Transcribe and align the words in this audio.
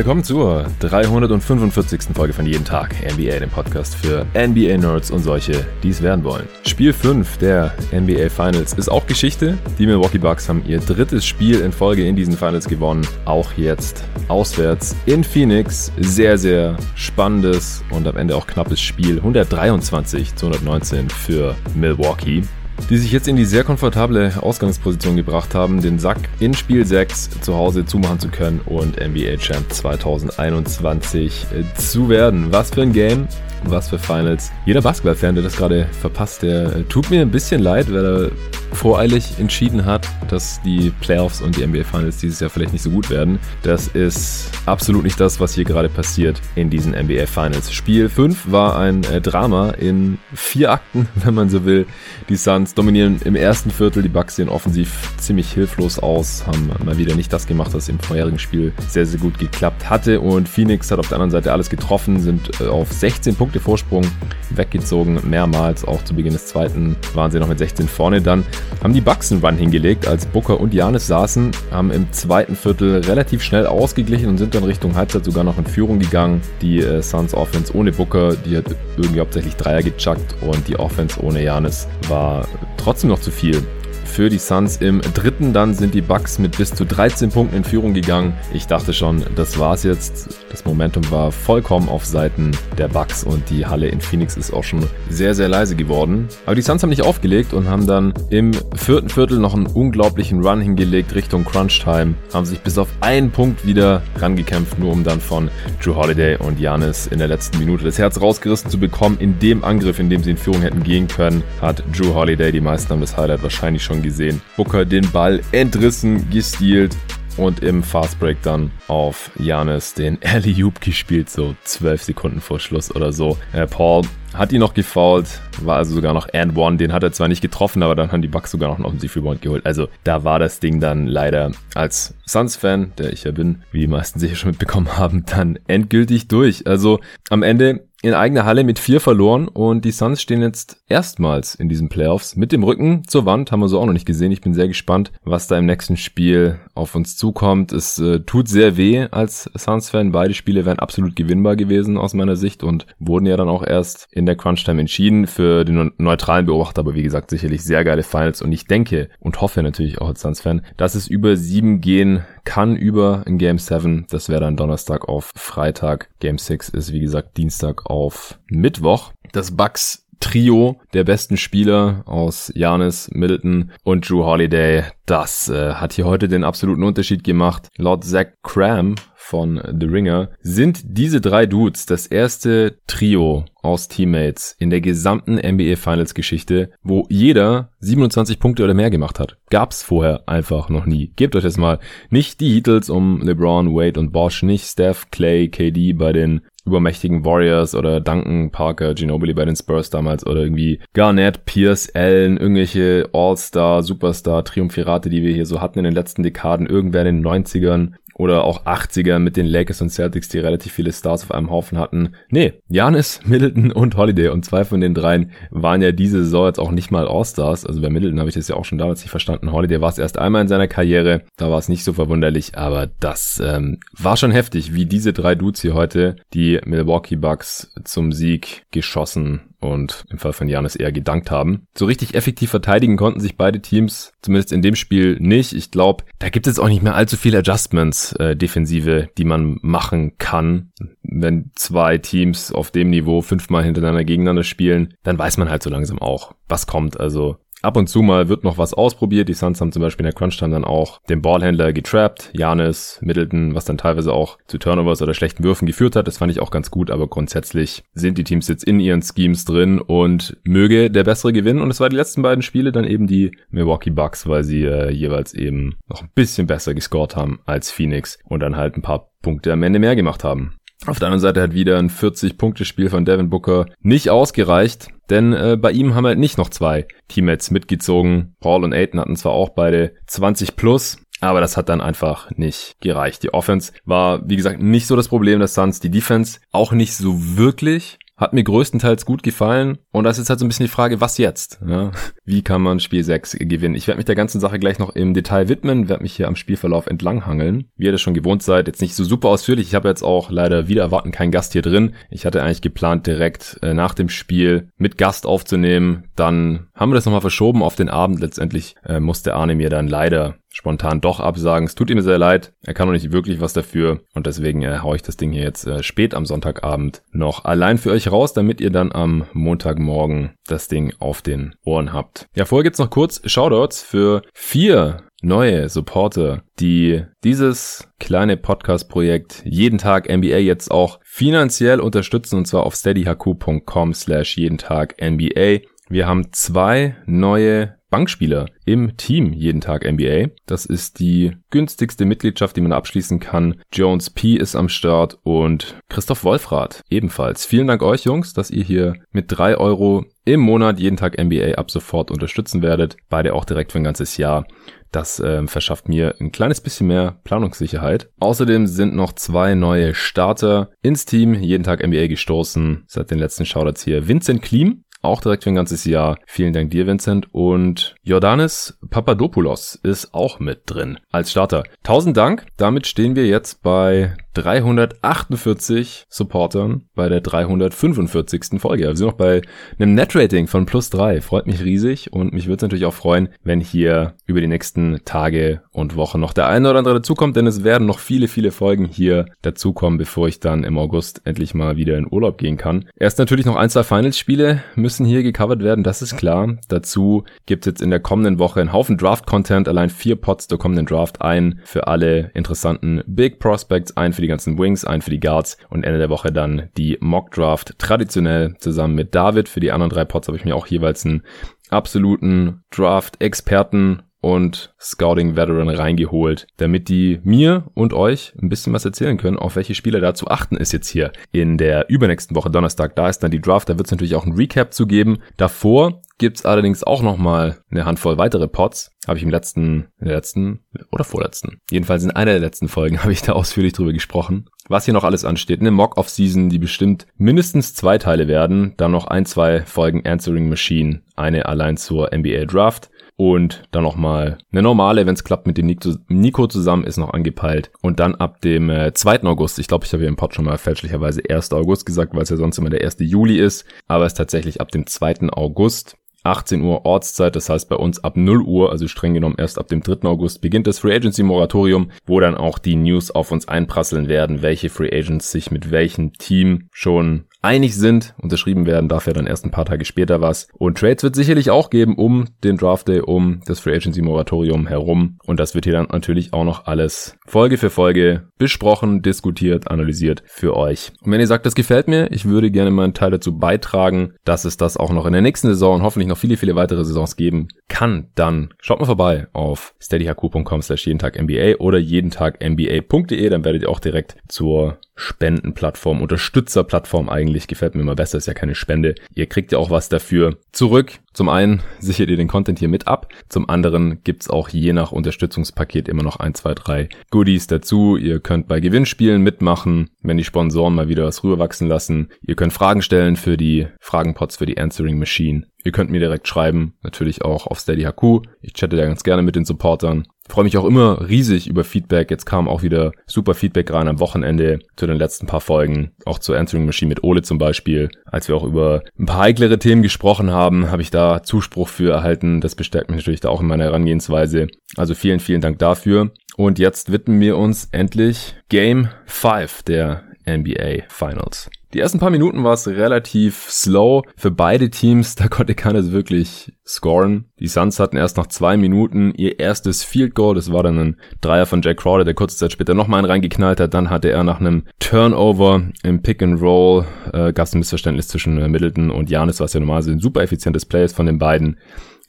Willkommen 0.00 0.24
zur 0.24 0.64
345. 0.78 2.14
Folge 2.14 2.32
von 2.32 2.46
Jeden 2.46 2.64
Tag 2.64 2.94
NBA, 3.02 3.38
dem 3.38 3.50
Podcast 3.50 3.94
für 3.94 4.24
NBA-Nerds 4.34 5.10
und 5.10 5.18
solche, 5.18 5.66
die 5.82 5.90
es 5.90 6.00
werden 6.00 6.24
wollen. 6.24 6.48
Spiel 6.66 6.94
5 6.94 7.36
der 7.36 7.74
NBA 7.92 8.30
Finals 8.30 8.72
ist 8.72 8.88
auch 8.88 9.06
Geschichte. 9.06 9.58
Die 9.78 9.84
Milwaukee 9.84 10.16
Bucks 10.16 10.48
haben 10.48 10.62
ihr 10.66 10.78
drittes 10.78 11.26
Spiel 11.26 11.60
in 11.60 11.70
Folge 11.70 12.06
in 12.06 12.16
diesen 12.16 12.34
Finals 12.34 12.66
gewonnen. 12.66 13.06
Auch 13.26 13.52
jetzt 13.58 14.02
auswärts 14.28 14.96
in 15.04 15.22
Phoenix. 15.22 15.92
Sehr, 15.98 16.38
sehr 16.38 16.78
spannendes 16.94 17.84
und 17.90 18.08
am 18.08 18.16
Ende 18.16 18.36
auch 18.36 18.46
knappes 18.46 18.80
Spiel. 18.80 19.18
123 19.18 20.34
zu 20.34 20.46
119 20.46 21.10
für 21.10 21.54
Milwaukee 21.74 22.42
die 22.88 22.98
sich 22.98 23.12
jetzt 23.12 23.28
in 23.28 23.36
die 23.36 23.44
sehr 23.44 23.64
komfortable 23.64 24.32
Ausgangsposition 24.40 25.16
gebracht 25.16 25.54
haben, 25.54 25.80
den 25.80 25.98
Sack 25.98 26.18
in 26.38 26.54
Spiel 26.54 26.86
6 26.86 27.40
zu 27.40 27.54
Hause 27.54 27.84
zumachen 27.84 28.18
zu 28.18 28.28
können 28.28 28.60
und 28.66 28.96
NBA 28.98 29.36
Champ 29.36 29.72
2021 29.72 31.46
zu 31.76 32.08
werden. 32.08 32.48
Was 32.50 32.70
für 32.70 32.82
ein 32.82 32.92
Game, 32.92 33.28
was 33.64 33.88
für 33.88 33.98
Finals. 33.98 34.50
Jeder 34.66 34.82
Basketballfan, 34.82 35.34
der 35.34 35.44
das 35.44 35.56
gerade 35.56 35.86
verpasst, 36.00 36.42
der 36.42 36.88
tut 36.88 37.10
mir 37.10 37.22
ein 37.22 37.30
bisschen 37.30 37.60
leid, 37.60 37.92
weil 37.92 38.04
er 38.04 38.30
voreilig 38.72 39.38
entschieden 39.38 39.84
hat, 39.84 40.08
dass 40.28 40.60
die 40.62 40.92
Playoffs 41.00 41.40
und 41.40 41.56
die 41.56 41.66
NBA 41.66 41.84
Finals 41.84 42.18
dieses 42.18 42.40
Jahr 42.40 42.50
vielleicht 42.50 42.72
nicht 42.72 42.82
so 42.82 42.90
gut 42.90 43.10
werden. 43.10 43.38
Das 43.62 43.88
ist 43.88 44.50
absolut 44.66 45.04
nicht 45.04 45.20
das, 45.20 45.40
was 45.40 45.54
hier 45.54 45.64
gerade 45.64 45.88
passiert 45.88 46.40
in 46.54 46.70
diesen 46.70 46.92
NBA 46.92 47.26
Finals. 47.26 47.72
Spiel 47.72 48.08
5 48.08 48.50
war 48.50 48.78
ein 48.78 49.04
äh, 49.04 49.20
Drama 49.20 49.70
in 49.70 50.18
vier 50.34 50.72
Akten, 50.72 51.08
wenn 51.16 51.34
man 51.34 51.50
so 51.50 51.64
will. 51.64 51.86
Die 52.28 52.36
Suns 52.36 52.74
dominieren 52.74 53.20
im 53.24 53.36
ersten 53.36 53.70
Viertel, 53.70 54.02
die 54.02 54.08
Bucks 54.08 54.36
sehen 54.36 54.48
offensiv 54.48 55.12
ziemlich 55.18 55.52
hilflos 55.52 55.98
aus, 55.98 56.46
haben 56.46 56.70
mal 56.84 56.98
wieder 56.98 57.14
nicht 57.14 57.32
das 57.32 57.46
gemacht, 57.46 57.74
was 57.74 57.88
im 57.88 57.98
vorherigen 57.98 58.38
Spiel 58.38 58.72
sehr, 58.88 59.06
sehr 59.06 59.20
gut 59.20 59.38
geklappt 59.38 59.88
hatte. 59.90 60.20
Und 60.20 60.48
Phoenix 60.48 60.90
hat 60.90 60.98
auf 60.98 61.08
der 61.08 61.16
anderen 61.16 61.30
Seite 61.30 61.52
alles 61.52 61.70
getroffen, 61.70 62.20
sind 62.20 62.60
äh, 62.60 62.66
auf 62.66 62.92
16 62.92 63.34
Punkte 63.36 63.60
Vorsprung 63.60 64.06
weggezogen, 64.50 65.20
mehrmals. 65.24 65.84
Auch 65.84 66.02
zu 66.04 66.14
Beginn 66.14 66.32
des 66.32 66.46
zweiten 66.46 66.96
waren 67.14 67.30
sie 67.30 67.38
noch 67.38 67.48
mit 67.48 67.58
16 67.58 67.88
vorne. 67.88 68.20
Dann 68.20 68.44
haben 68.82 68.94
die 68.94 69.00
Bucks 69.00 69.30
einen 69.30 69.44
Run 69.44 69.56
hingelegt, 69.56 70.06
als 70.06 70.26
Booker 70.26 70.60
und 70.60 70.72
Janis 70.72 71.06
saßen, 71.06 71.50
haben 71.70 71.90
im 71.90 72.10
zweiten 72.12 72.56
Viertel 72.56 73.00
relativ 73.00 73.42
schnell 73.42 73.66
ausgeglichen 73.66 74.28
und 74.28 74.38
sind 74.38 74.54
dann 74.54 74.64
Richtung 74.64 74.94
Halbzeit 74.94 75.24
sogar 75.24 75.44
noch 75.44 75.58
in 75.58 75.66
Führung 75.66 75.98
gegangen. 75.98 76.40
Die 76.62 76.78
äh, 76.78 77.02
Suns 77.02 77.34
Offense 77.34 77.74
ohne 77.74 77.92
Booker, 77.92 78.34
die 78.36 78.56
hat 78.56 78.66
irgendwie 78.96 79.20
hauptsächlich 79.20 79.56
Dreier 79.56 79.82
gechuckt 79.82 80.34
und 80.40 80.66
die 80.68 80.78
Offense 80.78 81.20
ohne 81.22 81.42
Janis 81.42 81.86
war 82.08 82.46
trotzdem 82.76 83.10
noch 83.10 83.20
zu 83.20 83.30
viel 83.30 83.62
für 84.10 84.28
die 84.28 84.38
Suns. 84.38 84.76
Im 84.78 85.00
dritten 85.00 85.52
dann 85.52 85.74
sind 85.74 85.94
die 85.94 86.00
Bucks 86.02 86.38
mit 86.38 86.58
bis 86.58 86.74
zu 86.74 86.84
13 86.84 87.30
Punkten 87.30 87.56
in 87.56 87.64
Führung 87.64 87.94
gegangen. 87.94 88.34
Ich 88.52 88.66
dachte 88.66 88.92
schon, 88.92 89.24
das 89.36 89.58
war's 89.58 89.84
jetzt. 89.84 90.36
Das 90.50 90.64
Momentum 90.64 91.08
war 91.10 91.30
vollkommen 91.30 91.88
auf 91.88 92.04
Seiten 92.04 92.50
der 92.76 92.88
Bucks 92.88 93.22
und 93.22 93.48
die 93.50 93.64
Halle 93.66 93.88
in 93.88 94.00
Phoenix 94.00 94.36
ist 94.36 94.52
auch 94.52 94.64
schon 94.64 94.84
sehr, 95.08 95.34
sehr 95.34 95.48
leise 95.48 95.76
geworden. 95.76 96.28
Aber 96.44 96.56
die 96.56 96.62
Suns 96.62 96.82
haben 96.82 96.90
nicht 96.90 97.04
aufgelegt 97.04 97.52
und 97.52 97.68
haben 97.68 97.86
dann 97.86 98.12
im 98.30 98.52
vierten 98.74 99.08
Viertel 99.08 99.38
noch 99.38 99.54
einen 99.54 99.66
unglaublichen 99.66 100.44
Run 100.44 100.60
hingelegt 100.60 101.14
Richtung 101.14 101.44
Crunch 101.44 101.80
Time. 101.82 102.14
Haben 102.34 102.46
sich 102.46 102.60
bis 102.60 102.78
auf 102.78 102.88
einen 103.00 103.30
Punkt 103.30 103.64
wieder 103.64 104.02
rangekämpft, 104.16 104.78
nur 104.78 104.92
um 104.92 105.04
dann 105.04 105.20
von 105.20 105.50
Drew 105.82 105.94
Holiday 105.94 106.36
und 106.36 106.58
Janis 106.58 107.06
in 107.06 107.18
der 107.18 107.28
letzten 107.28 107.58
Minute 107.58 107.84
das 107.84 107.98
Herz 107.98 108.20
rausgerissen 108.20 108.70
zu 108.70 108.78
bekommen. 108.78 109.18
In 109.20 109.38
dem 109.38 109.62
Angriff, 109.62 110.00
in 110.00 110.10
dem 110.10 110.24
sie 110.24 110.32
in 110.32 110.36
Führung 110.36 110.62
hätten 110.62 110.82
gehen 110.82 111.06
können, 111.06 111.44
hat 111.60 111.82
Drew 111.96 112.12
Holiday, 112.14 112.50
die 112.50 112.60
meisten 112.60 112.90
haben 112.90 113.00
das 113.00 113.16
Highlight 113.16 113.42
wahrscheinlich 113.42 113.84
schon 113.84 113.99
gesehen. 114.02 114.40
Booker 114.56 114.84
den 114.84 115.10
Ball 115.10 115.40
entrissen, 115.52 116.28
gestealt 116.30 116.96
und 117.36 117.62
im 117.62 117.82
Fastbreak 117.82 118.42
dann 118.42 118.70
auf 118.88 119.30
Janis 119.38 119.94
den 119.94 120.18
Alley 120.24 120.62
Oop 120.62 120.80
gespielt, 120.80 121.30
so 121.30 121.54
12 121.64 122.02
Sekunden 122.02 122.40
vor 122.40 122.60
Schluss 122.60 122.94
oder 122.94 123.12
so. 123.12 123.38
Äh, 123.52 123.66
Paul 123.66 124.02
hat 124.34 124.52
ihn 124.52 124.60
noch 124.60 124.74
gefoult, 124.74 125.40
war 125.62 125.78
also 125.78 125.94
sogar 125.94 126.14
noch 126.14 126.32
and 126.32 126.56
one. 126.56 126.76
Den 126.76 126.92
hat 126.92 127.02
er 127.02 127.12
zwar 127.12 127.28
nicht 127.28 127.40
getroffen, 127.40 127.82
aber 127.82 127.94
dann 127.94 128.12
haben 128.12 128.22
die 128.22 128.28
Bucks 128.28 128.50
sogar 128.50 128.68
noch 128.68 128.76
einen 128.76 128.84
Offensiv-Rebound 128.84 129.42
geholt. 129.42 129.66
Also 129.66 129.88
da 130.04 130.22
war 130.22 130.38
das 130.38 130.60
Ding 130.60 130.80
dann 130.80 131.06
leider 131.06 131.50
als 131.74 132.14
Suns-Fan, 132.26 132.92
der 132.98 133.12
ich 133.12 133.24
ja 133.24 133.32
bin, 133.32 133.62
wie 133.72 133.80
die 133.80 133.86
meisten 133.88 134.20
sicher 134.20 134.36
schon 134.36 134.50
mitbekommen 134.50 134.96
haben, 134.96 135.24
dann 135.26 135.58
endgültig 135.66 136.28
durch. 136.28 136.66
Also 136.66 137.00
am 137.28 137.42
Ende 137.42 137.88
in 138.02 138.14
eigener 138.14 138.46
Halle 138.46 138.64
mit 138.64 138.78
vier 138.78 139.00
verloren 139.00 139.46
und 139.46 139.84
die 139.84 139.90
Suns 139.90 140.22
stehen 140.22 140.40
jetzt 140.40 140.82
erstmals 140.88 141.54
in 141.54 141.68
diesen 141.68 141.90
Playoffs 141.90 142.34
mit 142.34 142.50
dem 142.50 142.64
Rücken 142.64 143.06
zur 143.06 143.26
Wand. 143.26 143.52
Haben 143.52 143.60
wir 143.60 143.68
so 143.68 143.78
auch 143.78 143.86
noch 143.86 143.92
nicht 143.92 144.06
gesehen. 144.06 144.32
Ich 144.32 144.40
bin 144.40 144.54
sehr 144.54 144.68
gespannt, 144.68 145.12
was 145.22 145.48
da 145.48 145.58
im 145.58 145.66
nächsten 145.66 145.98
Spiel 145.98 146.58
auf 146.74 146.94
uns 146.94 147.16
zukommt. 147.16 147.72
Es 147.72 147.98
äh, 147.98 148.20
tut 148.20 148.48
sehr 148.48 148.78
weh 148.78 149.06
als 149.10 149.50
Suns-Fan. 149.54 150.12
Beide 150.12 150.32
Spiele 150.32 150.64
wären 150.64 150.78
absolut 150.78 151.14
gewinnbar 151.14 151.56
gewesen 151.56 151.98
aus 151.98 152.14
meiner 152.14 152.36
Sicht 152.36 152.62
und 152.62 152.86
wurden 152.98 153.26
ja 153.26 153.36
dann 153.36 153.50
auch 153.50 153.66
erst 153.66 154.08
in 154.12 154.24
der 154.24 154.36
Crunch-Time 154.36 154.80
entschieden 154.80 155.26
für 155.26 155.64
den 155.64 155.92
neutralen 155.98 156.46
Beobachter. 156.46 156.80
Aber 156.80 156.94
wie 156.94 157.02
gesagt, 157.02 157.30
sicherlich 157.30 157.62
sehr 157.62 157.84
geile 157.84 158.02
Finals 158.02 158.40
und 158.40 158.52
ich 158.52 158.66
denke 158.66 159.10
und 159.18 159.42
hoffe 159.42 159.62
natürlich 159.62 160.00
auch 160.00 160.08
als 160.08 160.22
Suns-Fan, 160.22 160.62
dass 160.78 160.94
es 160.94 161.06
über 161.06 161.36
sieben 161.36 161.82
gehen 161.82 162.24
kann 162.44 162.76
über 162.76 163.24
in 163.26 163.38
Game 163.38 163.58
7. 163.58 164.06
Das 164.08 164.28
wäre 164.28 164.40
dann 164.40 164.56
Donnerstag 164.56 165.08
auf 165.08 165.30
Freitag. 165.36 166.08
Game 166.20 166.38
6 166.38 166.70
ist 166.70 166.92
wie 166.92 167.00
gesagt 167.00 167.36
Dienstag 167.36 167.89
auf 167.90 168.38
Mittwoch. 168.48 169.12
Das 169.32 169.56
Bucks 169.56 170.06
Trio 170.20 170.80
der 170.92 171.04
besten 171.04 171.36
Spieler 171.36 172.02
aus 172.06 172.52
Janis, 172.54 173.10
Middleton 173.12 173.72
und 173.82 174.08
Drew 174.08 174.24
Holiday. 174.24 174.84
Das 175.06 175.48
äh, 175.48 175.74
hat 175.74 175.94
hier 175.94 176.04
heute 176.04 176.28
den 176.28 176.44
absoluten 176.44 176.84
Unterschied 176.84 177.24
gemacht. 177.24 177.68
Laut 177.76 178.04
Zach 178.04 178.26
Cram 178.42 178.94
von 179.30 179.60
The 179.78 179.86
Ringer 179.86 180.30
sind 180.40 180.80
diese 180.84 181.20
drei 181.20 181.46
Dudes 181.46 181.86
das 181.86 182.06
erste 182.06 182.78
Trio 182.86 183.44
aus 183.62 183.88
Teammates 183.88 184.56
in 184.58 184.70
der 184.70 184.80
gesamten 184.80 185.36
NBA 185.36 185.76
Finals 185.76 186.14
Geschichte, 186.14 186.70
wo 186.82 187.06
jeder 187.08 187.70
27 187.78 188.40
Punkte 188.40 188.64
oder 188.64 188.74
mehr 188.74 188.90
gemacht 188.90 189.20
hat. 189.20 189.36
Gab's 189.50 189.82
vorher 189.82 190.28
einfach 190.28 190.68
noch 190.68 190.86
nie. 190.86 191.12
Gebt 191.16 191.36
euch 191.36 191.44
das 191.44 191.58
mal. 191.58 191.78
Nicht 192.10 192.40
die 192.40 192.54
Heatles 192.54 192.90
um 192.90 193.20
LeBron, 193.22 193.74
Wade 193.74 194.00
und 194.00 194.12
Bosch, 194.12 194.42
nicht 194.42 194.66
Steph, 194.66 195.10
Clay, 195.10 195.48
KD 195.48 195.92
bei 195.92 196.12
den 196.12 196.40
übermächtigen 196.64 197.24
Warriors 197.24 197.74
oder 197.74 198.00
Duncan, 198.00 198.50
Parker, 198.50 198.94
Ginobili 198.94 199.34
bei 199.34 199.44
den 199.44 199.56
Spurs 199.56 199.90
damals 199.90 200.26
oder 200.26 200.42
irgendwie 200.42 200.80
Garnett, 200.92 201.44
Pierce, 201.44 201.94
Allen, 201.94 202.36
irgendwelche 202.36 203.08
All-Star, 203.12 203.82
Superstar, 203.82 204.44
Triumphirate, 204.44 205.10
die 205.10 205.22
wir 205.22 205.32
hier 205.32 205.46
so 205.46 205.60
hatten 205.60 205.78
in 205.78 205.84
den 205.84 205.94
letzten 205.94 206.22
Dekaden, 206.22 206.66
irgendwer 206.66 207.04
in 207.06 207.22
den 207.22 207.26
90ern 207.26 207.94
oder 208.20 208.44
auch 208.44 208.66
80er 208.66 209.18
mit 209.18 209.38
den 209.38 209.46
Lakers 209.46 209.80
und 209.80 209.88
Celtics, 209.88 210.28
die 210.28 210.38
relativ 210.38 210.72
viele 210.72 210.92
Stars 210.92 211.24
auf 211.24 211.32
einem 211.32 211.50
Haufen 211.50 211.78
hatten. 211.78 212.12
Nee, 212.28 212.52
Janis, 212.68 213.20
Middleton 213.24 213.72
und 213.72 213.96
Holiday 213.96 214.28
und 214.28 214.44
zwei 214.44 214.64
von 214.64 214.82
den 214.82 214.92
dreien 214.92 215.32
waren 215.50 215.80
ja 215.80 215.90
diese 215.90 216.22
Saison 216.22 216.46
jetzt 216.46 216.60
auch 216.60 216.70
nicht 216.70 216.90
mal 216.90 217.08
All-Stars. 217.08 217.64
Also 217.64 217.80
bei 217.80 217.88
Middleton 217.88 218.18
habe 218.18 218.28
ich 218.28 218.34
das 218.34 218.48
ja 218.48 218.56
auch 218.56 218.66
schon 218.66 218.76
damals 218.76 219.00
nicht 219.00 219.10
verstanden. 219.10 219.52
Holiday 219.52 219.80
war 219.80 219.88
es 219.88 219.98
erst 219.98 220.18
einmal 220.18 220.42
in 220.42 220.48
seiner 220.48 220.68
Karriere, 220.68 221.22
da 221.38 221.50
war 221.50 221.58
es 221.58 221.70
nicht 221.70 221.82
so 221.82 221.94
verwunderlich, 221.94 222.58
aber 222.58 222.88
das 223.00 223.42
ähm, 223.42 223.78
war 223.96 224.18
schon 224.18 224.32
heftig, 224.32 224.74
wie 224.74 224.84
diese 224.84 225.14
drei 225.14 225.34
Dudes 225.34 225.62
hier 225.62 225.72
heute 225.72 226.16
die 226.34 226.60
Milwaukee 226.66 227.16
Bucks 227.16 227.72
zum 227.84 228.12
Sieg 228.12 228.64
geschossen 228.70 229.49
und 229.60 230.04
im 230.10 230.18
Fall 230.18 230.32
von 230.32 230.48
Janis 230.48 230.76
eher 230.76 230.92
gedankt 230.92 231.30
haben. 231.30 231.66
So 231.74 231.86
richtig 231.86 232.14
effektiv 232.14 232.50
verteidigen 232.50 232.96
konnten 232.96 233.20
sich 233.20 233.36
beide 233.36 233.60
Teams, 233.60 234.12
zumindest 234.22 234.52
in 234.52 234.62
dem 234.62 234.74
Spiel, 234.74 235.16
nicht. 235.20 235.52
Ich 235.52 235.70
glaube, 235.70 236.04
da 236.18 236.28
gibt 236.28 236.46
es 236.46 236.58
auch 236.58 236.68
nicht 236.68 236.82
mehr 236.82 236.94
allzu 236.94 237.16
viele 237.16 237.38
Adjustments 237.38 238.12
äh, 238.14 238.36
defensive, 238.36 239.08
die 239.18 239.24
man 239.24 239.58
machen 239.62 240.16
kann. 240.18 240.72
Wenn 241.02 241.50
zwei 241.54 241.98
Teams 241.98 242.52
auf 242.52 242.70
dem 242.70 242.90
Niveau 242.90 243.22
fünfmal 243.22 243.64
hintereinander 243.64 244.04
gegeneinander 244.04 244.44
spielen, 244.44 244.94
dann 245.02 245.18
weiß 245.18 245.36
man 245.36 245.50
halt 245.50 245.62
so 245.62 245.70
langsam 245.70 245.98
auch, 245.98 246.34
was 246.48 246.66
kommt. 246.66 246.98
Also 246.98 247.36
Ab 247.62 247.76
und 247.76 247.88
zu 247.88 248.00
mal 248.00 248.28
wird 248.28 248.42
noch 248.42 248.56
was 248.56 248.72
ausprobiert. 248.72 249.28
Die 249.28 249.34
Suns 249.34 249.60
haben 249.60 249.72
zum 249.72 249.82
Beispiel 249.82 250.04
in 250.04 250.10
der 250.10 250.14
Crunch-Time 250.14 250.52
dann 250.52 250.64
auch 250.64 251.00
den 251.08 251.20
Ballhändler 251.20 251.72
getrappt, 251.74 252.30
Janis, 252.32 252.98
Middleton, 253.02 253.54
was 253.54 253.66
dann 253.66 253.76
teilweise 253.76 254.14
auch 254.14 254.38
zu 254.46 254.58
Turnovers 254.58 255.02
oder 255.02 255.12
schlechten 255.12 255.44
Würfen 255.44 255.66
geführt 255.66 255.94
hat. 255.94 256.06
Das 256.06 256.18
fand 256.18 256.32
ich 256.32 256.40
auch 256.40 256.50
ganz 256.50 256.70
gut, 256.70 256.90
aber 256.90 257.06
grundsätzlich 257.08 257.82
sind 257.92 258.16
die 258.16 258.24
Teams 258.24 258.48
jetzt 258.48 258.64
in 258.64 258.80
ihren 258.80 259.02
Schemes 259.02 259.44
drin 259.44 259.78
und 259.78 260.38
möge 260.42 260.90
der 260.90 261.04
bessere 261.04 261.34
gewinnen. 261.34 261.60
Und 261.60 261.70
es 261.70 261.80
war 261.80 261.90
die 261.90 261.96
letzten 261.96 262.22
beiden 262.22 262.42
Spiele 262.42 262.72
dann 262.72 262.84
eben 262.84 263.06
die 263.06 263.32
Milwaukee 263.50 263.90
Bucks, 263.90 264.26
weil 264.26 264.42
sie 264.42 264.64
äh, 264.64 264.90
jeweils 264.90 265.34
eben 265.34 265.76
noch 265.86 266.02
ein 266.02 266.10
bisschen 266.14 266.46
besser 266.46 266.72
gescored 266.72 267.14
haben 267.14 267.40
als 267.44 267.70
Phoenix 267.70 268.18
und 268.24 268.40
dann 268.40 268.56
halt 268.56 268.76
ein 268.76 268.82
paar 268.82 269.10
Punkte 269.20 269.52
am 269.52 269.62
Ende 269.62 269.78
mehr 269.78 269.96
gemacht 269.96 270.24
haben. 270.24 270.54
Auf 270.86 270.98
der 270.98 271.08
anderen 271.08 271.20
Seite 271.20 271.42
hat 271.42 271.52
wieder 271.52 271.78
ein 271.78 271.90
40-Punkte-Spiel 271.90 272.88
von 272.88 273.04
Devin 273.04 273.28
Booker 273.28 273.66
nicht 273.82 274.08
ausgereicht, 274.08 274.88
denn 275.10 275.32
äh, 275.32 275.56
bei 275.60 275.72
ihm 275.72 275.94
haben 275.94 276.06
halt 276.06 276.18
nicht 276.18 276.38
noch 276.38 276.48
zwei 276.48 276.86
Teammates 277.08 277.50
mitgezogen. 277.50 278.36
Paul 278.40 278.64
und 278.64 278.72
Aiden 278.72 279.00
hatten 279.00 279.16
zwar 279.16 279.32
auch 279.32 279.50
beide 279.50 279.94
20 280.06 280.56
plus, 280.56 280.98
aber 281.20 281.40
das 281.40 281.56
hat 281.56 281.68
dann 281.68 281.80
einfach 281.80 282.30
nicht 282.32 282.76
gereicht. 282.80 283.22
Die 283.22 283.34
Offense 283.34 283.72
war, 283.84 284.28
wie 284.28 284.36
gesagt, 284.36 284.60
nicht 284.60 284.86
so 284.86 284.96
das 284.96 285.08
Problem 285.08 285.40
des 285.40 285.54
Suns, 285.54 285.80
die 285.80 285.90
Defense 285.90 286.40
auch 286.52 286.72
nicht 286.72 286.96
so 286.96 287.36
wirklich. 287.36 287.98
Hat 288.20 288.34
mir 288.34 288.44
größtenteils 288.44 289.06
gut 289.06 289.22
gefallen. 289.22 289.78
Und 289.90 290.04
das 290.04 290.18
ist 290.18 290.28
halt 290.28 290.38
so 290.38 290.44
ein 290.44 290.48
bisschen 290.48 290.66
die 290.66 290.72
Frage, 290.72 291.00
was 291.00 291.16
jetzt? 291.16 291.58
Ja? 291.66 291.90
Wie 292.24 292.42
kann 292.42 292.60
man 292.60 292.78
Spiel 292.78 293.02
6 293.02 293.38
gewinnen? 293.40 293.74
Ich 293.74 293.86
werde 293.86 293.96
mich 293.96 294.04
der 294.04 294.14
ganzen 294.14 294.40
Sache 294.40 294.58
gleich 294.58 294.78
noch 294.78 294.94
im 294.94 295.14
Detail 295.14 295.48
widmen, 295.48 295.88
werde 295.88 296.02
mich 296.02 296.14
hier 296.14 296.28
am 296.28 296.36
Spielverlauf 296.36 296.86
entlanghangeln. 296.86 297.70
Wie 297.76 297.86
ihr 297.86 297.92
das 297.92 298.02
schon 298.02 298.14
gewohnt 298.14 298.42
seid, 298.42 298.66
jetzt 298.66 298.82
nicht 298.82 298.94
so 298.94 299.04
super 299.04 299.30
ausführlich. 299.30 299.68
Ich 299.68 299.74
habe 299.74 299.88
jetzt 299.88 300.02
auch 300.02 300.30
leider 300.30 300.68
wieder 300.68 300.82
erwarten 300.82 301.12
keinen 301.12 301.32
Gast 301.32 301.54
hier 301.54 301.62
drin. 301.62 301.94
Ich 302.10 302.26
hatte 302.26 302.42
eigentlich 302.42 302.60
geplant, 302.60 303.06
direkt 303.06 303.58
äh, 303.62 303.72
nach 303.72 303.94
dem 303.94 304.10
Spiel 304.10 304.68
mit 304.76 304.98
Gast 304.98 305.24
aufzunehmen. 305.24 306.04
Dann 306.14 306.68
haben 306.74 306.90
wir 306.90 306.96
das 306.96 307.06
nochmal 307.06 307.22
verschoben 307.22 307.62
auf 307.62 307.74
den 307.74 307.88
Abend. 307.88 308.20
Letztendlich 308.20 308.74
äh, 308.84 309.00
musste 309.00 309.34
Arne 309.34 309.54
mir 309.54 309.70
dann 309.70 309.88
leider 309.88 310.36
spontan 310.50 311.00
doch 311.00 311.20
absagen. 311.20 311.66
Es 311.66 311.74
tut 311.74 311.90
ihm 311.90 312.00
sehr 312.00 312.18
leid. 312.18 312.52
Er 312.62 312.74
kann 312.74 312.88
noch 312.88 312.92
nicht 312.92 313.12
wirklich 313.12 313.40
was 313.40 313.52
dafür. 313.52 314.00
Und 314.14 314.26
deswegen 314.26 314.62
äh, 314.62 314.78
haue 314.80 314.96
ich 314.96 315.02
das 315.02 315.16
Ding 315.16 315.32
hier 315.32 315.42
jetzt 315.42 315.66
äh, 315.66 315.82
spät 315.82 316.14
am 316.14 316.26
Sonntagabend 316.26 317.02
noch 317.12 317.44
allein 317.44 317.78
für 317.78 317.92
euch 317.92 318.10
raus, 318.10 318.32
damit 318.32 318.60
ihr 318.60 318.70
dann 318.70 318.92
am 318.92 319.26
Montagmorgen 319.32 320.32
das 320.46 320.68
Ding 320.68 320.92
auf 320.98 321.22
den 321.22 321.54
Ohren 321.64 321.92
habt. 321.92 322.26
Ja, 322.34 322.44
vorher 322.44 322.64
gibt's 322.64 322.78
noch 322.78 322.90
kurz 322.90 323.20
Shoutouts 323.24 323.82
für 323.82 324.22
vier 324.34 325.04
neue 325.22 325.68
Supporter, 325.68 326.42
die 326.58 327.04
dieses 327.24 327.88
kleine 327.98 328.36
Podcast-Projekt 328.36 329.42
jeden 329.44 329.78
Tag 329.78 330.08
NBA 330.08 330.38
jetzt 330.38 330.70
auch 330.70 330.98
finanziell 331.02 331.80
unterstützen 331.80 332.36
und 332.36 332.46
zwar 332.46 332.64
auf 332.64 332.74
steadyhq.com 332.74 333.94
slash 333.94 334.36
jeden 334.36 334.58
Tag 334.58 334.96
NBA. 335.00 335.60
Wir 335.88 336.06
haben 336.06 336.32
zwei 336.32 336.96
neue 337.06 337.79
Bankspieler 337.90 338.46
im 338.64 338.96
Team 338.96 339.32
jeden 339.32 339.60
Tag 339.60 339.84
NBA. 339.84 340.28
Das 340.46 340.64
ist 340.64 341.00
die 341.00 341.32
günstigste 341.50 342.04
Mitgliedschaft, 342.04 342.56
die 342.56 342.60
man 342.60 342.72
abschließen 342.72 343.20
kann. 343.20 343.60
Jones 343.72 344.10
P 344.10 344.34
ist 344.34 344.56
am 344.56 344.68
Start 344.68 345.18
und 345.22 345.76
Christoph 345.88 346.24
Wolfrath 346.24 346.82
ebenfalls. 346.88 347.44
Vielen 347.44 347.66
Dank 347.66 347.82
euch 347.82 348.04
Jungs, 348.04 348.32
dass 348.32 348.50
ihr 348.50 348.64
hier 348.64 348.94
mit 349.10 349.26
drei 349.28 349.56
Euro 349.56 350.04
im 350.24 350.40
Monat 350.40 350.78
jeden 350.78 350.96
Tag 350.96 351.18
NBA 351.22 351.54
ab 351.54 351.70
sofort 351.70 352.10
unterstützen 352.10 352.62
werdet. 352.62 352.96
Beide 353.08 353.34
auch 353.34 353.44
direkt 353.44 353.72
für 353.72 353.78
ein 353.78 353.84
ganzes 353.84 354.16
Jahr. 354.16 354.46
Das 354.92 355.20
äh, 355.20 355.46
verschafft 355.46 355.88
mir 355.88 356.16
ein 356.20 356.32
kleines 356.32 356.60
bisschen 356.60 356.88
mehr 356.88 357.20
Planungssicherheit. 357.24 358.10
Außerdem 358.18 358.66
sind 358.66 358.94
noch 358.94 359.12
zwei 359.12 359.54
neue 359.54 359.94
Starter 359.94 360.70
ins 360.82 361.04
Team 361.04 361.34
jeden 361.34 361.64
Tag 361.64 361.86
NBA 361.86 362.08
gestoßen. 362.08 362.84
Seit 362.86 363.10
den 363.10 363.18
letzten 363.18 363.46
Shoutouts 363.46 363.84
hier 363.84 364.08
Vincent 364.08 364.42
Klim 364.42 364.84
auch 365.02 365.20
direkt 365.20 365.44
für 365.44 365.50
ein 365.50 365.56
ganzes 365.56 365.84
Jahr. 365.84 366.18
Vielen 366.26 366.52
Dank 366.52 366.70
dir, 366.70 366.86
Vincent. 366.86 367.32
Und 367.32 367.96
Jordanis 368.02 368.78
Papadopoulos 368.90 369.78
ist 369.82 370.14
auch 370.14 370.40
mit 370.40 370.62
drin 370.66 370.98
als 371.10 371.30
Starter. 371.30 371.64
Tausend 371.82 372.16
Dank. 372.16 372.46
Damit 372.56 372.86
stehen 372.86 373.16
wir 373.16 373.26
jetzt 373.26 373.62
bei 373.62 374.16
348 374.34 376.06
Supportern 376.08 376.82
bei 376.94 377.08
der 377.08 377.20
345. 377.20 378.60
Folge. 378.60 378.84
Wir 378.84 378.96
sind 378.96 379.06
noch 379.06 379.14
bei 379.14 379.42
einem 379.78 379.94
Net-Rating 379.94 380.46
von 380.46 380.66
plus 380.66 380.90
drei. 380.90 381.20
Freut 381.20 381.46
mich 381.46 381.64
riesig 381.64 382.12
und 382.12 382.32
mich 382.32 382.46
würde 382.46 382.56
es 382.56 382.62
natürlich 382.62 382.84
auch 382.84 382.94
freuen, 382.94 383.28
wenn 383.42 383.60
hier 383.60 384.14
über 384.26 384.40
die 384.40 384.46
nächsten 384.46 385.00
Tage 385.04 385.62
und 385.72 385.96
Wochen 385.96 386.20
noch 386.20 386.32
der 386.32 386.48
eine 386.48 386.70
oder 386.70 386.78
andere 386.78 386.94
dazukommt, 386.94 387.36
denn 387.36 387.46
es 387.46 387.64
werden 387.64 387.86
noch 387.86 387.98
viele, 387.98 388.28
viele 388.28 388.52
Folgen 388.52 388.86
hier 388.86 389.26
dazukommen, 389.42 389.98
bevor 389.98 390.28
ich 390.28 390.38
dann 390.38 390.64
im 390.64 390.78
August 390.78 391.22
endlich 391.24 391.54
mal 391.54 391.76
wieder 391.76 391.98
in 391.98 392.06
Urlaub 392.10 392.38
gehen 392.38 392.56
kann. 392.56 392.88
Erst 392.96 393.18
natürlich 393.18 393.46
noch 393.46 393.56
ein, 393.56 393.70
zwei 393.70 393.82
Finals-Spiele 393.82 394.62
müssen 394.76 395.06
hier 395.06 395.22
gecovert 395.22 395.62
werden, 395.62 395.82
das 395.82 396.02
ist 396.02 396.16
klar. 396.16 396.56
Dazu 396.68 397.24
gibt 397.46 397.66
es 397.66 397.72
jetzt 397.72 397.82
in 397.82 397.90
der 397.90 398.00
kommenden 398.00 398.38
Woche 398.38 398.60
einen 398.60 398.72
Haufen 398.72 398.96
Draft-Content, 398.96 399.68
allein 399.68 399.90
vier 399.90 400.16
Pots 400.16 400.46
der 400.46 400.58
kommenden 400.58 400.86
Draft, 400.86 401.20
ein 401.20 401.60
für 401.64 401.88
alle 401.88 402.30
interessanten 402.34 403.02
Big 403.06 403.40
Prospects, 403.40 403.96
ein 403.96 404.12
für 404.20 404.22
die 404.22 404.28
ganzen 404.28 404.58
Wings, 404.58 404.84
ein 404.84 405.00
für 405.00 405.10
die 405.10 405.18
Guards 405.18 405.56
und 405.70 405.82
Ende 405.82 405.98
der 405.98 406.10
Woche 406.10 406.30
dann 406.30 406.68
die 406.76 406.98
Mock 407.00 407.30
Draft 407.30 407.78
traditionell 407.78 408.54
zusammen 408.58 408.94
mit 408.94 409.14
David. 409.14 409.48
Für 409.48 409.60
die 409.60 409.72
anderen 409.72 409.88
drei 409.88 410.04
Pots 410.04 410.28
habe 410.28 410.36
ich 410.36 410.44
mir 410.44 410.54
auch 410.54 410.66
jeweils 410.66 411.06
einen 411.06 411.22
absoluten 411.70 412.62
Draft-Experten 412.70 414.02
und 414.20 414.74
Scouting 414.80 415.36
Veteran 415.36 415.68
reingeholt, 415.68 416.46
damit 416.56 416.88
die 416.88 417.20
mir 417.24 417.64
und 417.74 417.92
euch 417.92 418.34
ein 418.40 418.48
bisschen 418.48 418.72
was 418.72 418.84
erzählen 418.84 419.16
können, 419.16 419.38
auf 419.38 419.56
welche 419.56 419.74
Spieler 419.74 420.00
da 420.00 420.14
zu 420.14 420.28
achten 420.28 420.56
ist 420.56 420.72
jetzt 420.72 420.88
hier 420.88 421.12
in 421.32 421.58
der 421.58 421.88
übernächsten 421.88 422.36
Woche 422.36 422.50
Donnerstag. 422.50 422.96
Da 422.96 423.08
ist 423.08 423.20
dann 423.20 423.30
die 423.30 423.40
Draft, 423.40 423.68
da 423.68 423.78
wird 423.78 423.86
es 423.86 423.90
natürlich 423.92 424.14
auch 424.14 424.26
ein 424.26 424.32
Recap 424.32 424.74
zu 424.74 424.86
geben. 424.86 425.18
Davor 425.36 426.02
gibt's 426.18 426.44
allerdings 426.44 426.84
auch 426.84 427.02
nochmal 427.02 427.62
eine 427.70 427.86
Handvoll 427.86 428.18
weitere 428.18 428.46
Pots. 428.46 428.92
Habe 429.08 429.16
ich 429.16 429.24
im 429.24 429.30
letzten, 429.30 429.88
in 429.98 430.06
der 430.06 430.16
letzten 430.16 430.60
oder 430.92 431.04
vorletzten, 431.04 431.60
jedenfalls 431.70 432.04
in 432.04 432.10
einer 432.10 432.32
der 432.32 432.40
letzten 432.40 432.68
Folgen 432.68 432.98
habe 433.02 433.12
ich 433.12 433.22
da 433.22 433.32
ausführlich 433.32 433.72
drüber 433.72 433.94
gesprochen. 433.94 434.50
Was 434.68 434.84
hier 434.84 434.94
noch 434.94 435.04
alles 435.04 435.24
ansteht, 435.24 435.60
eine 435.60 435.70
Mock-Off-Season, 435.70 436.50
die 436.50 436.58
bestimmt 436.58 437.06
mindestens 437.16 437.74
zwei 437.74 437.98
Teile 437.98 438.28
werden. 438.28 438.74
Dann 438.76 438.92
noch 438.92 439.06
ein, 439.06 439.24
zwei 439.24 439.62
Folgen 439.62 440.06
Answering 440.06 440.48
Machine, 440.48 441.00
eine 441.16 441.46
allein 441.46 441.76
zur 441.76 442.14
NBA 442.14 442.44
Draft 442.44 442.89
und 443.20 443.64
dann 443.70 443.82
nochmal 443.82 444.38
eine 444.50 444.62
normale, 444.62 445.04
wenn 445.04 445.12
es 445.12 445.24
klappt, 445.24 445.46
mit 445.46 445.58
dem 445.58 445.66
Nico 446.08 446.46
zusammen 446.46 446.84
ist 446.84 446.96
noch 446.96 447.12
angepeilt. 447.12 447.70
Und 447.82 448.00
dann 448.00 448.14
ab 448.14 448.40
dem 448.40 448.70
äh, 448.70 448.94
2. 448.94 449.24
August, 449.24 449.58
ich 449.58 449.68
glaube, 449.68 449.84
ich 449.84 449.92
habe 449.92 450.00
hier 450.00 450.08
im 450.08 450.16
Pod 450.16 450.34
schon 450.34 450.46
mal 450.46 450.56
fälschlicherweise 450.56 451.20
1. 451.28 451.52
August 451.52 451.84
gesagt, 451.84 452.14
weil 452.14 452.22
es 452.22 452.30
ja 452.30 452.38
sonst 452.38 452.56
immer 452.56 452.70
der 452.70 452.82
1. 452.82 452.96
Juli 453.00 453.38
ist, 453.38 453.66
aber 453.88 454.06
es 454.06 454.14
ist 454.14 454.16
tatsächlich 454.16 454.62
ab 454.62 454.70
dem 454.70 454.86
2. 454.86 455.28
August 455.32 455.98
18 456.22 456.62
Uhr 456.62 456.86
Ortszeit, 456.86 457.36
das 457.36 457.50
heißt 457.50 457.68
bei 457.68 457.76
uns 457.76 458.02
ab 458.02 458.16
0 458.16 458.40
Uhr, 458.40 458.70
also 458.70 458.88
streng 458.88 459.12
genommen 459.12 459.36
erst 459.36 459.58
ab 459.58 459.68
dem 459.68 459.82
3. 459.82 460.08
August, 460.08 460.40
beginnt 460.40 460.66
das 460.66 460.78
Free 460.78 460.94
Agency 460.94 461.22
Moratorium, 461.22 461.90
wo 462.06 462.20
dann 462.20 462.34
auch 462.34 462.58
die 462.58 462.76
News 462.76 463.10
auf 463.10 463.32
uns 463.32 463.48
einprasseln 463.48 464.08
werden, 464.08 464.40
welche 464.40 464.70
Free 464.70 464.90
Agents 464.90 465.30
sich 465.30 465.50
mit 465.50 465.70
welchem 465.70 466.14
Team 466.14 466.70
schon 466.72 467.26
einig 467.42 467.76
sind. 467.76 468.14
Unterschrieben 468.18 468.66
werden 468.66 468.88
darf 468.88 469.06
ja 469.06 469.12
dann 469.12 469.26
erst 469.26 469.44
ein 469.44 469.50
paar 469.50 469.64
Tage 469.64 469.84
später 469.84 470.20
was. 470.20 470.48
Und 470.58 470.78
Trades 470.78 471.02
wird 471.02 471.14
sicherlich 471.14 471.50
auch 471.50 471.70
geben 471.70 471.96
um 471.96 472.26
den 472.44 472.56
Draft 472.56 472.88
Day, 472.88 473.00
um 473.00 473.40
das 473.46 473.60
Free 473.60 473.74
Agency 473.74 474.02
Moratorium 474.02 474.66
herum. 474.66 475.18
Und 475.24 475.40
das 475.40 475.54
wird 475.54 475.64
hier 475.64 475.74
dann 475.74 475.88
natürlich 475.90 476.32
auch 476.32 476.44
noch 476.44 476.66
alles 476.66 477.16
Folge 477.26 477.56
für 477.58 477.70
Folge 477.70 478.28
besprochen, 478.38 479.02
diskutiert, 479.02 479.70
analysiert 479.70 480.22
für 480.26 480.56
euch. 480.56 480.92
Und 481.02 481.12
wenn 481.12 481.20
ihr 481.20 481.26
sagt, 481.26 481.46
das 481.46 481.54
gefällt 481.54 481.88
mir, 481.88 482.10
ich 482.12 482.24
würde 482.24 482.50
gerne 482.50 482.70
meinen 482.70 482.94
Teil 482.94 483.10
dazu 483.10 483.38
beitragen, 483.38 484.14
dass 484.24 484.44
es 484.44 484.56
das 484.56 484.76
auch 484.76 484.92
noch 484.92 485.06
in 485.06 485.12
der 485.12 485.22
nächsten 485.22 485.48
Saison 485.48 485.76
und 485.76 485.82
hoffentlich 485.82 486.08
noch 486.08 486.18
viele, 486.18 486.36
viele 486.36 486.56
weitere 486.56 486.84
Saisons 486.84 487.16
geben 487.16 487.48
kann, 487.70 488.08
dann 488.14 488.52
schaut 488.60 488.80
mal 488.80 488.86
vorbei 488.86 489.28
auf 489.32 489.74
steadyhq.com 489.80 490.60
slash 490.60 490.86
jeden 490.86 490.98
Tag 490.98 491.18
NBA 491.18 491.54
oder 491.58 491.78
jeden 491.78 492.10
Tag 492.10 492.44
NBA.de, 492.44 493.28
dann 493.30 493.44
werdet 493.44 493.62
ihr 493.62 493.70
auch 493.70 493.80
direkt 493.80 494.16
zur 494.28 494.78
Spendenplattform, 495.00 496.02
Unterstützerplattform 496.02 497.08
eigentlich, 497.08 497.46
gefällt 497.46 497.74
mir 497.74 497.80
immer 497.80 497.94
besser, 497.94 498.18
ist 498.18 498.26
ja 498.26 498.34
keine 498.34 498.54
Spende. 498.54 498.94
Ihr 499.14 499.26
kriegt 499.26 499.52
ja 499.52 499.58
auch 499.58 499.70
was 499.70 499.88
dafür 499.88 500.36
zurück. 500.52 500.98
Zum 501.14 501.28
einen 501.28 501.62
sichert 501.78 502.10
ihr 502.10 502.16
den 502.16 502.28
Content 502.28 502.58
hier 502.58 502.68
mit 502.68 502.86
ab, 502.86 503.08
zum 503.28 503.48
anderen 503.48 504.02
gibt's 504.04 504.28
auch 504.28 504.50
je 504.50 504.72
nach 504.72 504.92
Unterstützungspaket 504.92 505.88
immer 505.88 506.02
noch 506.02 506.16
ein, 506.16 506.34
zwei, 506.34 506.54
drei 506.54 506.88
Goodies 507.10 507.46
dazu. 507.46 507.96
Ihr 507.96 508.20
könnt 508.20 508.46
bei 508.46 508.60
Gewinnspielen 508.60 509.22
mitmachen, 509.22 509.90
wenn 510.02 510.18
die 510.18 510.24
Sponsoren 510.24 510.74
mal 510.74 510.88
wieder 510.88 511.06
was 511.06 511.24
rüberwachsen 511.24 511.66
lassen. 511.66 512.10
Ihr 512.20 512.36
könnt 512.36 512.52
Fragen 512.52 512.82
stellen 512.82 513.16
für 513.16 513.36
die 513.36 513.68
Fragenpots, 513.80 514.36
für 514.36 514.46
die 514.46 514.58
Answering 514.58 514.98
Machine. 514.98 515.46
Ihr 515.64 515.72
könnt 515.72 515.90
mir 515.90 516.00
direkt 516.00 516.26
schreiben, 516.26 516.74
natürlich 516.82 517.22
auch 517.22 517.46
auf 517.46 517.60
Steady 517.60 517.82
HQ. 517.84 518.26
Ich 518.40 518.54
chatte 518.54 518.76
da 518.76 518.84
ganz 518.84 519.02
gerne 519.02 519.22
mit 519.22 519.36
den 519.36 519.44
Supportern. 519.44 520.06
Freue 520.28 520.44
mich 520.44 520.56
auch 520.56 520.64
immer 520.64 521.08
riesig 521.08 521.48
über 521.48 521.64
Feedback. 521.64 522.10
Jetzt 522.10 522.24
kam 522.24 522.48
auch 522.48 522.62
wieder 522.62 522.92
super 523.06 523.34
Feedback 523.34 523.72
rein 523.72 523.88
am 523.88 523.98
Wochenende 523.98 524.60
zu 524.76 524.86
den 524.86 524.96
letzten 524.96 525.26
paar 525.26 525.40
Folgen. 525.40 525.90
Auch 526.04 526.20
zur 526.20 526.38
Answering 526.38 526.66
Machine 526.66 526.88
mit 526.88 527.02
Ole 527.02 527.22
zum 527.22 527.38
Beispiel. 527.38 527.90
Als 528.04 528.28
wir 528.28 528.36
auch 528.36 528.44
über 528.44 528.82
ein 528.98 529.06
paar 529.06 529.18
heiklere 529.18 529.58
Themen 529.58 529.82
gesprochen 529.82 530.30
haben, 530.30 530.70
habe 530.70 530.82
ich 530.82 530.90
da 530.90 531.22
Zuspruch 531.24 531.68
für 531.68 531.92
erhalten. 531.92 532.40
Das 532.40 532.54
bestärkt 532.54 532.90
mich 532.90 532.98
natürlich 532.98 533.20
da 533.20 533.28
auch 533.28 533.40
in 533.40 533.48
meiner 533.48 533.64
Herangehensweise. 533.64 534.46
Also 534.76 534.94
vielen, 534.94 535.18
vielen 535.18 535.40
Dank 535.40 535.58
dafür. 535.58 536.12
Und 536.36 536.58
jetzt 536.58 536.92
widmen 536.92 537.20
wir 537.20 537.36
uns 537.36 537.68
endlich 537.72 538.36
Game 538.48 538.88
5 539.06 539.64
der 539.64 540.04
NBA 540.38 540.84
Finals. 540.88 541.50
Die 541.72 541.78
ersten 541.78 542.00
paar 542.00 542.10
Minuten 542.10 542.42
war 542.42 542.54
es 542.54 542.66
relativ 542.66 543.48
slow 543.48 544.02
für 544.16 544.32
beide 544.32 544.70
Teams. 544.70 545.14
Da 545.14 545.28
konnte 545.28 545.54
keiner 545.54 545.92
wirklich 545.92 546.52
scoren. 546.66 547.26
Die 547.38 547.46
Suns 547.46 547.78
hatten 547.78 547.96
erst 547.96 548.16
nach 548.16 548.26
zwei 548.26 548.56
Minuten 548.56 549.14
ihr 549.16 549.38
erstes 549.38 549.84
Field 549.84 550.16
Goal. 550.16 550.34
Das 550.34 550.52
war 550.52 550.64
dann 550.64 550.78
ein 550.78 550.96
Dreier 551.20 551.46
von 551.46 551.62
Jack 551.62 551.78
Crowder, 551.78 552.04
der 552.04 552.14
kurze 552.14 552.36
Zeit 552.36 552.52
später 552.52 552.74
nochmal 552.74 552.98
einen 552.98 553.10
reingeknallt 553.10 553.60
hat. 553.60 553.72
Dann 553.72 553.88
hatte 553.88 554.10
er 554.10 554.24
nach 554.24 554.40
einem 554.40 554.64
Turnover 554.80 555.62
im 555.84 556.02
Pick 556.02 556.22
and 556.22 556.42
Roll, 556.42 556.86
äh, 557.12 557.32
gab 557.32 557.46
es 557.46 557.54
ein 557.54 557.60
Missverständnis 557.60 558.08
zwischen 558.08 558.38
äh, 558.38 558.48
Middleton 558.48 558.90
und 558.90 559.08
Janis, 559.08 559.38
was 559.38 559.52
ja 559.52 559.60
normal 559.60 559.82
sind. 559.82 560.02
Super 560.02 560.22
effizientes 560.22 560.66
Play 560.66 560.84
ist 560.84 560.96
von 560.96 561.06
den 561.06 561.18
beiden 561.18 561.56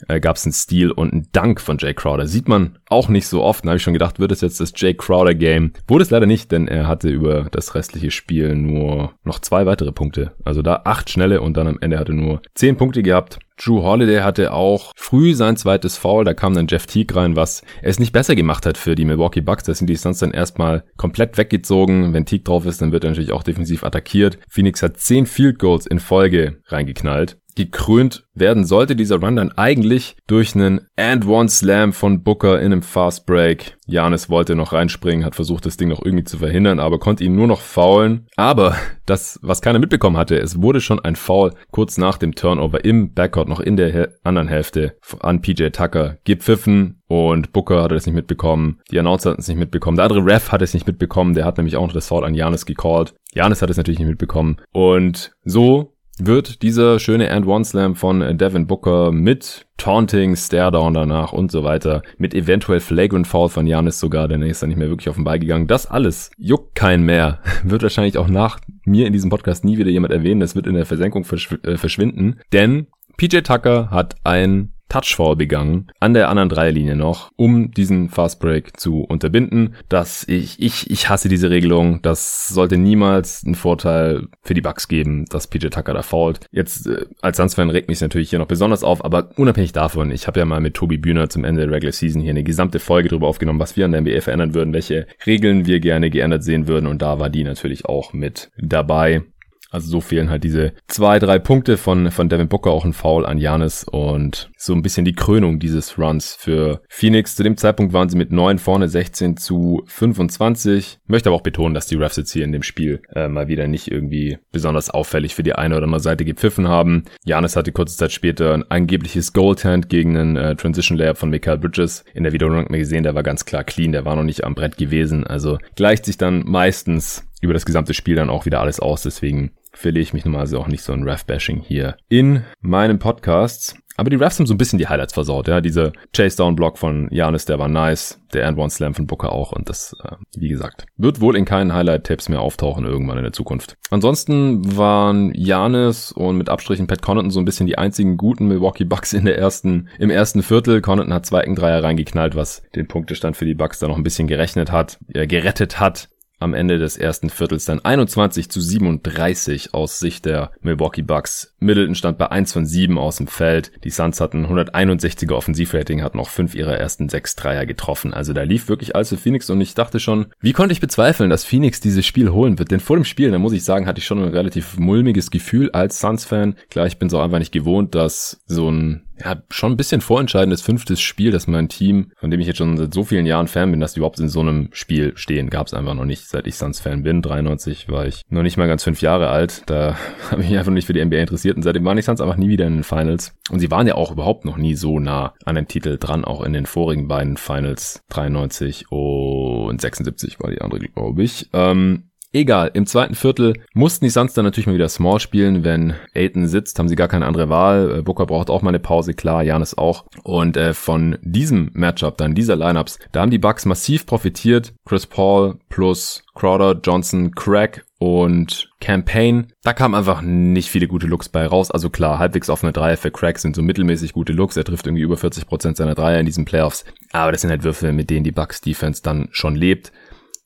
äh, 0.08 0.20
gab 0.20 0.36
es 0.36 0.46
einen 0.46 0.54
Steal 0.54 0.92
und 0.92 1.14
einen 1.14 1.28
Dank 1.32 1.62
von 1.62 1.78
Jay 1.80 1.94
Crowder. 1.94 2.28
Sieht 2.28 2.48
man 2.48 2.78
auch 2.90 3.10
nicht 3.10 3.28
so 3.28 3.44
oft. 3.44 3.66
Da 3.66 3.70
habe 3.70 3.78
ich 3.78 3.84
schon 3.84 3.94
gedacht, 3.94 4.20
wird 4.20 4.32
es 4.32 4.42
jetzt 4.42 4.60
das 4.60 4.74
Jay 4.76 4.94
Crowder 4.94 5.36
Game? 5.36 5.74
Wurde 5.88 6.04
es 6.04 6.10
leider 6.10 6.26
nicht, 6.26 6.52
denn 6.52 6.68
er 6.68 6.88
hatte 6.88 7.10
über 7.10 7.48
das 7.52 7.76
restliche 7.76 8.12
Spiel 8.12 8.56
nur 8.56 9.14
noch 9.24 9.40
zwei 9.40 9.66
weitere 9.66 9.92
Punkte. 9.92 10.34
Also 10.44 10.62
da 10.62 10.82
acht 10.86 11.10
schnelle 11.10 11.42
und 11.42 11.58
dann 11.58 11.68
am 11.68 11.80
Ende 11.82 12.00
hatte 12.00 12.14
nur 12.14 12.42
zehn 12.56 12.78
Punkte 12.78 13.04
gehabt. 13.04 13.40
Drew 13.64 13.84
Holiday 13.84 14.22
hatte 14.22 14.54
auch 14.54 14.92
früh 14.96 15.36
sein 15.36 15.56
zweites 15.56 15.96
Foul, 15.98 16.26
da 16.26 16.34
kam 16.34 16.56
dann 16.56 16.66
Jeff 16.68 16.88
Teague 16.88 17.16
rein, 17.16 17.36
was 17.36 17.62
es 17.84 18.00
nicht 18.00 18.12
besser 18.12 18.36
gemacht 18.36 18.66
hat 18.66 18.76
für 18.78 18.96
die 18.96 19.06
Milwaukee 19.06 19.42
Bucks. 19.42 19.66
Da 19.66 19.76
sind 19.76 19.88
die 19.88 19.96
Suns 19.96 20.18
dann 20.18 20.32
erstmal 20.32 20.84
komplett 20.98 21.38
weggezogen. 21.38 22.14
Wenn 22.14 22.26
Teague 22.26 22.44
drauf 22.44 22.66
ist, 22.66 22.82
dann 22.82 22.92
wird 22.92 23.04
er 23.04 23.12
natürlich 23.12 23.32
auch 23.32 23.44
defensiv 23.44 23.84
attackiert. 23.84 24.40
Phoenix 24.50 24.82
hat 24.82 24.98
zehn 24.98 25.28
Field 25.28 25.60
Goals 25.60 25.86
in 25.86 26.00
Folge 26.00 26.58
reingeknallt 26.68 27.38
gekrönt 27.56 28.26
werden 28.34 28.66
sollte 28.66 28.96
dieser 28.96 29.20
Run 29.20 29.36
dann 29.36 29.52
eigentlich 29.52 30.16
durch 30.28 30.56
einen 30.56 30.88
And 30.96 31.28
One 31.28 31.50
Slam 31.50 31.94
von 31.94 32.24
Booker 32.24 32.60
in 32.60 32.72
einem 32.72 32.82
Fast 32.82 33.26
Break. 33.26 33.78
Janis 33.86 34.30
wollte 34.30 34.56
noch 34.56 34.74
reinspringen, 34.74 35.26
hat 35.26 35.36
versucht, 35.36 35.66
das 35.66 35.78
Ding 35.78 35.90
noch 35.90 36.04
irgendwie 36.04 36.24
zu 36.24 36.38
verhindern, 36.38 36.80
aber 36.80 37.00
konnte 37.00 37.24
ihn 37.24 37.36
nur 37.36 37.48
noch 37.48 37.62
faulen. 37.62 38.28
Aber 38.38 38.76
das, 39.06 39.38
was 39.42 39.62
keiner 39.62 39.80
mitbekommen 39.80 40.18
hatte, 40.18 40.40
es 40.40 40.62
wurde 40.62 40.80
schon 40.80 41.00
ein 41.00 41.16
Foul 41.16 41.52
kurz 41.72 41.98
nach 41.98 42.18
dem 42.18 42.36
Turnover 42.36 42.84
im 42.86 43.14
Backcourt 43.14 43.50
noch 43.50 43.60
in 43.60 43.76
der 43.76 44.14
anderen 44.24 44.48
Hälfte 44.48 44.96
an 45.20 45.42
PJ 45.42 45.68
Tucker 45.70 46.18
gepfiffen 46.24 47.02
und 47.12 47.52
Booker 47.52 47.84
hatte 47.84 47.96
das 47.96 48.06
nicht 48.06 48.16
mitbekommen. 48.16 48.80
Die 48.90 48.98
Announcer 48.98 49.32
hatten 49.32 49.42
es 49.42 49.50
nicht 49.50 49.58
mitbekommen. 49.58 49.98
Der 49.98 50.06
andere 50.06 50.26
Ref 50.26 50.54
hat 50.54 50.62
es 50.62 50.74
nicht 50.74 50.88
mitbekommen. 50.88 51.34
Der 51.34 51.44
hat 51.44 51.58
nämlich 51.58 51.76
auch 51.76 51.86
noch 51.86 51.94
das 51.94 52.08
Foul 52.08 52.24
an 52.24 52.34
Janis 52.34 52.66
gecallt. 52.66 53.14
Janis 53.34 53.62
hat 53.62 53.70
es 53.70 53.76
natürlich 53.76 54.00
nicht 54.00 54.08
mitbekommen. 54.08 54.56
Und 54.72 55.34
so 55.44 55.91
wird 56.20 56.62
dieser 56.62 57.00
schöne 57.00 57.32
And 57.32 57.48
One 57.48 57.66
Slam 57.66 57.96
von 57.96 58.38
Devin 58.38 58.68
Booker 58.68 59.12
mit 59.12 59.66
Taunting, 59.78 60.36
Staredown 60.36 60.94
danach 60.94 61.34
und 61.34 61.52
so 61.52 61.64
weiter, 61.64 62.04
mit 62.18 62.34
eventuell 62.34 62.80
Flagrant 62.80 63.28
Foul 63.28 63.50
von 63.50 63.66
Janis 63.66 64.00
sogar, 64.00 64.28
denn 64.28 64.42
er 64.42 64.50
ist 64.50 64.62
dann 64.62 64.70
nicht 64.70 64.78
mehr 64.78 64.90
wirklich 64.90 65.10
auf 65.10 65.16
den 65.16 65.24
Ball 65.24 65.40
gegangen. 65.40 65.68
Das 65.68 65.88
alles 65.88 66.32
juckt 66.38 66.76
keinen 66.76 67.04
mehr. 67.04 67.40
Wird 67.64 67.84
wahrscheinlich 67.84 68.18
auch 68.18 68.28
nach 68.28 68.60
mir 68.86 69.08
in 69.08 69.14
diesem 69.14 69.30
Podcast 69.30 69.66
nie 69.66 69.78
wieder 69.78 69.90
jemand 69.90 70.14
erwähnen. 70.14 70.40
Das 70.40 70.56
wird 70.56 70.68
in 70.68 70.76
der 70.76 70.86
Versenkung 70.86 71.24
verschw 71.24 71.56
äh, 71.64 71.78
verschwinden, 71.78 72.40
denn 72.52 72.88
PJ 73.18 73.40
Tucker 73.42 73.92
hat 73.92 74.16
ein 74.24 74.74
Touchfall 74.92 75.38
begangen, 75.38 75.88
an 76.02 76.14
der 76.14 76.28
anderen 76.28 76.50
Dreierlinie 76.50 76.98
noch, 76.98 77.32
um 77.38 77.72
diesen 77.72 78.10
Fastbreak 78.10 78.78
zu 78.78 79.04
unterbinden. 79.04 79.76
Das, 79.88 80.26
ich, 80.28 80.62
ich, 80.62 80.92
ich 80.92 81.08
hasse 81.08 81.30
diese 81.30 81.50
Regelung. 81.50 82.02
Das 82.02 82.50
sollte 82.50 82.78
niemals 82.78 83.44
einen 83.46 83.56
Vorteil 83.56 84.28
für 84.42 84.54
die 84.54 84.60
Bucks 84.60 84.90
geben, 84.90 85.26
dass 85.30 85.48
PJ 85.48 85.68
Tucker 85.68 85.94
da 85.94 86.02
fault. 86.02 86.42
Jetzt, 86.52 86.88
äh, 86.88 87.06
als 87.22 87.38
Suns-Fan 87.38 87.70
regt 87.70 87.88
mich 87.88 88.02
natürlich 88.02 88.32
hier 88.32 88.40
noch 88.40 88.48
besonders 88.48 88.84
auf, 88.84 89.06
aber 89.06 89.30
unabhängig 89.38 89.72
davon, 89.72 90.12
ich 90.12 90.28
habe 90.28 90.40
ja 90.42 90.46
mal 90.46 90.60
mit 90.60 90.74
Tobi 90.74 90.98
Bühner 90.98 91.30
zum 91.30 91.46
Ende 91.46 91.62
der 91.62 91.72
Regular 91.72 91.94
Season 91.94 92.22
hier 92.22 92.32
eine 92.32 92.44
gesamte 92.44 92.80
Folge 92.80 93.08
drüber 93.08 93.28
aufgenommen, 93.28 93.60
was 93.60 93.78
wir 93.78 93.86
an 93.86 93.94
der 93.94 94.02
NBA 94.02 94.20
verändern 94.20 94.54
würden, 94.54 94.74
welche 94.74 95.08
Regeln 95.26 95.66
wir 95.66 95.80
gerne 95.80 96.10
geändert 96.10 96.44
sehen 96.44 96.68
würden 96.68 96.88
und 96.88 97.02
da 97.02 97.18
war 97.18 97.30
die 97.30 97.46
natürlich 97.46 97.86
auch 97.86 98.12
mit 98.12 98.52
dabei. 98.58 99.24
Also 99.72 99.90
so 99.90 100.02
fehlen 100.02 100.30
halt 100.30 100.44
diese 100.44 100.74
zwei, 100.88 101.18
drei 101.18 101.40
Punkte 101.40 101.78
von, 101.78 102.12
von 102.12 102.30
Devin 102.30 102.50
Booker, 102.50 102.72
auch 102.72 102.86
ein 102.86 102.94
Foul 102.94 103.26
an 103.26 103.38
Janis 103.38 103.86
und 103.86 104.52
so 104.58 104.74
ein 104.74 104.82
bisschen 104.82 105.06
die 105.06 105.14
Krönung 105.14 105.60
dieses 105.60 105.98
Runs 105.98 106.36
für 106.36 106.82
Phoenix. 106.90 107.36
Zu 107.36 107.44
dem 107.44 107.58
Zeitpunkt 107.58 107.94
waren 107.94 108.10
sie 108.10 108.18
mit 108.18 108.32
neun 108.32 108.60
vorne, 108.60 108.90
16 108.90 109.38
zu 109.38 109.84
25. 109.88 111.00
Möchte 111.08 111.30
aber 111.30 111.38
auch 111.38 111.42
betonen, 111.42 111.74
dass 111.74 111.88
die 111.88 111.96
Refs 111.96 112.18
jetzt 112.18 112.34
hier 112.34 112.44
in 112.44 112.52
dem 112.52 112.64
Spiel 112.64 113.02
äh, 113.16 113.30
mal 113.30 113.48
wieder 113.48 113.68
nicht 113.68 113.90
irgendwie 113.90 114.38
besonders 114.52 114.90
auffällig 114.90 115.34
für 115.36 115.44
die 115.44 115.54
eine 115.54 115.78
oder 115.78 115.86
andere 115.86 116.02
Seite 116.02 116.26
gepfiffen 116.26 116.68
haben. 116.68 117.06
Janis 117.24 117.56
hatte 117.56 117.72
kurze 117.72 117.96
Zeit 117.96 118.12
später 118.12 118.54
ein 118.54 118.70
angebliches 118.70 119.32
Goaltend 119.32 119.90
gegen 119.90 120.18
einen 120.18 120.36
äh, 120.36 120.56
Transition 120.56 120.98
Layup 120.98 121.18
von 121.18 121.30
Michael 121.30 121.60
Bridges. 121.60 122.04
In 122.14 122.24
der 122.24 122.34
Wiederholung 122.34 122.66
man 122.70 122.80
gesehen, 122.80 123.04
der 123.04 123.16
war 123.16 123.24
ganz 123.24 123.46
klar 123.46 123.64
clean, 123.64 123.94
der 123.94 124.04
war 124.04 124.16
noch 124.16 124.24
nicht 124.24 124.44
am 124.44 124.54
Brett 124.54 124.78
gewesen. 124.78 125.26
Also 125.26 125.58
gleicht 125.76 126.06
sich 126.06 126.18
dann 126.18 126.44
meistens 126.46 127.26
über 127.42 127.54
das 127.54 127.66
gesamte 127.66 127.94
Spiel 127.94 128.16
dann 128.16 128.30
auch 128.30 128.46
wieder 128.46 128.62
alles 128.62 128.80
aus. 128.80 129.02
Deswegen 129.02 129.52
verliere 129.74 130.04
ich 130.04 130.14
mich 130.14 130.26
normalerweise 130.26 130.60
auch 130.60 130.68
nicht 130.68 130.84
so 130.84 130.94
ein 130.94 131.04
Ref-Bashing 131.04 131.62
hier 131.62 131.98
in 132.10 132.44
meinen 132.62 133.00
Podcasts. 133.00 133.76
Aber 133.98 134.10
die 134.10 134.16
Refs 134.16 134.40
haben 134.40 134.48
so 134.48 134.54
ein 134.54 134.58
bisschen 134.58 134.80
die 134.80 134.88
Highlights 134.88 135.14
versaut, 135.14 135.48
ja. 135.48 135.62
Dieser 135.62 135.92
Chase-Down-Block 136.14 136.78
von 136.78 137.08
Janis, 137.12 137.46
der 137.46 137.60
war 137.60 137.68
nice. 137.68 138.20
Der 138.34 138.48
And-One-Slam 138.48 138.94
von 138.94 139.06
Booker 139.06 139.32
auch. 139.32 139.52
Und 139.52 139.70
das, 139.70 139.96
äh, 140.04 140.16
wie 140.36 140.48
gesagt, 140.48 140.86
wird 140.98 141.20
wohl 141.20 141.36
in 141.36 141.46
keinen 141.46 141.74
Highlight-Tapes 141.74 142.30
mehr 142.30 142.42
auftauchen 142.42 142.86
irgendwann 142.86 143.18
in 143.18 143.24
der 143.24 143.34
Zukunft. 143.34 143.76
Ansonsten 143.90 144.78
waren 144.78 145.34
Janis 145.36 146.12
und 146.14 146.38
mit 146.38 146.50
Abstrichen 146.50 146.88
Pat 146.88 147.02
Connaughton 147.02 147.32
so 147.32 147.40
ein 147.40 147.46
bisschen 147.46 147.68
die 147.68 147.78
einzigen 147.78 148.18
guten 148.18 148.48
Milwaukee 148.48 148.86
Bucks 148.86 149.14
in 149.14 149.26
der 149.26 149.38
ersten, 149.38 149.90
im 150.00 150.10
ersten 150.10 150.42
Viertel. 150.42 150.82
Connaughton 150.82 151.14
hat 151.14 151.26
zwei 151.26 151.44
Dreier 151.44 151.84
reingeknallt, 151.84 152.36
was 152.36 152.64
den 152.76 152.88
Punktestand 152.88 153.36
für 153.36 153.46
die 153.46 153.56
Bucks 153.56 153.80
da 153.80 153.88
noch 153.88 153.98
ein 153.98 154.04
bisschen 154.04 154.28
gerechnet 154.28 154.72
hat, 154.72 155.00
äh, 155.14 155.28
gerettet 155.28 155.80
hat 155.80 156.08
am 156.42 156.54
Ende 156.54 156.80
des 156.80 156.98
ersten 156.98 157.30
Viertels 157.30 157.66
dann 157.66 157.80
21 157.80 158.50
zu 158.50 158.60
37 158.60 159.74
aus 159.74 160.00
Sicht 160.00 160.26
der 160.26 160.52
Milwaukee 160.62 161.02
Bucks. 161.04 161.56
Middleton 161.60 161.96
stand 161.96 162.18
bei 162.18 162.32
1 162.32 162.52
von 162.54 162.66
7 162.66 162.98
aus 162.98 163.18
dem 163.18 163.28
Feld. 163.28 163.72
Die 163.84 163.90
Suns 163.90 164.20
hatten 164.20 164.48
161er 164.48 165.34
Offensivrating, 165.34 166.02
hatten 166.02 166.20
auch 166.20 166.30
fünf 166.30 166.56
ihrer 166.56 166.78
ersten 166.78 167.10
sechs 167.10 167.36
Dreier 167.36 167.66
getroffen. 167.66 168.14
Also 168.14 168.34
da 168.34 168.44
lief 168.44 168.68
wirklich 168.68 168.96
alles 168.96 169.10
für 169.10 169.18
Phoenix 169.18 169.50
und 169.50 169.62
ich 169.62 169.76
dachte 169.76 170.00
schon, 170.00 170.28
wie 170.40 170.54
konnte 170.54 170.74
ich 170.74 170.82
bezweifeln, 170.82 171.30
dass 171.30 171.46
Phoenix 171.46 171.80
dieses 171.80 172.06
Spiel 172.06 172.32
holen 172.32 172.58
wird? 172.58 172.72
Denn 172.72 172.80
vor 172.80 172.98
dem 172.98 173.06
Spiel, 173.06 173.32
da 173.32 173.38
muss 173.38 173.54
ich 173.54 173.64
sagen, 173.64 173.86
hatte 173.86 174.00
ich 174.00 174.06
schon 174.06 174.22
ein 174.22 174.30
relativ 174.30 174.80
mulmiges 174.80 175.30
Gefühl 175.30 175.72
als 175.72 176.00
Suns-Fan. 176.00 176.56
Klar, 176.70 176.88
ich 176.88 176.98
bin 176.98 177.10
so 177.10 177.20
einfach 177.20 177.40
nicht 177.40 177.52
gewohnt, 177.52 177.94
dass 177.94 178.42
so 178.48 178.70
ein 178.70 179.04
ja, 179.24 179.42
schon 179.50 179.74
ein 179.74 179.78
bisschen 179.78 180.02
vorentscheidendes 180.02 180.62
fünftes 180.62 181.02
Spiel, 181.02 181.32
dass 181.32 181.48
mein 181.48 181.70
Team, 181.70 182.12
von 182.18 182.32
dem 182.32 182.40
ich 182.40 182.48
jetzt 182.48 182.58
schon 182.58 182.78
seit 182.78 182.94
so 182.94 183.04
vielen 183.04 183.26
Jahren 183.26 183.48
Fan 183.48 183.72
bin, 183.72 183.80
dass 183.80 183.94
die 183.94 184.00
überhaupt 184.00 184.20
in 184.20 184.30
so 184.30 184.40
einem 184.40 184.70
Spiel 184.72 185.14
stehen, 185.16 185.50
gab 185.50 185.68
es 185.68 185.74
einfach 185.74 185.94
noch 185.94 186.06
nicht, 186.06 186.28
seit 186.28 186.48
ich 186.48 186.56
Suns-Fan 186.56 187.04
bin. 187.04 187.22
93 187.22 187.90
war 187.90 188.06
ich 188.06 188.24
noch 188.30 188.44
nicht 188.44 188.58
mal 188.58 188.68
ganz 188.68 188.84
fünf 188.84 189.02
Jahre 189.02 189.30
alt. 189.30 189.64
Da 189.68 189.98
habe 190.32 190.42
ich 190.42 190.50
mich 190.50 190.58
einfach 190.58 190.72
nicht 190.72 190.88
für 190.88 190.94
die 190.94 191.04
NBA 191.04 191.18
interessiert 191.18 191.56
und 191.56 191.64
seitdem 191.64 191.86
waren 191.86 191.98
die 191.98 192.04
Suns 192.04 192.22
einfach 192.22 192.38
nie 192.38 192.50
wieder 192.50 192.68
in 192.68 192.78
den 192.78 192.84
Finals. 192.84 193.36
Und 193.50 193.60
sie 193.60 193.72
waren 193.72 193.88
ja 193.88 193.96
auch 193.96 194.12
überhaupt 194.12 194.46
noch 194.46 194.58
nie 194.58 194.76
so 194.76 195.00
nah 195.00 195.34
an 195.46 195.56
dem 195.56 195.68
Titel 195.68 195.98
dran, 195.98 196.26
auch 196.26 196.44
in 196.44 196.54
den 196.54 196.66
vorigen 196.66 197.08
beiden 197.08 197.38
Finals 197.38 198.04
93 198.10 198.92
und 198.92 199.82
76 199.82 200.40
war 200.40 200.52
die 200.52 200.62
andere, 200.62 200.80
glaube 200.80 201.24
ich. 201.24 201.50
Ähm, 201.54 202.11
Egal, 202.34 202.72
im 202.74 202.86
zweiten 202.86 203.16
Viertel 203.16 203.56
mussten 203.74 204.06
die 204.06 204.10
Suns 204.10 204.34
dann 204.34 204.46
natürlich 204.46 204.68
mal 204.68 204.76
wieder 204.76 204.88
Small 204.88 205.20
spielen. 205.20 205.66
Wenn 205.66 205.96
Aiton 206.16 206.48
sitzt, 206.48 206.80
haben 206.80 206.88
sie 206.88 206.96
gar 206.96 207.10
keine 207.10 207.26
andere 207.26 207.50
Wahl. 207.50 208.00
Äh, 208.00 208.02
Booker 208.04 208.26
braucht 208.26 208.50
auch 208.50 208.62
mal 208.62 208.70
eine 208.70 208.80
Pause, 208.80 209.14
klar, 209.14 209.44
Janis 209.44 209.78
auch. 209.78 210.06
Und 210.24 210.56
äh, 210.56 210.74
von 210.74 211.18
diesem 211.22 211.72
Matchup, 211.74 212.18
dann 212.18 212.34
dieser 212.34 212.56
Lineups, 212.56 213.00
da 213.12 213.22
haben 213.22 213.32
die 213.32 213.38
Bucks 213.38 213.66
massiv 213.66 214.06
profitiert. 214.06 214.74
Chris 214.86 215.08
Paul 215.08 215.60
plus 215.68 216.24
Crowder, 216.34 216.80
Johnson, 216.82 217.32
Craig 217.32 217.84
und 218.00 218.70
Campaign. 218.80 219.52
Da 219.64 219.74
kamen 219.74 219.94
einfach 219.94 220.22
nicht 220.22 220.70
viele 220.70 220.88
gute 220.88 221.08
Looks 221.08 221.28
bei 221.28 221.46
raus. 221.46 221.70
Also 221.70 221.90
klar, 221.90 222.18
halbwegs 222.18 222.50
offene 222.50 222.72
Dreier 222.72 222.98
für 222.98 223.12
Craig 223.12 223.40
sind 223.40 223.56
so 223.58 223.62
mittelmäßig 223.62 224.14
gute 224.14 224.32
Looks. 224.32 224.56
Er 224.56 224.64
trifft 224.64 224.88
irgendwie 224.88 225.04
über 225.04 225.16
40% 225.16 225.76
seiner 225.76 225.96
Dreier 225.96 226.20
in 226.20 226.26
diesen 226.26 226.46
Playoffs. 226.46 226.86
Aber 227.12 227.34
das 227.34 227.42
sind 227.42 227.50
halt 227.50 227.64
Würfe, 227.64 227.92
mit 227.92 228.10
denen 228.10 228.24
die 228.24 228.32
Bucks 228.32 228.62
Defense 228.62 229.04
dann 229.04 229.28
schon 229.32 229.56
lebt. 229.56 229.92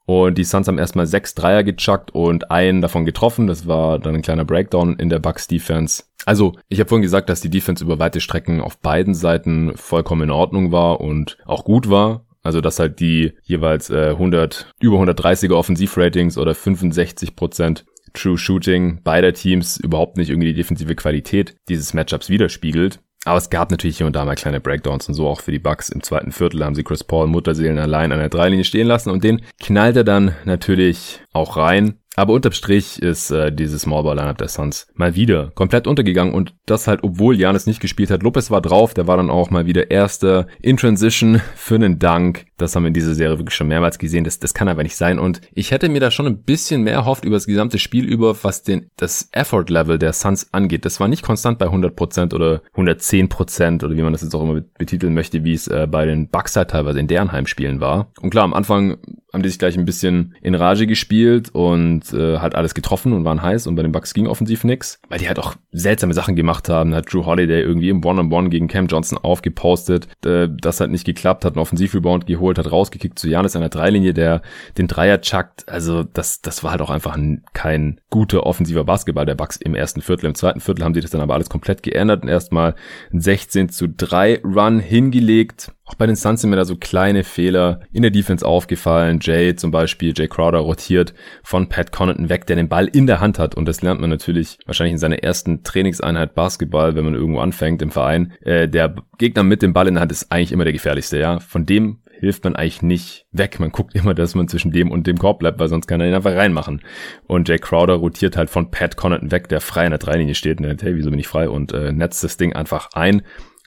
Und 0.06 0.38
die 0.38 0.44
Suns 0.44 0.68
haben 0.68 0.78
erstmal 0.78 1.08
sechs 1.08 1.34
Dreier 1.34 1.64
gechuckt 1.64 2.12
und 2.12 2.52
einen 2.52 2.82
davon 2.82 3.06
getroffen. 3.06 3.48
Das 3.48 3.68
war 3.68 4.00
dann 4.00 4.16
ein 4.16 4.22
kleiner 4.22 4.46
Breakdown 4.46 4.96
in 4.98 5.10
der 5.10 5.20
Bucks 5.20 5.48
Defense. 5.48 6.04
Also, 6.26 6.54
ich 6.70 6.80
habe 6.80 6.88
vorhin 6.88 7.04
gesagt, 7.04 7.30
dass 7.30 7.42
die 7.42 7.50
Defense 7.50 7.84
über 7.84 8.00
weite 8.00 8.22
Strecken 8.22 8.62
auf 8.62 8.80
beiden 8.80 9.14
Seiten 9.14 9.74
vollkommen 9.76 10.24
in 10.24 10.32
Ordnung 10.32 10.72
war 10.72 11.02
und 11.02 11.38
auch 11.46 11.64
gut 11.64 11.90
war. 11.90 12.26
Also, 12.44 12.62
dass 12.62 12.80
halt 12.80 13.00
die 13.00 13.34
jeweils 13.42 13.90
äh, 13.90 14.10
100, 14.10 14.72
über 14.80 14.98
130er 14.98 15.54
Offensivratings 15.54 16.38
oder 16.38 16.54
65 16.54 17.36
Prozent 17.36 17.86
True 18.14 18.38
Shooting 18.38 19.02
beider 19.04 19.34
Teams 19.34 19.78
überhaupt 19.78 20.18
nicht 20.18 20.30
irgendwie 20.30 20.48
die 20.48 20.54
defensive 20.54 20.96
Qualität 20.96 21.56
dieses 21.68 21.94
Matchups 21.94 22.30
widerspiegelt. 22.30 23.00
Aber 23.26 23.38
es 23.38 23.50
gab 23.50 23.72
natürlich 23.72 23.98
hier 23.98 24.06
und 24.06 24.16
da 24.16 24.24
mal 24.24 24.36
kleine 24.36 24.62
Breakdowns 24.62 25.08
und 25.08 25.16
so 25.16 25.28
auch 25.28 25.42
für 25.42 25.52
die 25.52 25.60
Bucks. 25.60 25.90
Im 25.90 26.04
zweiten 26.04 26.32
Viertel 26.32 26.64
haben 26.64 26.76
sie 26.76 26.84
Chris 26.84 27.04
Paul 27.04 27.26
Mutterseelen 27.28 27.80
allein 27.80 28.12
an 28.12 28.20
der 28.20 28.30
Dreilinie 28.30 28.64
stehen 28.64 28.88
lassen 28.88 29.10
und 29.10 29.24
den 29.24 29.42
knallt 29.60 29.98
er 29.98 30.04
dann 30.04 30.36
natürlich 30.46 31.22
auch 31.34 31.58
rein. 31.58 31.98
Aber 32.16 32.34
unterm 32.34 32.54
Strich 32.54 33.02
ist 33.02 33.32
äh, 33.32 33.52
dieses 33.52 33.84
Smallball 33.84 34.16
Lineup 34.16 34.38
der 34.38 34.48
Suns 34.48 34.88
mal 34.94 35.16
wieder 35.16 35.52
komplett 35.56 35.88
untergegangen 35.88 36.34
und 36.34 36.54
das 36.66 36.88
halt, 36.88 37.04
obwohl 37.04 37.38
Janis 37.38 37.68
nicht 37.68 37.82
gespielt 37.82 38.10
hat. 38.10 38.24
Lopez 38.24 38.52
war 38.52 38.62
drauf, 38.62 38.94
der 38.94 39.08
war 39.08 39.18
dann 39.18 39.30
auch 39.30 39.50
mal 39.50 39.66
wieder 39.66 39.92
erster 39.92 40.48
in 40.62 40.78
Transition 40.78 41.42
für 41.56 41.76
einen 41.76 42.00
Dank. 42.00 42.46
Das 42.58 42.76
haben 42.76 42.84
wir 42.84 42.88
in 42.88 42.94
dieser 42.94 43.14
Serie 43.14 43.38
wirklich 43.38 43.56
schon 43.56 43.68
mehrmals 43.68 44.00
gesehen. 44.00 44.24
Das, 44.24 44.40
das 44.40 44.54
kann 44.54 44.70
aber 44.70 44.84
nicht 44.84 44.96
sein. 44.96 45.20
Und 45.20 45.42
ich 45.54 45.72
hätte 45.72 45.90
mir 45.90 46.00
da 46.00 46.10
schon 46.10 46.26
ein 46.26 46.44
bisschen 46.44 46.84
mehr 46.84 46.94
erhofft 46.94 47.26
über 47.26 47.36
das 47.36 47.48
gesamte 47.48 47.80
Spiel 47.80 48.06
über, 48.06 48.44
was 48.44 48.64
den, 48.64 48.90
das 48.96 49.28
Effort-Level 49.32 50.00
der 50.00 50.14
Suns 50.14 50.54
angeht. 50.54 50.86
Das 50.86 51.00
war 51.00 51.08
nicht 51.08 51.24
konstant 51.24 51.60
bei 51.60 51.68
100% 51.68 52.34
oder 52.34 52.62
110% 52.76 53.84
oder 53.84 53.96
wie 53.96 54.02
man 54.02 54.14
das 54.14 54.22
jetzt 54.22 54.34
auch 54.34 54.42
immer 54.42 54.62
betiteln 54.78 55.14
möchte, 55.14 55.44
wie 55.44 55.54
es 55.54 55.68
äh, 55.68 55.88
bei 55.90 56.06
den 56.06 56.30
Bucks 56.30 56.56
halt 56.56 56.72
teilweise 56.72 57.00
in 57.00 57.08
deren 57.08 57.32
Heimspielen 57.32 57.82
war. 57.82 58.12
Und 58.22 58.30
klar, 58.30 58.46
am 58.46 58.54
Anfang 58.54 58.98
haben 59.36 59.44
die 59.44 59.50
sich 59.50 59.60
gleich 59.60 59.78
ein 59.78 59.84
bisschen 59.84 60.34
in 60.42 60.56
Rage 60.56 60.88
gespielt 60.88 61.50
und 61.50 62.14
äh, 62.14 62.38
halt 62.40 62.56
alles 62.56 62.74
getroffen 62.74 63.12
und 63.12 63.26
waren 63.26 63.42
heiß 63.42 63.68
und 63.68 63.76
bei 63.76 63.84
den 63.84 63.92
Bucks 63.92 64.14
ging 64.14 64.28
offensiv 64.28 64.64
nix, 64.64 65.02
weil 65.10 65.20
die 65.20 65.28
halt 65.28 65.40
auch 65.40 65.56
seltsame 65.74 66.14
Sachen 66.14 66.38
gemacht 66.38 66.70
haben. 66.70 66.92
Da 66.92 66.98
hat 66.98 67.14
Drew 67.14 67.26
Holiday 67.26 67.62
irgendwie 67.62 67.90
im 67.90 68.04
One-on-One 68.04 68.48
gegen 68.48 68.70
Cam 68.70 68.88
Johnson 68.88 69.18
aufgepostet. 69.18 70.08
Äh, 70.26 70.48
das 70.50 70.80
hat 70.80 70.90
nicht 70.90 71.06
geklappt, 71.06 71.44
hat 71.44 71.54
einen 71.54 71.62
Offensivrebound 71.62 72.28
geholt, 72.28 72.58
hat 72.58 72.72
rausgekickt 72.72 73.20
zu 73.20 73.28
Janis 73.28 73.58
an 73.58 73.62
der 73.62 73.70
Dreilinie, 73.70 74.14
der 74.14 74.42
den 74.78 74.88
Dreier 74.88 75.20
chuckt. 75.20 75.68
Also 75.68 76.04
das, 76.04 76.42
das 76.42 76.64
war 76.64 76.72
halt 76.72 76.82
auch 76.82 76.90
einfach 76.90 77.18
ein, 77.18 77.44
kein 77.52 78.00
guter 78.16 78.46
offensiver 78.46 78.86
Basketball 78.86 79.26
der 79.26 79.36
Bucks 79.36 79.58
im 79.58 79.76
ersten 79.76 80.02
Viertel. 80.02 80.28
Im 80.28 80.36
zweiten 80.36 80.62
Viertel 80.62 80.86
haben 80.86 80.94
sie 80.94 81.02
das 81.02 81.12
dann 81.12 81.20
aber 81.20 81.34
alles 81.34 81.50
komplett 81.50 81.84
geändert 81.84 82.24
und 82.24 82.30
erstmal 82.30 82.74
ein 83.12 83.20
16 83.20 83.68
zu 83.68 83.90
3 83.90 84.42
Run 84.42 84.80
hingelegt. 84.80 85.74
Auch 85.84 85.96
bei 85.96 86.08
den 86.08 86.16
Suns 86.16 86.40
sind 86.40 86.50
mir 86.50 86.56
da 86.56 86.64
so 86.64 86.78
kleine 86.78 87.26
Fehler 87.26 87.82
in 87.92 88.04
der 88.04 88.12
Defense 88.12 88.46
aufgefallen. 88.46 89.20
Jay 89.22 89.58
zum 89.58 89.70
Beispiel, 89.70 90.14
Jay 90.16 90.30
Crowder 90.30 90.60
rotiert 90.60 91.14
von 91.44 91.68
Pat 91.68 91.92
Connaughton 91.92 92.30
weg, 92.30 92.48
der 92.48 92.56
den 92.56 92.70
Ball 92.70 92.88
in 92.88 93.06
der 93.06 93.20
Hand 93.20 93.38
hat. 93.38 93.54
Und 93.54 93.66
das 93.66 93.82
lernt 93.82 94.00
man 94.00 94.12
natürlich 94.12 94.60
wahrscheinlich 94.66 94.94
in 94.94 94.98
seiner 94.98 95.22
ersten 95.22 95.64
Trainingseinheit 95.64 96.36
Basketball, 96.36 96.96
wenn 96.96 97.04
man 97.04 97.16
irgendwo 97.16 97.42
anfängt 97.42 97.82
im 97.82 97.92
Verein. 97.92 98.32
Äh, 98.46 98.70
der 98.70 98.96
Gegner 99.18 99.44
mit 99.44 99.62
dem 99.62 99.74
Ball 99.74 99.90
in 99.90 99.96
der 99.96 100.02
Hand 100.02 100.14
ist 100.14 100.32
eigentlich 100.32 100.54
immer 100.54 100.64
der 100.64 100.72
gefährlichste, 100.72 101.20
ja. 101.20 101.42
Von 101.42 101.66
dem 101.66 101.98
hilft 102.26 102.44
man 102.44 102.56
eigentlich 102.56 102.82
nicht 102.82 103.26
weg. 103.32 103.60
Man 103.60 103.72
guckt 103.72 103.94
immer, 103.96 104.14
dass 104.16 104.36
man 104.36 104.48
zwischen 104.48 104.72
dem 104.72 104.92
und 104.92 105.06
dem 105.06 105.18
Korb 105.18 105.40
bleibt, 105.40 105.60
weil 105.60 105.68
sonst 105.68 105.88
kann 105.88 106.02
er 106.02 106.08
ihn 106.08 106.14
einfach 106.16 106.36
reinmachen. 106.36 106.82
Und 107.28 107.48
Jay 107.48 107.60
Crowder 107.60 107.94
rotiert 107.94 108.36
halt 108.36 108.50
von 108.50 108.72
Pat 108.72 108.98
Connaughton 108.98 109.32
weg, 109.32 109.48
der 109.48 109.62
frei 109.62 109.86
in 109.86 109.92
der 109.92 110.00
Dreilinie 110.00 110.36
steht 110.36 110.58
und 110.58 110.64
denkt, 110.66 110.82
hey, 110.82 110.96
wieso 110.96 111.12
bin 111.12 111.20
ich 111.20 111.28
frei? 111.28 111.48
Und 111.50 111.72
äh, 111.72 111.92
netzt 111.92 112.24
das 112.24 112.38
Ding 112.38 112.54
einfach 112.54 112.90
ein. 112.94 113.22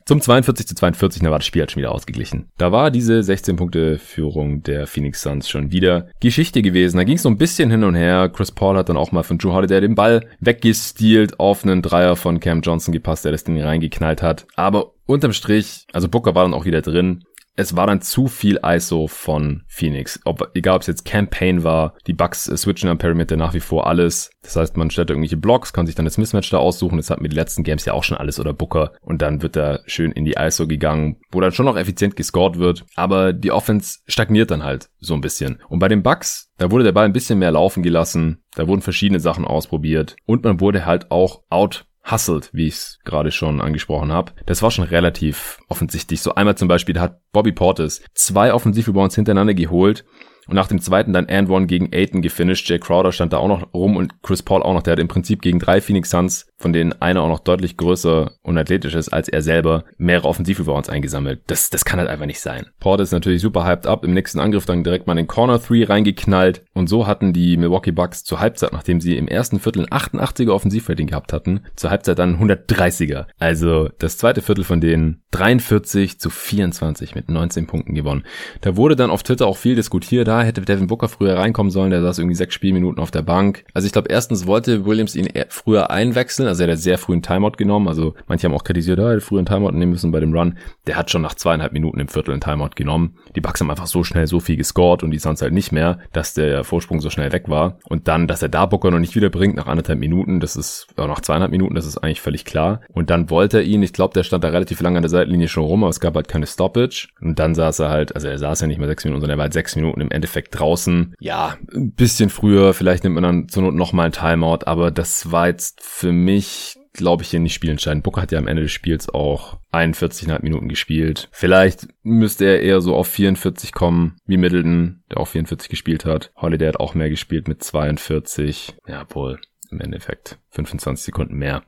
Zum 0.06 0.22
42 0.22 0.66
zu 0.66 0.74
42, 0.74 1.22
da 1.22 1.30
war 1.30 1.38
das 1.38 1.46
Spiel 1.46 1.60
halt 1.60 1.70
schon 1.70 1.82
wieder 1.82 1.92
ausgeglichen. 1.92 2.48
Da 2.56 2.72
war 2.72 2.90
diese 2.90 3.22
16 3.22 3.56
Punkte 3.56 3.98
Führung 3.98 4.62
der 4.62 4.86
Phoenix 4.86 5.20
Suns 5.20 5.50
schon 5.50 5.70
wieder 5.70 6.08
Geschichte 6.20 6.62
gewesen. 6.62 6.96
Da 6.96 7.04
ging 7.04 7.16
es 7.16 7.22
so 7.22 7.28
ein 7.28 7.36
bisschen 7.36 7.70
hin 7.70 7.84
und 7.84 7.94
her. 7.94 8.30
Chris 8.30 8.50
Paul 8.50 8.78
hat 8.78 8.88
dann 8.88 8.96
auch 8.96 9.12
mal 9.12 9.22
von 9.22 9.36
Drew 9.36 9.52
Holiday 9.52 9.82
den 9.82 9.94
Ball 9.94 10.26
weggestealt, 10.40 11.38
auf 11.38 11.62
einen 11.62 11.82
Dreier 11.82 12.16
von 12.16 12.40
Cam 12.40 12.62
Johnson 12.62 12.92
gepasst, 12.92 13.26
der 13.26 13.32
das 13.32 13.44
Ding 13.44 13.60
reingeknallt 13.62 14.22
hat. 14.22 14.46
Aber 14.56 14.94
unterm 15.04 15.34
Strich, 15.34 15.84
also 15.92 16.08
Booker 16.08 16.34
war 16.34 16.44
dann 16.44 16.54
auch 16.54 16.64
wieder 16.64 16.80
drin 16.80 17.24
es 17.58 17.74
war 17.74 17.88
dann 17.88 18.00
zu 18.00 18.28
viel 18.28 18.60
ISO 18.64 19.08
von 19.08 19.64
Phoenix. 19.66 20.20
Ob, 20.24 20.48
egal 20.54 20.76
ob 20.76 20.82
es 20.82 20.86
jetzt 20.86 21.04
Campaign 21.04 21.64
war, 21.64 21.94
die 22.06 22.12
Bugs 22.12 22.46
äh, 22.46 22.56
switchen 22.56 22.88
am 22.88 22.98
Perimeter 22.98 23.36
nach 23.36 23.52
wie 23.52 23.58
vor 23.58 23.88
alles. 23.88 24.30
Das 24.42 24.54
heißt, 24.54 24.76
man 24.76 24.92
stellt 24.92 25.10
irgendwelche 25.10 25.36
Blocks, 25.36 25.72
kann 25.72 25.84
sich 25.84 25.96
dann 25.96 26.04
das 26.04 26.18
Mismatch 26.18 26.50
da 26.50 26.58
aussuchen. 26.58 26.98
Das 26.98 27.10
hatten 27.10 27.24
wir 27.24 27.28
die 27.28 27.36
letzten 27.36 27.64
Games 27.64 27.84
ja 27.84 27.94
auch 27.94 28.04
schon 28.04 28.16
alles 28.16 28.38
oder 28.38 28.52
Booker. 28.52 28.92
Und 29.00 29.22
dann 29.22 29.42
wird 29.42 29.56
da 29.56 29.80
schön 29.86 30.12
in 30.12 30.24
die 30.24 30.36
ISO 30.38 30.68
gegangen, 30.68 31.16
wo 31.32 31.40
dann 31.40 31.50
schon 31.50 31.66
noch 31.66 31.76
effizient 31.76 32.14
gescored 32.14 32.60
wird. 32.60 32.86
Aber 32.94 33.32
die 33.32 33.50
Offense 33.50 33.98
stagniert 34.06 34.52
dann 34.52 34.62
halt 34.62 34.88
so 35.00 35.14
ein 35.14 35.20
bisschen. 35.20 35.60
Und 35.68 35.80
bei 35.80 35.88
den 35.88 36.04
Bugs, 36.04 36.52
da 36.58 36.70
wurde 36.70 36.84
der 36.84 36.92
Ball 36.92 37.06
ein 37.06 37.12
bisschen 37.12 37.40
mehr 37.40 37.50
laufen 37.50 37.82
gelassen. 37.82 38.44
Da 38.54 38.68
wurden 38.68 38.82
verschiedene 38.82 39.18
Sachen 39.18 39.44
ausprobiert. 39.44 40.14
Und 40.26 40.44
man 40.44 40.60
wurde 40.60 40.86
halt 40.86 41.10
auch 41.10 41.42
out 41.50 41.86
hustelt, 42.10 42.50
wie 42.52 42.68
ich 42.68 42.74
es 42.74 42.98
gerade 43.04 43.30
schon 43.30 43.60
angesprochen 43.60 44.12
habe. 44.12 44.32
Das 44.46 44.62
war 44.62 44.70
schon 44.70 44.84
relativ 44.84 45.58
offensichtlich. 45.68 46.20
So 46.20 46.34
einmal 46.34 46.56
zum 46.56 46.68
Beispiel, 46.68 46.98
hat 47.00 47.20
Bobby 47.32 47.52
Portis 47.52 48.02
zwei 48.14 48.52
Offensivrebounds 48.52 49.14
hintereinander 49.14 49.54
geholt 49.54 50.04
und 50.49 50.55
nach 50.55 50.67
dem 50.67 50.81
zweiten 50.81 51.12
dann 51.12 51.28
and 51.28 51.50
one 51.50 51.67
gegen 51.67 51.90
Aiton 51.93 52.23
gefinisht. 52.23 52.69
Jay 52.69 52.78
Crowder 52.78 53.12
stand 53.12 53.33
da 53.33 53.37
auch 53.37 53.49
noch 53.49 53.75
rum 53.75 53.97
und 53.97 54.23
Chris 54.23 54.43
Paul 54.43 54.62
auch 54.62 54.73
noch. 54.73 54.83
Der 54.83 54.93
hat 54.93 54.99
im 54.99 55.09
Prinzip 55.09 55.43
gegen 55.43 55.59
drei 55.59 55.81
Phoenix 55.81 56.11
Suns, 56.11 56.47
von 56.57 56.73
denen 56.73 56.95
einer 57.00 57.23
auch 57.23 57.28
noch 57.28 57.40
deutlich 57.40 57.76
größer 57.76 58.33
und 58.43 58.59
athletisch 58.59 58.95
ist 58.95 59.11
als 59.11 59.28
er 59.28 59.43
selber, 59.43 59.85
mehrere 59.99 60.26
Offensivrebounds 60.26 60.88
eingesammelt. 60.88 61.43
Das, 61.47 61.69
das 61.71 61.85
kann 61.85 62.00
halt 62.00 62.09
einfach 62.09 62.26
nicht 62.26 62.40
sein. 62.40 62.67
Paul 62.81 62.99
ist 63.00 63.12
natürlich 63.12 63.43
super 63.43 63.64
hyped 63.64 63.87
up. 63.87 64.05
Im 64.05 64.14
nächsten 64.14 64.40
Angriff 64.40 64.64
dann 64.64 64.85
direkt 64.85 65.07
mal 65.07 65.14
den 65.14 65.26
Corner 65.26 65.59
3 65.59 65.85
reingeknallt. 65.85 66.64
Und 66.73 66.88
so 66.88 67.07
hatten 67.07 67.33
die 67.35 67.57
Milwaukee 67.59 67.93
Bucks 67.93 68.25
zur 68.25 68.40
Halbzeit, 68.40 68.73
nachdem 68.73 69.02
sie 69.02 69.17
im 69.17 69.28
ersten 69.28 69.61
Viertel 69.61 69.87
ein 69.90 69.99
88er 69.99 70.50
Offensivrating 70.50 71.09
gehabt 71.09 71.35
hatten, 71.35 71.61
zur 71.76 71.90
Halbzeit 71.90 72.19
dann 72.19 72.40
130er. 72.40 73.26
Also 73.38 73.90
das 73.99 74.17
zweite 74.17 74.40
Viertel 74.40 74.64
von 74.64 74.81
denen 74.81 75.23
43 75.33 76.19
zu 76.19 76.31
24 76.31 77.14
mit 77.14 77.28
19 77.28 77.67
Punkten 77.67 77.95
gewonnen. 77.95 78.25
Da 78.62 78.76
wurde 78.76 78.97
dann 78.97 79.11
auf 79.11 79.23
Twitter 79.23 79.47
auch 79.47 79.59
viel 79.59 79.75
diskutiert. 79.75 80.26
Da 80.26 80.38
hätte 80.45 80.61
Devin 80.61 80.87
Booker 80.87 81.09
früher 81.09 81.37
reinkommen 81.37 81.71
sollen. 81.71 81.90
Der 81.90 82.02
saß 82.02 82.18
irgendwie 82.18 82.35
sechs 82.35 82.54
Spielminuten 82.54 83.02
auf 83.02 83.11
der 83.11 83.23
Bank. 83.23 83.64
Also 83.75 83.87
ich 83.87 83.92
glaube, 83.92 84.09
erstens 84.11 84.47
wollte 84.47 84.85
Williams 84.85 85.14
ihn 85.16 85.28
früher 85.49 85.90
einwechseln. 85.90 86.49
Also 86.49 86.64
er 86.64 86.73
hat 86.73 86.78
sehr 86.78 86.99
früh 86.99 87.12
einen 87.12 87.23
Timeout 87.23 87.52
genommen. 87.57 87.88
Also 87.88 88.14
manche 88.26 88.47
haben 88.47 88.54
auch 88.54 88.64
kritisiert, 88.64 88.99
er 88.99 89.11
hätte 89.11 89.21
früher 89.21 89.38
einen 89.38 89.47
Timeout 89.47 89.73
nehmen 89.73 89.92
müssen 89.92 90.11
bei 90.11 90.21
dem 90.21 90.33
Run. 90.33 90.59
Der 90.87 90.97
hat 90.97 91.11
schon 91.11 91.23
nach 91.23 91.35
zweieinhalb 91.35 91.73
Minuten 91.73 92.00
im 92.00 92.09
Viertel 92.09 92.33
einen 92.33 92.40
Timeout 92.40 92.71
genommen. 92.76 93.16
Die 93.37 93.40
Bucks 93.40 93.61
haben 93.61 93.71
einfach 93.71 93.87
so 93.87 94.04
schnell 94.04 94.26
so 94.26 94.40
viel 94.40 94.57
gescored 94.57 95.02
und 95.02 95.11
die 95.11 95.18
Suns 95.18 95.42
halt 95.42 95.52
nicht 95.52 95.73
mehr, 95.73 95.99
dass 96.12 96.35
der 96.35 96.64
Vorsprung 96.64 97.00
so 97.00 97.11
schnell 97.11 97.33
weg 97.33 97.49
war. 97.49 97.78
Und 97.85 98.09
dann, 98.09 98.26
dass 98.26 98.42
er 98.42 98.49
da 98.49 98.66
Booker 98.66 98.90
noch 98.90 98.99
nicht 98.99 99.16
wiederbringt 99.16 99.57
nach 99.57 99.66
anderthalb 99.66 99.99
Minuten, 99.99 100.40
das 100.40 100.57
ist, 100.57 100.88
oder 100.97 101.09
nach 101.09 101.21
zweieinhalb 101.21 101.50
Minuten, 101.50 101.75
das 101.75 101.87
ist 101.87 101.99
eigentlich 101.99 102.21
völlig 102.21 102.45
klar. 102.45 102.80
Und 102.92 103.11
dann 103.11 103.30
wollte 103.30 103.59
er 103.59 103.64
ihn, 103.64 103.83
ich 103.83 103.92
glaube, 103.92 104.14
der 104.14 104.23
stand 104.23 104.45
da 104.45 104.49
relativ 104.49 104.80
lange 104.80 104.99
an 104.99 105.02
der 105.02 105.10
Seitenlinie 105.10 105.49
schon 105.49 105.65
rum, 105.65 105.82
aber 105.82 105.91
es 105.91 106.00
gab 106.00 106.15
halt 106.15 106.28
keine 106.28 106.47
Stoppage. 106.47 107.08
Und 107.21 107.39
dann 107.39 107.54
saß 107.54 107.80
er 107.80 107.89
halt, 107.91 108.15
also 108.15 108.28
er 108.28 108.39
saß 108.39 108.60
ja 108.60 108.67
nicht 108.67 108.78
mehr 108.78 108.89
sechs 108.89 109.04
Minuten, 109.04 109.21
sondern 109.21 109.36
er 109.36 109.39
war 109.39 109.45
halt 109.45 109.52
sechs 109.52 109.76
Minuten 109.76 110.00
im 110.00 110.10
Endeffekt 110.10 110.27
draußen. 110.50 111.14
Ja, 111.21 111.56
ein 111.75 111.93
bisschen 111.93 112.30
früher, 112.30 112.75
vielleicht 112.75 113.04
nimmt 113.04 113.14
man 113.14 113.23
dann 113.23 113.49
zur 113.49 113.62
Not 113.62 113.75
nochmal 113.75 114.06
ein 114.06 114.12
Timeout, 114.12 114.64
aber 114.67 114.91
das 114.91 115.30
war 115.32 115.49
jetzt 115.49 115.82
für 115.82 116.12
mich 116.12 116.78
glaube 116.99 117.23
ich, 117.23 117.30
hier 117.30 117.41
nicht 117.41 117.54
spielentscheidend. 117.54 118.02
Booker 118.02 118.23
hat 118.23 118.32
ja 118.32 118.38
am 118.38 118.49
Ende 118.49 118.62
des 118.62 118.73
Spiels 118.73 119.08
auch 119.08 119.58
41,5 119.73 120.43
Minuten 120.43 120.69
gespielt. 120.69 121.28
Vielleicht 121.30 121.86
müsste 122.02 122.45
er 122.45 122.60
eher 122.60 122.80
so 122.80 122.95
auf 122.95 123.06
44 123.06 123.73
kommen, 123.73 124.17
wie 124.26 124.36
Middleton, 124.36 125.02
der 125.10 125.19
auch 125.19 125.28
44 125.28 125.69
gespielt 125.71 126.04
hat. 126.04 126.32
Holiday 126.36 126.69
hat 126.69 126.80
auch 126.80 126.95
mehr 126.95 127.08
gespielt 127.08 127.47
mit 127.47 127.62
42. 127.62 128.75
Ja, 128.86 129.06
wohl 129.10 129.38
im 129.71 129.80
Endeffekt 129.80 130.38
25 130.50 131.04
Sekunden 131.04 131.36
mehr. 131.36 131.62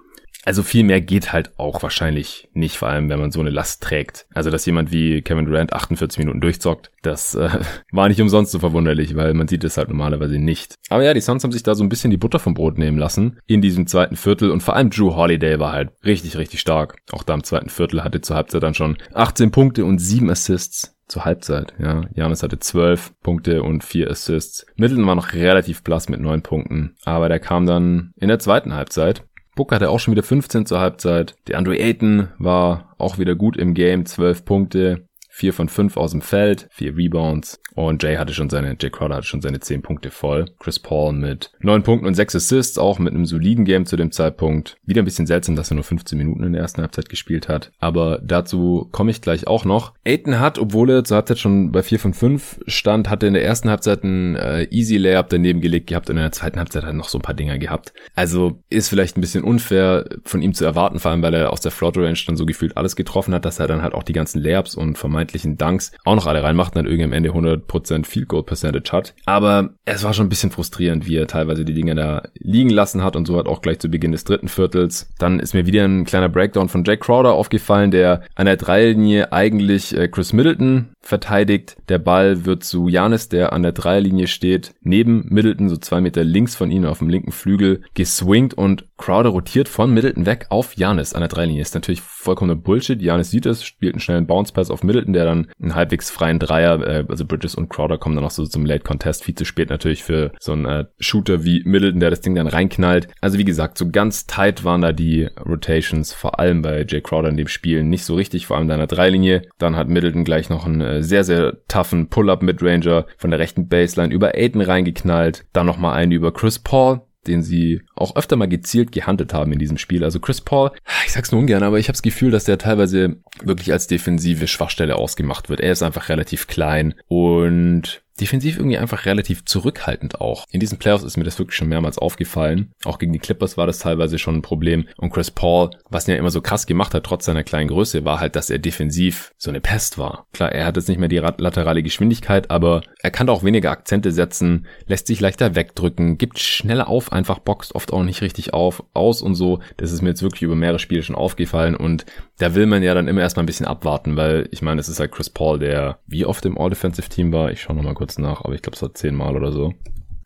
Also 0.45 0.63
viel 0.63 0.85
mehr 0.85 1.01
geht 1.01 1.33
halt 1.33 1.59
auch 1.59 1.83
wahrscheinlich 1.83 2.49
nicht, 2.55 2.77
vor 2.77 2.89
allem 2.89 3.11
wenn 3.11 3.21
man 3.21 3.31
so 3.31 3.41
eine 3.41 3.51
Last 3.51 3.83
trägt. 3.83 4.27
Also 4.33 4.51
dass 4.51 4.65
jemand 4.65 4.91
wie 4.91 5.21
Kevin 5.23 5.45
Durant 5.45 5.73
48 5.73 6.19
Minuten 6.19 6.41
durchzockt, 6.41 6.91
das 7.03 7.35
äh, 7.35 7.51
war 7.93 8.09
nicht 8.09 8.21
umsonst 8.21 8.53
so 8.53 8.59
verwunderlich, 8.59 9.17
weil 9.17 9.35
man 9.35 9.49
sieht 9.49 9.65
es 9.65 9.77
halt 9.77 9.89
normalerweise 9.89 10.39
nicht. 10.39 10.77
Aber 10.89 11.05
ja, 11.05 11.13
die 11.13 11.21
Suns 11.21 11.45
haben 11.45 11.53
sich 11.53 11.63
da 11.63 11.75
so 11.75 11.85
ein 11.85 11.89
bisschen 11.89 12.11
die 12.11 12.17
Butter 12.17 12.39
vom 12.39 12.55
Brot 12.55 12.79
nehmen 12.79 12.99
lassen 12.99 13.39
in 13.47 13.61
diesem 13.61 13.87
zweiten 13.87 14.17
Viertel 14.17 14.51
und 14.51 14.63
vor 14.63 14.77
allem 14.77 14.91
Drew 14.91 15.15
Holiday 15.15 15.59
war 15.59 15.73
halt 15.73 15.91
richtig, 16.05 16.39
richtig 16.39 16.61
stark. 16.61 16.97
Auch 17.13 17.23
da 17.23 17.35
im 17.35 17.45
zweiten 17.45 17.69
Viertel 17.69 18.03
hatte 18.03 18.21
zur 18.21 18.37
Halbzeit 18.37 18.63
dann 18.63 18.75
schon 18.75 18.97
18 19.13 19.51
Punkte 19.51 19.85
und 19.85 19.99
7 19.99 20.31
Assists 20.31 20.97
zur 21.11 21.25
Halbzeit, 21.25 21.75
ja. 21.79 22.03
Janis 22.15 22.43
hatte 22.43 22.59
12 22.59 23.13
Punkte 23.21 23.63
und 23.63 23.83
4 23.85 24.11
Assists. 24.11 24.65
Middleton 24.77 25.07
war 25.07 25.17
noch 25.17 25.33
relativ 25.33 25.83
blass 25.83 26.09
mit 26.09 26.21
9 26.21 26.43
Punkten, 26.43 26.95
aber 27.05 27.29
der 27.29 27.41
kam 27.41 27.67
dann 27.67 28.13
in 28.17 28.29
der 28.29 28.39
zweiten 28.39 28.75
Halbzeit 28.75 29.25
Booker 29.61 29.77
hatte 29.77 29.91
auch 29.91 30.01
schon 30.01 30.13
wieder 30.13 30.23
15 30.23 30.65
zur 30.65 30.81
Halbzeit. 30.81 31.37
Der 31.47 31.59
Andre 31.59 31.79
Ayton 31.79 32.29
war 32.39 32.95
auch 32.97 33.19
wieder 33.19 33.35
gut 33.35 33.59
im 33.59 33.75
Game, 33.75 34.07
12 34.07 34.47
Punkte. 34.47 35.05
4 35.41 35.55
von 35.55 35.69
5 35.71 35.97
aus 35.97 36.11
dem 36.11 36.21
Feld, 36.21 36.69
4 36.71 36.97
Rebounds. 36.97 37.61
Und 37.75 38.03
Jay 38.03 38.17
hatte 38.17 38.35
schon 38.35 38.51
seine, 38.51 38.77
Jay 38.79 38.91
Crowder 38.91 39.17
hatte 39.17 39.27
schon 39.27 39.41
seine 39.41 39.59
10 39.59 39.81
Punkte 39.81 40.11
voll. 40.11 40.45
Chris 40.59 40.79
Paul 40.79 41.15
mit 41.15 41.51
9 41.61 41.83
Punkten 41.83 42.07
und 42.07 42.15
6 42.15 42.37
Assists, 42.37 42.77
auch 42.77 42.99
mit 42.99 43.15
einem 43.15 43.25
soliden 43.25 43.65
Game 43.65 43.87
zu 43.87 43.97
dem 43.97 44.13
Zeitpunkt. 44.13 44.77
Wieder 44.85 45.01
ein 45.01 45.07
bisschen 45.07 45.27
seltsam, 45.27 45.57
dass 45.57 45.71
er 45.71 45.77
nur 45.77 45.85
15 45.85 46.19
Minuten 46.19 46.43
in 46.43 46.53
der 46.53 46.61
ersten 46.61 46.83
Halbzeit 46.83 47.09
gespielt 47.09 47.49
hat. 47.49 47.73
Aber 47.79 48.21
dazu 48.23 48.89
komme 48.93 49.11
ich 49.11 49.23
gleich 49.23 49.47
auch 49.47 49.65
noch. 49.65 49.95
Aiton 50.05 50.41
hat, 50.41 50.59
obwohl 50.59 50.91
er 50.91 51.05
zur 51.05 51.17
Halbzeit 51.17 51.39
schon 51.39 51.73
bei 51.73 51.83
4 51.83 51.99
von 51.99 52.13
5 52.13 52.61
stand, 52.67 53.09
hatte 53.09 53.27
in 53.27 53.33
der 53.33 53.45
ersten 53.45 53.71
Halbzeit 53.71 54.05
ein 54.05 54.37
äh, 54.37 54.65
Easy 54.65 54.99
Layup 54.99 55.31
daneben 55.31 55.63
gelegt 55.63 55.87
gehabt 55.87 56.11
und 56.11 56.17
in 56.17 56.23
der 56.23 56.33
zweiten 56.33 56.59
Halbzeit 56.59 56.83
hat 56.83 56.91
er 56.91 56.95
noch 56.95 57.09
so 57.09 57.17
ein 57.17 57.23
paar 57.23 57.35
Dinger 57.35 57.59
gehabt. 57.59 57.95
Also 58.15 58.63
ist 58.69 58.91
vielleicht 58.91 59.17
ein 59.17 59.23
bisschen 59.23 59.43
unfair 59.43 60.05
von 60.25 60.43
ihm 60.43 60.53
zu 60.53 60.67
erwarten, 60.67 60.99
vor 60.99 61.13
allem 61.13 61.23
weil 61.23 61.33
er 61.33 61.51
aus 61.51 61.63
der 61.63 61.73
Float 61.73 61.97
Range 61.97 62.19
dann 62.27 62.37
so 62.37 62.45
gefühlt 62.45 62.77
alles 62.77 62.95
getroffen 62.95 63.33
hat, 63.33 63.47
dass 63.47 63.59
er 63.59 63.69
dann 63.69 63.81
halt 63.81 63.95
auch 63.95 64.03
die 64.03 64.13
ganzen 64.13 64.43
Layups 64.43 64.75
und 64.75 64.99
vermeintlichen 65.31 65.57
Dunks 65.57 65.93
auch 66.05 66.15
noch 66.15 66.27
alle 66.27 66.43
reinmacht 66.43 66.75
und 66.75 66.77
dann 66.77 66.87
irgendwie 66.87 67.05
am 67.05 67.13
Ende 67.13 67.31
100% 67.31 68.05
Field 68.05 68.29
Goal 68.29 68.43
Percentage 68.43 68.93
hat. 68.93 69.15
Aber 69.27 69.71
es 69.85 70.03
war 70.03 70.13
schon 70.13 70.27
ein 70.27 70.31
bisschen 70.31 70.51
frustrierend, 70.51 71.07
wie 71.07 71.17
er 71.17 71.27
teilweise 71.27 71.65
die 71.65 71.75
Dinge 71.75 71.95
da 71.95 72.23
liegen 72.35 72.71
lassen 72.71 73.03
hat 73.03 73.17
und 73.17 73.27
so 73.27 73.37
hat 73.37 73.47
auch 73.47 73.63
gleich 73.63 73.79
zu 73.79 73.89
Beginn 73.89 74.13
des 74.13 74.25
dritten 74.25 74.49
Viertels. 74.49 75.11
Dann 75.19 75.41
ist 75.41 75.55
mir 75.55 75.67
wieder 75.67 75.85
ein 75.85 76.05
kleiner 76.05 76.29
Breakdown 76.29 76.69
von 76.69 76.85
Jack 76.85 77.01
Crowder 77.01 77.33
aufgefallen, 77.33 77.91
der 77.91 78.23
an 78.35 78.47
der 78.47 78.57
Dreilinie 78.57 79.33
eigentlich 79.33 79.97
äh, 79.97 80.09
Chris 80.09 80.33
Middleton 80.33 80.91
verteidigt. 81.01 81.77
Der 81.89 81.99
Ball 81.99 82.45
wird 82.45 82.65
zu 82.65 82.89
Janis, 82.89 83.29
der 83.29 83.53
an 83.53 83.63
der 83.63 83.73
Dreierlinie 83.73 84.27
steht, 84.27 84.75
neben 84.83 85.27
Middleton, 85.29 85.69
so 85.69 85.77
zwei 85.77 86.01
Meter 86.01 86.25
links 86.25 86.55
von 86.55 86.71
ihnen 86.71 86.87
auf 86.87 86.99
dem 86.99 87.09
linken 87.09 87.33
Flügel, 87.33 87.83
geswingt 87.95 88.55
und 88.55 88.85
Crowder 88.99 89.31
rotiert 89.31 89.69
von 89.69 89.93
Middleton 89.95 90.27
weg 90.27 90.47
auf 90.51 90.77
Janis 90.77 91.15
an 91.15 91.21
der 91.21 91.29
Dreierlinie. 91.29 91.63
Ist 91.63 91.75
natürlich 91.75 92.03
vollkommener 92.03 92.57
Bullshit. 92.57 93.01
Janis 93.01 93.31
sieht 93.31 93.47
es, 93.47 93.65
spielt 93.65 93.95
einen 93.95 94.01
schnellen 94.01 94.27
Bounce 94.27 94.53
Pass 94.53 94.71
auf 94.71 94.83
Middleton, 94.83 95.10
der 95.13 95.25
dann 95.25 95.49
einen 95.61 95.75
halbwegs 95.75 96.11
freien 96.11 96.39
Dreier, 96.39 96.81
äh, 96.87 97.05
also 97.09 97.25
Bridges 97.25 97.55
und 97.55 97.69
Crowder 97.69 97.99
kommen 97.99 98.15
dann 98.15 98.25
noch 98.25 98.31
so 98.31 98.47
zum 98.47 98.67
Late 98.67 98.85
Contest. 98.85 99.25
Viel 99.25 99.35
zu 99.35 99.45
spät 99.45 99.71
natürlich 99.71 100.03
für 100.03 100.33
so 100.39 100.53
einen 100.53 100.65
äh, 100.65 100.85
Shooter 100.99 101.45
wie 101.45 101.63
Middleton, 101.65 102.01
der 102.01 102.11
das 102.11 102.21
Ding 102.21 102.35
dann 102.35 102.47
reinknallt. 102.47 103.09
Also 103.21 103.39
wie 103.39 103.45
gesagt, 103.45 103.79
so 103.79 103.91
ganz 103.91 104.27
tight 104.27 104.65
waren 104.65 104.83
da 104.83 104.93
die 104.93 105.29
Rotations, 105.47 106.13
vor 106.13 106.39
allem 106.39 106.63
bei 106.63 106.85
Jay 106.89 107.01
Crowder 107.01 107.29
in 107.29 107.37
dem 107.37 107.49
Spiel 107.49 107.85
nicht 107.85 108.05
so 108.05 108.15
richtig, 108.15 108.47
vor 108.47 108.57
allem 108.57 108.71
in 108.71 108.79
der 108.79 108.87
Dreierlinie. 108.87 109.43
Dann 109.59 109.77
hat 109.77 109.89
Middleton 109.89 110.25
gleich 110.25 110.51
noch 110.51 110.67
einen 110.67 110.81
äh, 110.81 111.03
sehr, 111.03 111.25
sehr 111.25 111.57
toughen 111.69 112.09
Pull-Up-Midranger 112.09 113.07
von 113.17 113.31
der 113.31 113.39
rechten 113.39 113.69
Baseline 113.69 114.13
über 114.13 114.35
Aiden 114.35 114.61
reingeknallt. 114.61 115.45
Dann 115.53 115.67
nochmal 115.67 115.97
einen 115.97 116.13
über 116.13 116.33
Chris 116.33 116.59
Paul, 116.59 117.01
den 117.27 117.43
sie 117.43 117.83
auch 117.95 118.17
öfter 118.17 118.37
mal 118.37 118.49
gezielt 118.49 118.93
gehandelt 118.93 119.35
haben 119.35 119.53
in 119.53 119.59
diesem 119.59 119.79
Spiel. 119.79 120.05
Also 120.05 120.21
Chris 120.21 120.41
Paul, 120.41 120.71
ich 121.05 121.13
sag's 121.13 121.33
nur 121.33 121.41
ungern, 121.41 121.63
aber 121.63 121.79
ich 121.79 121.87
habe 121.87 121.95
das 121.95 122.03
Gefühl, 122.03 122.31
dass 122.31 122.45
der 122.45 122.59
teilweise 122.59 123.17
wirklich 123.43 123.73
als 123.73 123.87
defensive 123.87 124.49
Schwachstelle 124.49 124.97
ausgemacht 124.97 125.49
wird. 125.49 125.61
Er 125.61 125.73
ist 125.73 125.83
einfach 125.83 126.09
relativ 126.09 126.47
klein 126.47 126.95
und 127.09 128.03
defensiv 128.21 128.57
irgendwie 128.57 128.79
einfach 128.79 129.07
relativ 129.07 129.45
zurückhaltend 129.45 130.21
auch. 130.21 130.45
In 130.51 130.61
diesen 130.61 130.79
Playoffs 130.79 131.05
ist 131.05 131.17
mir 131.17 131.25
das 131.25 131.39
wirklich 131.39 131.57
schon 131.57 131.69
mehrmals 131.69 131.99
aufgefallen. 131.99 132.73
Auch 132.85 132.99
gegen 132.99 133.13
die 133.13 133.19
Clippers 133.19 133.57
war 133.57 133.67
das 133.67 133.79
teilweise 133.79 134.19
schon 134.19 134.37
ein 134.37 134.43
Problem. 134.43 134.87
Und 134.97 135.11
Chris 135.11 135.31
Paul, 135.31 135.71
was 135.89 136.07
ihn 136.07 136.13
ja 136.13 136.19
immer 136.19 136.31
so 136.31 136.41
krass 136.41 136.67
gemacht 136.67 136.95
hat, 136.95 137.05
trotz 137.05 137.25
seiner 137.25 137.45
kleinen 137.45 137.69
Größe, 137.69 138.05
war 138.05 138.21
halt, 138.21 138.37
dass 138.37 138.51
er 138.51 138.59
defensiv 138.59 139.33
so 139.39 139.51
eine 139.51 139.61
Pest 139.61 139.99
war. 139.99 140.27
Klar, 140.33 140.53
er 140.53 140.67
hat 140.67 140.77
jetzt 140.77 140.89
nicht 140.89 140.99
mehr 140.99 141.09
die 141.09 141.19
laterale 141.19 141.83
Geschwindigkeit, 141.83 142.51
aber 142.51 142.83
er 143.03 143.11
kann 143.11 143.29
auch 143.29 143.45
weniger 143.45 143.71
Akzente 143.71 144.13
setzen, 144.13 144.67
lässt 144.87 145.07
sich 145.07 145.21
leichter 145.21 145.55
wegdrücken, 145.55 146.19
gibt 146.19 146.39
schneller 146.39 146.89
auf, 146.89 147.13
einfach 147.13 147.39
boxt 147.39 147.75
oft 147.75 147.93
auch 147.93 148.03
nicht 148.03 148.23
richtig 148.23 148.53
auf, 148.55 148.85
aus 148.95 149.23
und 149.23 149.35
so. 149.35 149.61
Das 149.77 149.93
ist 149.93 150.03
mir 150.03 150.11
jetzt 150.11 150.23
wirklich 150.23 150.43
über 150.43 150.57
mehrere 150.57 150.79
Spiele 150.79 151.03
schon 151.03 151.17
aufgefallen 151.17 151.75
und 151.75 152.05
da 152.41 152.55
will 152.55 152.67
man 152.67 152.83
ja 152.83 152.95
dann 152.95 153.07
immer 153.07 153.21
erstmal 153.21 153.45
ein 153.45 153.47
bisschen 153.47 153.67
abwarten, 153.67 154.17
weil 154.17 154.49
ich 154.51 154.63
meine, 154.63 154.81
es 154.81 154.89
ist 154.89 154.99
halt 154.99 155.13
Chris 155.13 155.29
Paul, 155.29 155.59
der 155.59 155.99
wie 156.07 156.25
oft 156.25 156.45
im 156.47 156.57
All-Defensive-Team 156.57 157.33
war. 157.33 157.53
Ich 157.53 157.61
schaue 157.61 157.77
nochmal 157.77 157.95
kurz 157.95 158.19
nach, 158.19 158.45
aber 158.45 158.55
ich 158.55 158.63
glaube, 158.63 158.77
es 158.77 158.83
war 158.83 158.95
zehnmal 158.95 159.37
oder 159.37 159.53
so. 159.53 159.75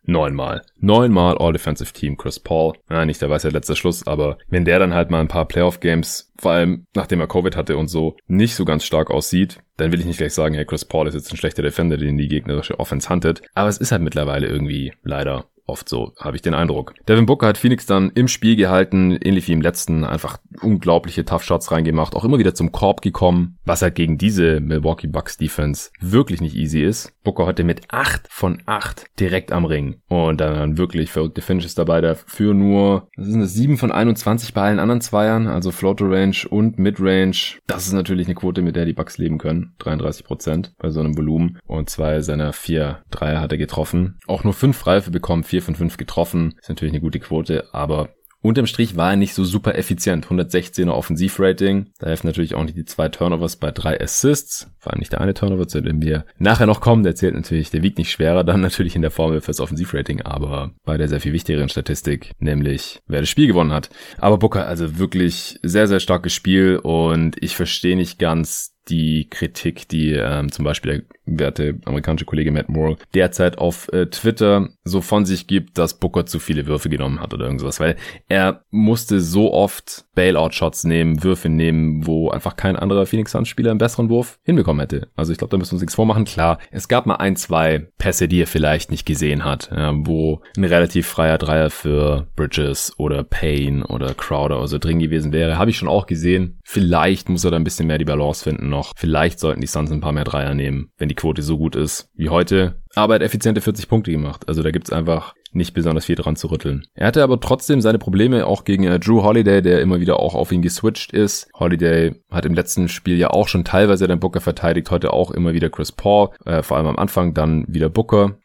Neunmal. 0.07 0.61
Neunmal 0.79 1.37
All-Defensive 1.37 1.91
Team 1.91 2.15
Chris 2.15 2.39
Paul. 2.39 2.73
Ja, 2.89 3.05
nicht 3.05 3.21
der 3.21 3.29
weiß 3.29 3.43
ja 3.43 3.49
letzter 3.49 3.75
Schluss, 3.75 4.07
aber 4.07 4.37
wenn 4.47 4.63
der 4.63 4.79
dann 4.79 4.93
halt 4.93 5.09
mal 5.09 5.19
ein 5.19 5.27
paar 5.27 5.45
Playoff-Games, 5.45 6.31
vor 6.37 6.51
allem 6.51 6.85
nachdem 6.95 7.19
er 7.19 7.27
Covid 7.27 7.57
hatte 7.57 7.75
und 7.75 7.89
so, 7.89 8.15
nicht 8.27 8.55
so 8.55 8.63
ganz 8.63 8.85
stark 8.85 9.11
aussieht, 9.11 9.59
dann 9.75 9.91
will 9.91 9.99
ich 9.99 10.05
nicht 10.05 10.17
gleich 10.17 10.33
sagen, 10.33 10.55
hey, 10.55 10.65
Chris 10.65 10.85
Paul 10.85 11.07
ist 11.07 11.15
jetzt 11.15 11.33
ein 11.33 11.37
schlechter 11.37 11.63
Defender, 11.63 11.97
den 11.97 12.17
die 12.17 12.29
gegnerische 12.29 12.79
Offense 12.79 13.09
huntet. 13.09 13.41
Aber 13.55 13.67
es 13.67 13.77
ist 13.77 13.91
halt 13.91 14.03
mittlerweile 14.03 14.47
irgendwie 14.47 14.93
leider 15.03 15.45
oft 15.65 15.89
so, 15.89 16.13
habe 16.19 16.35
ich 16.35 16.41
den 16.41 16.53
Eindruck. 16.53 16.93
Devin 17.07 17.25
Booker 17.25 17.47
hat 17.47 17.57
Phoenix 17.57 17.85
dann 17.85 18.11
im 18.15 18.27
Spiel 18.27 18.55
gehalten, 18.55 19.11
ähnlich 19.11 19.47
wie 19.47 19.53
im 19.53 19.61
letzten, 19.61 20.03
einfach 20.03 20.37
unglaubliche 20.61 21.25
Tough 21.25 21.43
Shots 21.43 21.71
reingemacht, 21.71 22.15
auch 22.15 22.25
immer 22.25 22.39
wieder 22.39 22.55
zum 22.55 22.71
Korb 22.71 23.01
gekommen, 23.01 23.57
was 23.65 23.81
halt 23.81 23.95
gegen 23.95 24.17
diese 24.17 24.59
Milwaukee 24.59 25.07
Bucks 25.07 25.37
Defense 25.37 25.91
wirklich 25.99 26.41
nicht 26.41 26.55
easy 26.55 26.81
ist. 26.81 27.13
Booker 27.23 27.45
heute 27.45 27.63
mit 27.63 27.81
8 27.89 28.27
von 28.29 28.61
8 28.65 29.07
direkt 29.19 29.51
am 29.51 29.65
Ring 29.65 29.97
und 30.07 30.39
dann 30.39 30.77
wirklich 30.77 31.11
verrückte 31.11 31.41
Finishes 31.41 31.75
dabei, 31.75 32.01
dafür 32.01 32.53
nur, 32.53 33.07
das 33.15 33.27
sind 33.27 33.41
das 33.41 33.53
7 33.53 33.77
von 33.77 33.91
21 33.91 34.53
bei 34.53 34.61
allen 34.61 34.79
anderen 34.79 35.01
Zweiern, 35.01 35.47
also 35.47 35.71
Floater 35.71 36.09
Range 36.09 36.35
und 36.49 36.77
Mid 36.77 36.99
Range. 36.99 37.35
Das 37.67 37.87
ist 37.87 37.93
natürlich 37.93 38.27
eine 38.27 38.35
Quote, 38.35 38.61
mit 38.61 38.75
der 38.75 38.85
die 38.85 38.93
Bucks 38.93 39.17
leben 39.17 39.37
können, 39.37 39.73
33% 39.79 40.71
bei 40.77 40.89
so 40.89 40.99
einem 40.99 41.17
Volumen 41.17 41.59
und 41.65 41.89
zwei 41.89 42.21
seiner 42.21 42.53
vier 42.53 43.03
Dreier 43.11 43.41
hat 43.41 43.51
er 43.51 43.57
getroffen. 43.57 44.17
Auch 44.27 44.43
nur 44.43 44.53
fünf 44.53 44.85
Reife 44.85 45.11
bekommen, 45.11 45.43
4 45.55 45.61
von 45.61 45.75
5 45.75 45.95
getroffen. 45.95 46.55
Ist 46.59 46.67
natürlich 46.67 46.93
eine 46.93 47.01
gute 47.01 47.19
Quote, 47.19 47.73
aber 47.73 48.09
Unterm 48.41 48.67
Strich 48.67 48.95
war 48.95 49.11
er 49.11 49.15
nicht 49.15 49.33
so 49.33 49.43
super 49.43 49.75
effizient. 49.75 50.27
116er 50.27 50.91
Offensivrating. 50.91 51.87
Da 51.97 52.07
helfen 52.07 52.27
natürlich 52.27 52.53
auch 52.53 52.63
nicht 52.63 52.77
die 52.77 52.85
zwei 52.85 53.09
Turnovers 53.09 53.55
bei 53.55 53.71
drei 53.71 53.99
Assists. 53.99 54.69
Vor 54.77 54.91
allem 54.93 54.99
nicht 54.99 55.13
der 55.13 55.21
eine 55.21 55.33
Turnover, 55.33 55.67
zu 55.67 55.81
dem 55.81 55.99
wir 56.03 56.25
nachher 56.37 56.67
noch 56.67 56.79
kommen. 56.79 57.01
Der 57.01 57.15
zählt 57.15 57.33
natürlich, 57.33 57.71
der 57.71 57.81
wiegt 57.81 57.97
nicht 57.97 58.11
schwerer 58.11 58.43
dann 58.43 58.61
natürlich 58.61 58.95
in 58.95 59.01
der 59.01 59.09
Formel 59.09 59.41
fürs 59.41 59.59
Offensivrating, 59.59 60.21
aber 60.21 60.73
bei 60.83 60.97
der 60.97 61.07
sehr 61.07 61.21
viel 61.21 61.33
wichtigeren 61.33 61.69
Statistik, 61.69 62.33
nämlich 62.37 62.99
wer 63.07 63.21
das 63.21 63.29
Spiel 63.29 63.47
gewonnen 63.47 63.73
hat. 63.73 63.89
Aber 64.19 64.37
Booker, 64.37 64.67
also 64.67 64.99
wirklich 64.99 65.57
sehr, 65.63 65.87
sehr 65.87 65.99
starkes 65.99 66.33
Spiel 66.33 66.77
und 66.77 67.41
ich 67.41 67.55
verstehe 67.55 67.95
nicht 67.95 68.19
ganz 68.19 68.75
die 68.89 69.27
Kritik, 69.29 69.87
die 69.87 70.11
ähm, 70.11 70.51
zum 70.51 70.65
Beispiel 70.65 71.07
werte 71.25 71.79
amerikanische 71.85 72.25
Kollege 72.25 72.51
Matt 72.51 72.69
Moore 72.69 72.97
derzeit 73.13 73.57
auf 73.57 73.91
äh, 73.91 74.07
Twitter 74.07 74.69
so 74.83 75.01
von 75.01 75.25
sich 75.25 75.47
gibt, 75.47 75.77
dass 75.77 75.95
Booker 75.95 76.25
zu 76.25 76.39
viele 76.39 76.65
Würfe 76.67 76.89
genommen 76.89 77.19
hat 77.19 77.33
oder 77.33 77.45
irgendwas, 77.45 77.79
weil 77.79 77.95
er 78.27 78.61
musste 78.71 79.19
so 79.19 79.53
oft 79.53 80.05
Bailout-Shots 80.15 80.85
nehmen, 80.85 81.23
Würfe 81.23 81.49
nehmen, 81.49 82.05
wo 82.07 82.29
einfach 82.29 82.55
kein 82.55 82.75
anderer 82.75 83.05
Phoenix 83.05 83.31
Suns-Spieler 83.31 83.71
einen 83.71 83.79
besseren 83.79 84.09
Wurf 84.09 84.39
hinbekommen 84.43 84.79
hätte. 84.79 85.09
Also 85.15 85.31
ich 85.31 85.37
glaube, 85.37 85.51
da 85.51 85.57
müssen 85.57 85.71
wir 85.71 85.75
uns 85.75 85.81
nichts 85.81 85.95
vormachen. 85.95 86.25
Klar, 86.25 86.59
es 86.71 86.87
gab 86.87 87.05
mal 87.05 87.15
ein, 87.15 87.35
zwei 87.35 87.87
Pässe, 87.97 88.27
die 88.27 88.41
er 88.41 88.47
vielleicht 88.47 88.91
nicht 88.91 89.05
gesehen 89.05 89.43
hat, 89.43 89.69
ja, 89.75 89.93
wo 89.95 90.41
ein 90.55 90.63
relativ 90.63 91.07
freier 91.07 91.37
Dreier 91.37 91.69
für 91.69 92.27
Bridges 92.35 92.93
oder 92.97 93.23
Payne 93.23 93.85
oder 93.87 94.13
Crowder 94.13 94.57
oder 94.57 94.67
so 94.67 94.77
drin 94.77 94.99
gewesen 94.99 95.33
wäre. 95.33 95.57
Habe 95.57 95.69
ich 95.69 95.77
schon 95.77 95.89
auch 95.89 96.05
gesehen. 96.05 96.59
Vielleicht 96.63 97.29
muss 97.29 97.43
er 97.43 97.51
da 97.51 97.57
ein 97.57 97.63
bisschen 97.63 97.87
mehr 97.87 97.97
die 97.97 98.05
Balance 98.05 98.43
finden 98.43 98.69
noch. 98.69 98.93
Vielleicht 98.95 99.39
sollten 99.39 99.61
die 99.61 99.67
Suns 99.67 99.91
ein 99.91 100.01
paar 100.01 100.13
mehr 100.13 100.23
Dreier 100.23 100.53
nehmen, 100.53 100.89
wenn 100.97 101.09
die 101.09 101.14
Quote 101.15 101.41
so 101.41 101.57
gut 101.57 101.75
ist 101.75 102.09
wie 102.15 102.29
heute. 102.29 102.81
Aber 102.95 103.13
er 103.13 103.15
hat 103.15 103.25
effiziente 103.25 103.61
40 103.61 103.87
Punkte 103.87 104.11
gemacht. 104.11 104.47
Also 104.47 104.63
da 104.63 104.71
gibt's 104.71 104.91
einfach 104.91 105.33
nicht 105.51 105.73
besonders 105.73 106.05
viel 106.05 106.15
dran 106.15 106.35
zu 106.35 106.47
rütteln. 106.47 106.85
Er 106.93 107.07
hatte 107.07 107.23
aber 107.23 107.39
trotzdem 107.39 107.81
seine 107.81 107.97
Probleme 107.97 108.45
auch 108.45 108.65
gegen 108.65 108.83
äh, 108.83 108.99
Drew 108.99 109.23
Holiday, 109.23 109.61
der 109.61 109.81
immer 109.81 109.99
wieder 109.99 110.19
auch 110.19 110.35
auf 110.35 110.51
ihn 110.51 110.61
geswitcht 110.61 111.13
ist. 111.13 111.47
Holiday 111.57 112.13
hat 112.29 112.45
im 112.45 112.53
letzten 112.53 112.89
Spiel 112.89 113.17
ja 113.17 113.29
auch 113.29 113.47
schon 113.47 113.63
teilweise 113.63 114.07
den 114.07 114.19
Booker 114.19 114.41
verteidigt, 114.41 114.91
heute 114.91 115.13
auch 115.13 115.31
immer 115.31 115.53
wieder 115.53 115.69
Chris 115.69 115.91
Paul, 115.91 116.29
äh, 116.45 116.61
vor 116.61 116.77
allem 116.77 116.87
am 116.87 116.97
Anfang 116.97 117.33
dann 117.33 117.65
wieder 117.67 117.89
Booker. 117.89 118.37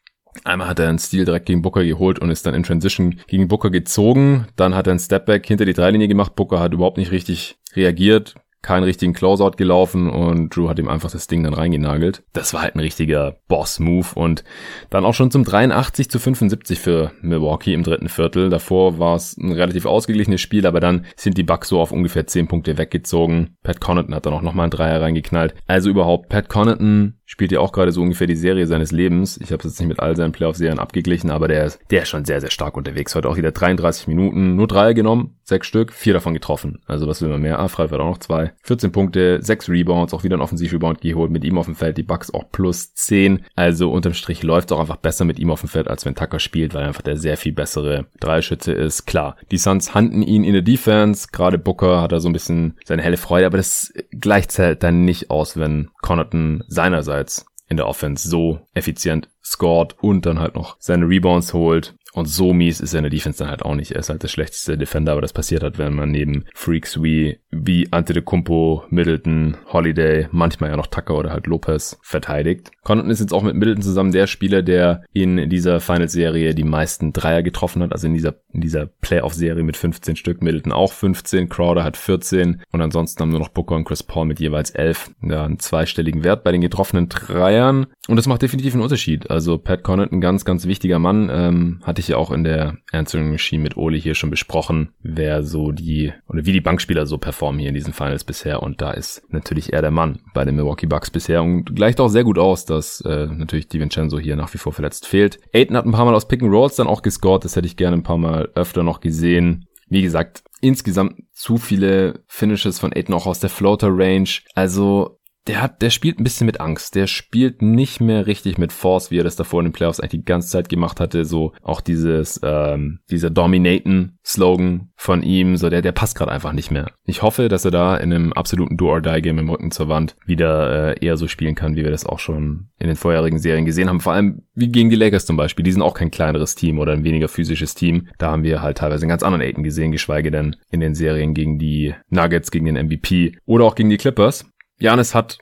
Einmal 0.45 0.69
hat 0.69 0.79
er 0.79 0.89
einen 0.89 0.99
Stil 0.99 1.25
direkt 1.25 1.47
gegen 1.47 1.63
Booker 1.63 1.85
geholt 1.85 2.21
und 2.21 2.31
ist 2.31 2.47
dann 2.47 2.55
in 2.55 2.63
Transition 2.63 3.21
gegen 3.27 3.49
Booker 3.49 3.71
gezogen. 3.71 4.47
Dann 4.55 4.75
hat 4.75 4.87
er 4.87 4.93
einen 4.93 5.01
Stepback 5.01 5.45
hinter 5.45 5.65
die 5.65 5.73
Dreilinie 5.73 6.09
gemacht. 6.09 6.37
Booker 6.37 6.61
hat 6.61 6.73
überhaupt 6.73 6.99
nicht 6.99 7.11
richtig 7.11 7.59
reagiert, 7.75 8.37
keinen 8.63 8.85
richtigen 8.85 9.13
Closeout 9.13 9.53
gelaufen 9.57 10.11
und 10.11 10.55
Drew 10.55 10.69
hat 10.69 10.79
ihm 10.79 10.89
einfach 10.89 11.11
das 11.11 11.27
Ding 11.27 11.43
dann 11.43 11.55
reingenagelt. 11.55 12.23
Das 12.33 12.53
war 12.53 12.63
halt 12.63 12.75
ein 12.75 12.81
richtiger 12.81 13.37
Boss-Move 13.49 14.09
und 14.15 14.45
dann 14.91 15.05
auch 15.05 15.15
schon 15.15 15.31
zum 15.31 15.45
83 15.45 16.11
zu 16.11 16.19
75 16.19 16.79
für 16.79 17.13
Milwaukee 17.23 17.73
im 17.73 17.83
dritten 17.83 18.09
Viertel. 18.09 18.51
Davor 18.51 18.99
war 18.99 19.17
es 19.17 19.37
ein 19.37 19.53
relativ 19.53 19.87
ausgeglichenes 19.87 20.41
Spiel, 20.41 20.67
aber 20.67 20.81
dann 20.81 21.07
sind 21.17 21.39
die 21.39 21.43
Bucks 21.43 21.69
so 21.69 21.81
auf 21.81 21.93
ungefähr 21.93 22.27
10 22.27 22.49
Punkte 22.49 22.77
weggezogen. 22.77 23.57
Pat 23.63 23.81
Connaughton 23.81 24.15
hat 24.15 24.27
dann 24.27 24.35
auch 24.35 24.43
nochmal 24.43 24.65
einen 24.65 24.73
Dreier 24.73 25.01
reingeknallt. 25.01 25.55
Also 25.67 25.89
überhaupt, 25.89 26.29
Pat 26.29 26.49
Connaughton 26.49 27.20
spielt 27.31 27.53
ja 27.53 27.61
auch 27.61 27.71
gerade 27.71 27.93
so 27.93 28.03
ungefähr 28.03 28.27
die 28.27 28.35
Serie 28.35 28.67
seines 28.67 28.91
Lebens. 28.91 29.39
Ich 29.41 29.53
habe 29.53 29.59
es 29.59 29.71
jetzt 29.71 29.79
nicht 29.79 29.89
mit 29.89 30.01
all 30.01 30.17
seinen 30.17 30.33
Playoff-Serien 30.33 30.81
abgeglichen, 30.81 31.31
aber 31.31 31.47
der 31.47 31.65
ist, 31.65 31.79
der 31.93 32.03
ist 32.03 32.09
schon 32.09 32.25
sehr, 32.25 32.41
sehr 32.41 32.51
stark 32.51 32.77
unterwegs. 32.77 33.15
Heute 33.15 33.29
auch 33.29 33.37
wieder 33.37 33.53
33 33.53 34.09
Minuten, 34.09 34.57
nur 34.57 34.67
drei 34.67 34.95
genommen, 34.95 35.37
sechs 35.45 35.69
Stück, 35.69 35.93
vier 35.93 36.13
davon 36.13 36.35
getroffen. 36.35 36.81
Also 36.87 37.07
was 37.07 37.23
will 37.23 37.29
man 37.29 37.41
mehr? 37.41 37.61
Ah, 37.61 37.69
Freifeld 37.69 38.01
auch 38.01 38.11
noch 38.11 38.19
zwei. 38.19 38.53
14 38.63 38.91
Punkte, 38.91 39.39
sechs 39.43 39.69
Rebounds, 39.69 40.13
auch 40.13 40.25
wieder 40.25 40.37
ein 40.37 40.41
Offensiv-Rebound 40.41 41.01
geholt. 41.01 41.31
Mit 41.31 41.45
ihm 41.45 41.57
auf 41.57 41.67
dem 41.67 41.77
Feld 41.77 41.99
die 41.99 42.03
Bucks 42.03 42.35
auch 42.35 42.51
plus 42.51 42.95
10. 42.95 43.45
Also 43.55 43.93
unterm 43.93 44.15
Strich 44.15 44.43
läuft 44.43 44.73
auch 44.73 44.81
einfach 44.81 44.97
besser 44.97 45.25
mit 45.25 45.39
ihm 45.39 45.53
auf 45.53 45.61
dem 45.61 45.69
Feld, 45.69 45.87
als 45.87 46.05
wenn 46.05 46.17
Tucker 46.17 46.41
spielt, 46.41 46.75
weil 46.75 46.83
er 46.83 46.89
einfach 46.89 47.03
der 47.03 47.17
sehr 47.17 47.37
viel 47.37 47.53
bessere 47.53 48.07
Dreischütze 48.19 48.73
ist. 48.73 49.07
Klar, 49.07 49.37
die 49.53 49.59
Suns 49.59 49.95
handen 49.95 50.23
ihn 50.23 50.43
in 50.43 50.55
der 50.55 50.63
Defense. 50.63 51.29
Gerade 51.31 51.59
Booker 51.59 52.03
hat 52.03 52.11
da 52.11 52.19
so 52.19 52.29
ein 52.29 52.33
bisschen 52.33 52.77
seine 52.85 53.03
helle 53.03 53.19
Freude, 53.19 53.47
aber 53.47 53.57
das 53.57 53.93
gleicht 54.11 54.59
halt 54.59 54.83
dann 54.83 55.05
nicht 55.05 55.31
aus, 55.31 55.57
wenn 55.57 55.91
Connaughton 56.03 56.65
seinerseits 56.67 57.20
in 57.69 57.77
der 57.77 57.87
Offense 57.87 58.29
so 58.29 58.67
effizient 58.75 59.29
scored 59.43 59.97
und 60.03 60.27
dann 60.27 60.41
halt 60.41 60.55
noch 60.55 60.77
seine 60.81 61.07
Rebounds 61.07 61.55
holt. 61.55 61.95
Und 62.13 62.27
so 62.27 62.53
mies 62.53 62.81
ist 62.81 62.95
in 62.95 63.03
der 63.03 63.11
Defense 63.11 63.39
dann 63.39 63.51
halt 63.51 63.63
auch 63.63 63.75
nicht. 63.75 63.93
Er 63.93 64.01
ist 64.01 64.11
halt 64.11 64.23
der 64.23 64.29
schlechteste 64.29 64.77
Defender, 64.77 65.13
aber 65.13 65.21
das 65.21 65.33
passiert 65.33 65.63
halt, 65.63 65.79
wenn 65.79 65.95
man 65.95 66.11
neben 66.11 66.45
Freaks 66.55 67.03
wie, 67.03 67.39
wie 67.51 67.89
Antetokounmpo, 67.93 68.85
Middleton, 68.91 69.57
Holiday, 69.73 70.29
manchmal 70.33 70.71
ja 70.71 70.77
noch 70.77 70.89
Tucker 70.89 71.17
oder 71.17 71.31
halt 71.31 71.47
Lopez 71.47 71.99
verteidigt. 72.03 72.71
Condon 72.83 73.11
ist 73.11 73.21
jetzt 73.21 73.33
auch 73.33 73.43
mit 73.43 73.55
Middleton 73.55 73.83
zusammen 73.83 74.13
der 74.13 74.27
Spieler, 74.27 74.63
der 74.63 75.05
in 75.13 75.49
dieser 75.49 75.81
Finals-Serie 75.81 76.55
die 76.55 76.65
meisten 76.65 77.13
Dreier 77.13 77.43
getroffen 77.43 77.83
hat, 77.83 77.93
also 77.93 78.07
in 78.07 78.15
dieser, 78.15 78.35
in 78.53 78.61
dieser 78.61 78.87
Playoff-Serie 78.87 79.63
mit 79.63 79.77
15 79.77 80.17
Stück. 80.17 80.43
Middleton 80.43 80.73
auch 80.73 80.93
15, 80.93 81.49
Crowder 81.49 81.85
hat 81.85 81.97
14 81.97 82.63
und 82.73 82.81
ansonsten 82.81 83.21
haben 83.23 83.31
nur 83.31 83.41
noch 83.41 83.51
Booker 83.51 83.77
und 83.77 83.85
Chris 83.85 84.03
Paul 84.03 84.27
mit 84.27 84.41
jeweils 84.41 84.71
11. 84.71 85.13
Ja, 85.23 85.45
einen 85.45 85.59
zweistelligen 85.59 86.25
Wert 86.25 86.43
bei 86.43 86.53
den 86.53 86.61
getroffenen 86.61 87.09
Dreiern. 87.09 87.87
Und 88.09 88.17
das 88.17 88.27
macht 88.27 88.43
definitiv 88.43 88.75
einen 88.75 88.83
Unterschied. 88.83 89.31
Also 89.31 89.59
Pat 89.59 89.85
Connaughton, 89.85 90.21
ganz, 90.21 90.45
ganz 90.45 90.67
wichtiger 90.67 90.99
Mann, 90.99 91.31
ähm, 91.33 91.81
hatte 92.01 92.07
ich 92.07 92.09
ja 92.09 92.17
auch 92.17 92.31
in 92.31 92.45
der 92.45 92.79
Machine 92.93 93.63
mit 93.63 93.77
Oli 93.77 94.01
hier 94.01 94.15
schon 94.15 94.31
besprochen, 94.31 94.95
wer 95.03 95.43
so 95.43 95.71
die, 95.71 96.15
oder 96.29 96.47
wie 96.47 96.53
die 96.53 96.63
Bankspieler 96.63 97.05
so 97.05 97.19
performen 97.19 97.61
hier 97.61 97.69
in 97.69 97.75
diesen 97.75 97.93
Finals 97.93 98.25
bisher. 98.25 98.63
Und 98.63 98.81
da 98.81 98.93
ist 98.93 99.23
natürlich 99.29 99.75
er 99.75 99.83
der 99.83 99.91
Mann 99.91 100.21
bei 100.33 100.47
den 100.47 100.57
Milwaukee 100.57 100.87
Bucks 100.87 101.11
bisher 101.11 101.43
und 101.43 101.77
gleicht 101.77 102.01
auch 102.01 102.09
sehr 102.09 102.25
gut 102.25 102.39
aus, 102.39 102.65
dass 102.65 103.03
äh, 103.03 103.27
natürlich 103.27 103.69
DiVincenzo 103.69 104.19
hier 104.19 104.37
nach 104.37 104.55
wie 104.55 104.59
vor 104.59 104.73
verletzt 104.73 105.07
fehlt. 105.07 105.41
Aiden 105.53 105.77
hat 105.77 105.85
ein 105.85 105.93
paar 105.93 106.07
Mal 106.07 106.15
aus 106.15 106.27
Pick 106.27 106.43
and 106.43 106.51
Rolls 106.51 106.77
dann 106.77 106.87
auch 106.87 107.03
gescored, 107.03 107.45
das 107.45 107.55
hätte 107.55 107.67
ich 107.67 107.77
gerne 107.77 107.99
ein 107.99 108.03
paar 108.03 108.17
Mal 108.17 108.49
öfter 108.55 108.83
noch 108.83 109.01
gesehen. 109.01 109.67
Wie 109.91 110.01
gesagt, 110.01 110.43
insgesamt 110.63 111.21
zu 111.35 111.59
viele 111.59 112.25
Finishes 112.29 112.79
von 112.79 112.95
Aiden 112.95 113.15
auch 113.15 113.27
aus 113.27 113.41
der 113.41 113.51
Floater 113.51 113.91
Range. 113.91 114.31
Also 114.55 115.20
der 115.47 115.63
hat, 115.63 115.81
der 115.81 115.91
spielt 115.91 116.21
ein 116.21 116.25
bisschen 116.25 116.47
mit 116.47 116.61
Angst. 116.61 116.95
Der 116.95 117.07
spielt 117.07 117.63
nicht 117.63 118.01
mehr 118.01 118.27
richtig 118.27 118.59
mit 118.59 118.73
Force, 118.73 119.11
wie 119.11 119.19
er 119.19 119.25
das 119.25 119.37
davor 119.37 119.61
in 119.61 119.69
den 119.69 119.73
Playoffs 119.73 119.99
eigentlich 119.99 120.11
die 120.11 120.25
ganze 120.25 120.51
Zeit 120.51 120.69
gemacht 120.69 121.01
hatte. 121.01 121.25
So 121.25 121.53
auch 121.63 121.81
dieses, 121.81 122.41
ähm, 122.43 123.01
dieser 123.11 123.31
Dominaten-Slogan 123.31 124.91
von 124.97 125.23
ihm, 125.23 125.57
so 125.57 125.71
der, 125.71 125.81
der 125.81 125.93
passt 125.93 126.17
gerade 126.17 126.31
einfach 126.31 126.53
nicht 126.53 126.71
mehr. 126.71 126.91
Ich 127.05 127.23
hoffe, 127.23 127.49
dass 127.49 127.65
er 127.65 127.71
da 127.71 127.97
in 127.97 128.13
einem 128.13 128.33
absoluten 128.35 128.77
Do-or-Die-Game 128.77 129.39
im 129.39 129.49
Rücken 129.49 129.71
zur 129.71 129.89
Wand 129.89 130.15
wieder 130.27 130.95
äh, 130.95 131.05
eher 131.05 131.17
so 131.17 131.27
spielen 131.27 131.55
kann, 131.55 131.75
wie 131.75 131.85
wir 131.85 131.91
das 131.91 132.05
auch 132.05 132.19
schon 132.19 132.69
in 132.79 132.89
den 132.89 132.97
vorherigen 132.97 133.39
Serien 133.39 133.65
gesehen 133.65 133.89
haben. 133.89 134.01
Vor 134.01 134.13
allem 134.13 134.43
wie 134.55 134.69
gegen 134.69 134.91
die 134.91 134.97
Lakers 134.97 135.25
zum 135.25 135.37
Beispiel. 135.37 135.63
Die 135.63 135.73
sind 135.73 135.83
auch 135.83 135.95
kein 135.95 136.11
kleineres 136.11 136.55
Team 136.55 136.79
oder 136.79 136.93
ein 136.93 137.05
weniger 137.05 137.29
physisches 137.29 137.75
Team. 137.75 138.09
Da 138.19 138.31
haben 138.31 138.43
wir 138.43 138.61
halt 138.61 138.79
teilweise 138.79 139.05
einen 139.05 139.11
ganz 139.11 139.23
anderen 139.23 139.43
Aiden 139.43 139.65
gesehen, 139.65 139.91
geschweige 139.91 140.31
denn 140.31 140.57
in 140.71 140.81
den 140.81 140.95
Serien 140.95 141.33
gegen 141.33 141.59
die 141.59 141.95
Nuggets, 142.11 142.51
gegen 142.51 142.67
den 142.67 142.87
MVP 142.87 143.39
oder 143.47 143.65
auch 143.65 143.75
gegen 143.75 143.89
die 143.89 143.97
Clippers. 143.97 144.45
Janis 144.81 145.15
hat 145.15 145.39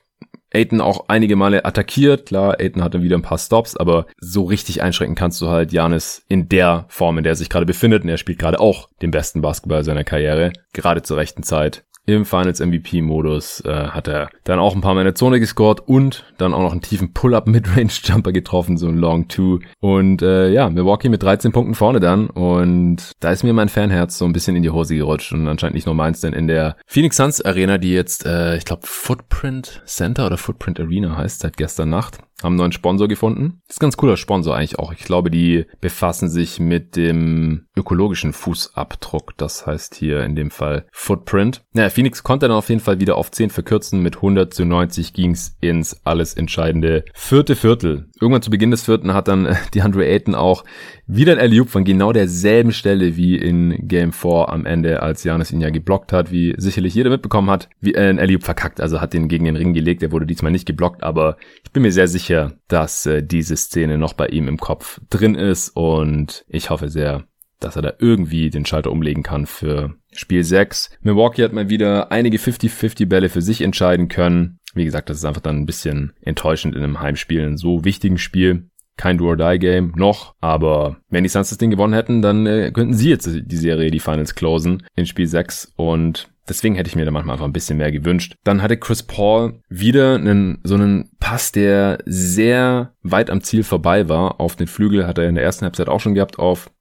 Aiton 0.53 0.81
auch 0.81 1.05
einige 1.07 1.35
Male 1.35 1.63
attackiert. 1.63 2.27
Klar, 2.27 2.59
Aiton 2.59 2.83
hatte 2.83 3.01
wieder 3.01 3.17
ein 3.17 3.21
paar 3.21 3.37
Stops, 3.37 3.77
aber 3.77 4.05
so 4.19 4.43
richtig 4.43 4.81
einschränken 4.81 5.15
kannst 5.15 5.41
du 5.41 5.47
halt 5.47 5.71
Janis 5.71 6.23
in 6.27 6.49
der 6.49 6.85
Form, 6.89 7.17
in 7.17 7.23
der 7.23 7.33
er 7.33 7.35
sich 7.35 7.49
gerade 7.49 7.65
befindet. 7.65 8.03
Und 8.03 8.09
er 8.09 8.17
spielt 8.17 8.39
gerade 8.39 8.59
auch 8.59 8.89
den 9.01 9.11
besten 9.11 9.41
Basketball 9.41 9.83
seiner 9.83 10.03
Karriere. 10.03 10.51
Gerade 10.73 11.03
zur 11.03 11.17
rechten 11.17 11.43
Zeit 11.43 11.85
im 12.15 12.25
Finals 12.25 12.59
MVP-Modus 12.59 13.61
äh, 13.65 13.87
hat 13.87 14.07
er 14.07 14.29
dann 14.43 14.59
auch 14.59 14.75
ein 14.75 14.81
paar 14.81 14.93
Mal 14.93 15.01
in 15.01 15.05
der 15.05 15.15
Zone 15.15 15.39
gescored 15.39 15.81
und 15.87 16.25
dann 16.37 16.53
auch 16.53 16.61
noch 16.61 16.71
einen 16.71 16.81
tiefen 16.81 17.13
Pull-Up 17.13 17.47
Midrange-Jumper 17.47 18.31
getroffen, 18.33 18.77
so 18.77 18.87
ein 18.87 18.97
Long 18.97 19.27
Two. 19.27 19.59
Und 19.79 20.21
äh, 20.21 20.49
ja, 20.49 20.69
Milwaukee 20.69 21.09
mit 21.09 21.23
13 21.23 21.51
Punkten 21.51 21.75
vorne 21.75 21.99
dann 21.99 22.29
und 22.29 23.11
da 23.19 23.31
ist 23.31 23.43
mir 23.43 23.53
mein 23.53 23.69
Fanherz 23.69 24.17
so 24.17 24.25
ein 24.25 24.33
bisschen 24.33 24.55
in 24.55 24.63
die 24.63 24.69
Hose 24.69 24.95
gerutscht 24.95 25.33
und 25.33 25.47
anscheinend 25.47 25.75
nicht 25.75 25.85
nur 25.85 25.95
meins, 25.95 26.21
denn 26.21 26.33
in 26.33 26.47
der 26.47 26.75
Phoenix 26.87 27.17
Suns 27.17 27.41
Arena, 27.41 27.77
die 27.77 27.91
jetzt, 27.91 28.25
äh, 28.25 28.57
ich 28.57 28.65
glaube, 28.65 28.81
Footprint 28.85 29.81
Center 29.85 30.25
oder 30.25 30.37
Footprint 30.37 30.79
Arena 30.79 31.17
heißt 31.17 31.41
seit 31.41 31.57
gestern 31.57 31.89
Nacht, 31.89 32.19
haben 32.43 32.53
einen 32.53 32.57
neuen 32.57 32.71
Sponsor 32.71 33.07
gefunden. 33.07 33.61
ist 33.67 33.79
ein 33.79 33.85
ganz 33.85 33.97
cooler 33.97 34.17
Sponsor 34.17 34.55
eigentlich 34.55 34.79
auch. 34.79 34.93
Ich 34.93 35.03
glaube, 35.03 35.29
die 35.29 35.65
befassen 35.81 36.29
sich 36.29 36.59
mit 36.59 36.95
dem 36.95 37.65
ökologischen 37.75 38.33
Fußabdruck. 38.33 39.37
Das 39.37 39.65
heißt 39.67 39.95
hier 39.95 40.23
in 40.23 40.35
dem 40.35 40.51
Fall 40.51 40.85
Footprint. 40.91 41.63
Naja, 41.73 41.89
Phoenix 41.89 42.23
konnte 42.23 42.47
dann 42.47 42.57
auf 42.57 42.69
jeden 42.69 42.81
Fall 42.81 42.99
wieder 42.99 43.17
auf 43.17 43.31
10 43.31 43.49
verkürzen. 43.49 44.01
Mit 44.01 44.17
100 44.17 44.53
zu 44.53 44.65
90 44.65 45.13
ging's 45.13 45.57
ins 45.59 45.99
alles 46.05 46.33
entscheidende 46.33 47.03
vierte 47.13 47.55
Viertel. 47.55 48.09
Irgendwann 48.21 48.41
zu 48.41 48.49
Beginn 48.49 48.71
des 48.71 48.83
vierten 48.83 49.13
hat 49.13 49.27
dann 49.27 49.57
die 49.73 49.81
Andre 49.81 50.05
Ayton 50.05 50.35
auch 50.35 50.63
wieder 51.11 51.33
ein 51.33 51.39
Alley 51.39 51.65
von 51.65 51.83
genau 51.83 52.13
derselben 52.13 52.71
Stelle 52.71 53.17
wie 53.17 53.35
in 53.35 53.87
Game 53.87 54.13
4 54.13 54.49
am 54.49 54.65
Ende, 54.67 55.01
als 55.01 55.23
Janis 55.23 55.51
ihn 55.51 55.59
ja 55.59 55.71
geblockt 55.71 56.13
hat, 56.13 56.31
wie 56.31 56.53
sicherlich 56.57 56.93
jeder 56.93 57.09
mitbekommen 57.09 57.49
hat, 57.49 57.67
wie 57.81 57.95
äh, 57.95 58.09
ein 58.09 58.19
Alley 58.19 58.39
verkackt, 58.39 58.79
also 58.79 59.01
hat 59.01 59.13
den 59.13 59.27
gegen 59.27 59.45
den 59.45 59.55
Ring 59.55 59.73
gelegt, 59.73 60.03
er 60.03 60.11
wurde 60.11 60.27
diesmal 60.27 60.51
nicht 60.51 60.67
geblockt, 60.67 61.03
aber 61.03 61.37
ich 61.63 61.71
bin 61.71 61.81
mir 61.81 61.91
sehr 61.91 62.07
sicher, 62.07 62.28
dass 62.67 63.05
äh, 63.05 63.23
diese 63.23 63.57
Szene 63.57 63.97
noch 63.97 64.13
bei 64.13 64.27
ihm 64.27 64.47
im 64.47 64.57
Kopf 64.57 64.99
drin 65.09 65.35
ist 65.35 65.69
und 65.69 66.45
ich 66.47 66.69
hoffe 66.69 66.89
sehr, 66.89 67.25
dass 67.59 67.75
er 67.75 67.81
da 67.81 67.93
irgendwie 67.99 68.49
den 68.49 68.65
Schalter 68.65 68.91
umlegen 68.91 69.23
kann 69.23 69.45
für 69.45 69.95
Spiel 70.13 70.43
6. 70.43 70.91
Milwaukee 71.01 71.43
hat 71.43 71.53
mal 71.53 71.69
wieder 71.69 72.11
einige 72.11 72.37
50-50 72.37 73.07
Bälle 73.07 73.29
für 73.29 73.41
sich 73.41 73.61
entscheiden 73.61 74.07
können. 74.07 74.59
Wie 74.73 74.85
gesagt, 74.85 75.09
das 75.09 75.17
ist 75.17 75.25
einfach 75.25 75.41
dann 75.41 75.57
ein 75.57 75.65
bisschen 75.65 76.13
enttäuschend 76.21 76.75
in 76.75 76.83
einem 76.83 76.99
Heimspiel, 76.99 77.41
in 77.41 77.57
so 77.57 77.83
wichtigen 77.83 78.17
Spiel 78.17 78.69
kein 78.99 79.17
Do-or-Die-Game 79.17 79.93
noch, 79.95 80.35
aber 80.41 80.97
wenn 81.09 81.23
die 81.23 81.29
Suns 81.29 81.49
das 81.49 81.57
Ding 81.57 81.71
gewonnen 81.71 81.93
hätten, 81.93 82.21
dann 82.21 82.45
äh, 82.45 82.69
könnten 82.73 82.93
sie 82.93 83.09
jetzt 83.09 83.29
die 83.33 83.57
Serie, 83.57 83.91
die 83.91 84.01
Finals 84.01 84.35
closen 84.35 84.83
in 84.93 85.05
Spiel 85.05 85.25
6 85.25 85.71
und 85.77 86.27
Deswegen 86.49 86.75
hätte 86.75 86.89
ich 86.89 86.95
mir 86.95 87.05
da 87.05 87.11
manchmal 87.11 87.33
einfach 87.33 87.45
ein 87.45 87.53
bisschen 87.53 87.77
mehr 87.77 87.91
gewünscht. 87.91 88.35
Dann 88.43 88.61
hatte 88.61 88.77
Chris 88.77 89.03
Paul 89.03 89.61
wieder 89.69 90.15
einen, 90.15 90.59
so 90.63 90.75
einen 90.75 91.11
Pass, 91.19 91.51
der 91.51 91.99
sehr 92.05 92.93
weit 93.03 93.29
am 93.29 93.41
Ziel 93.41 93.63
vorbei 93.63 94.09
war. 94.09 94.39
Auf 94.39 94.55
den 94.55 94.67
Flügel 94.67 95.05
hat 95.07 95.17
er 95.17 95.29
in 95.29 95.35
der 95.35 95.43
ersten 95.43 95.65
Halbzeit 95.65 95.87
auch 95.87 95.99
schon 95.99 96.15
gehabt 96.15 96.39
auf 96.39 96.71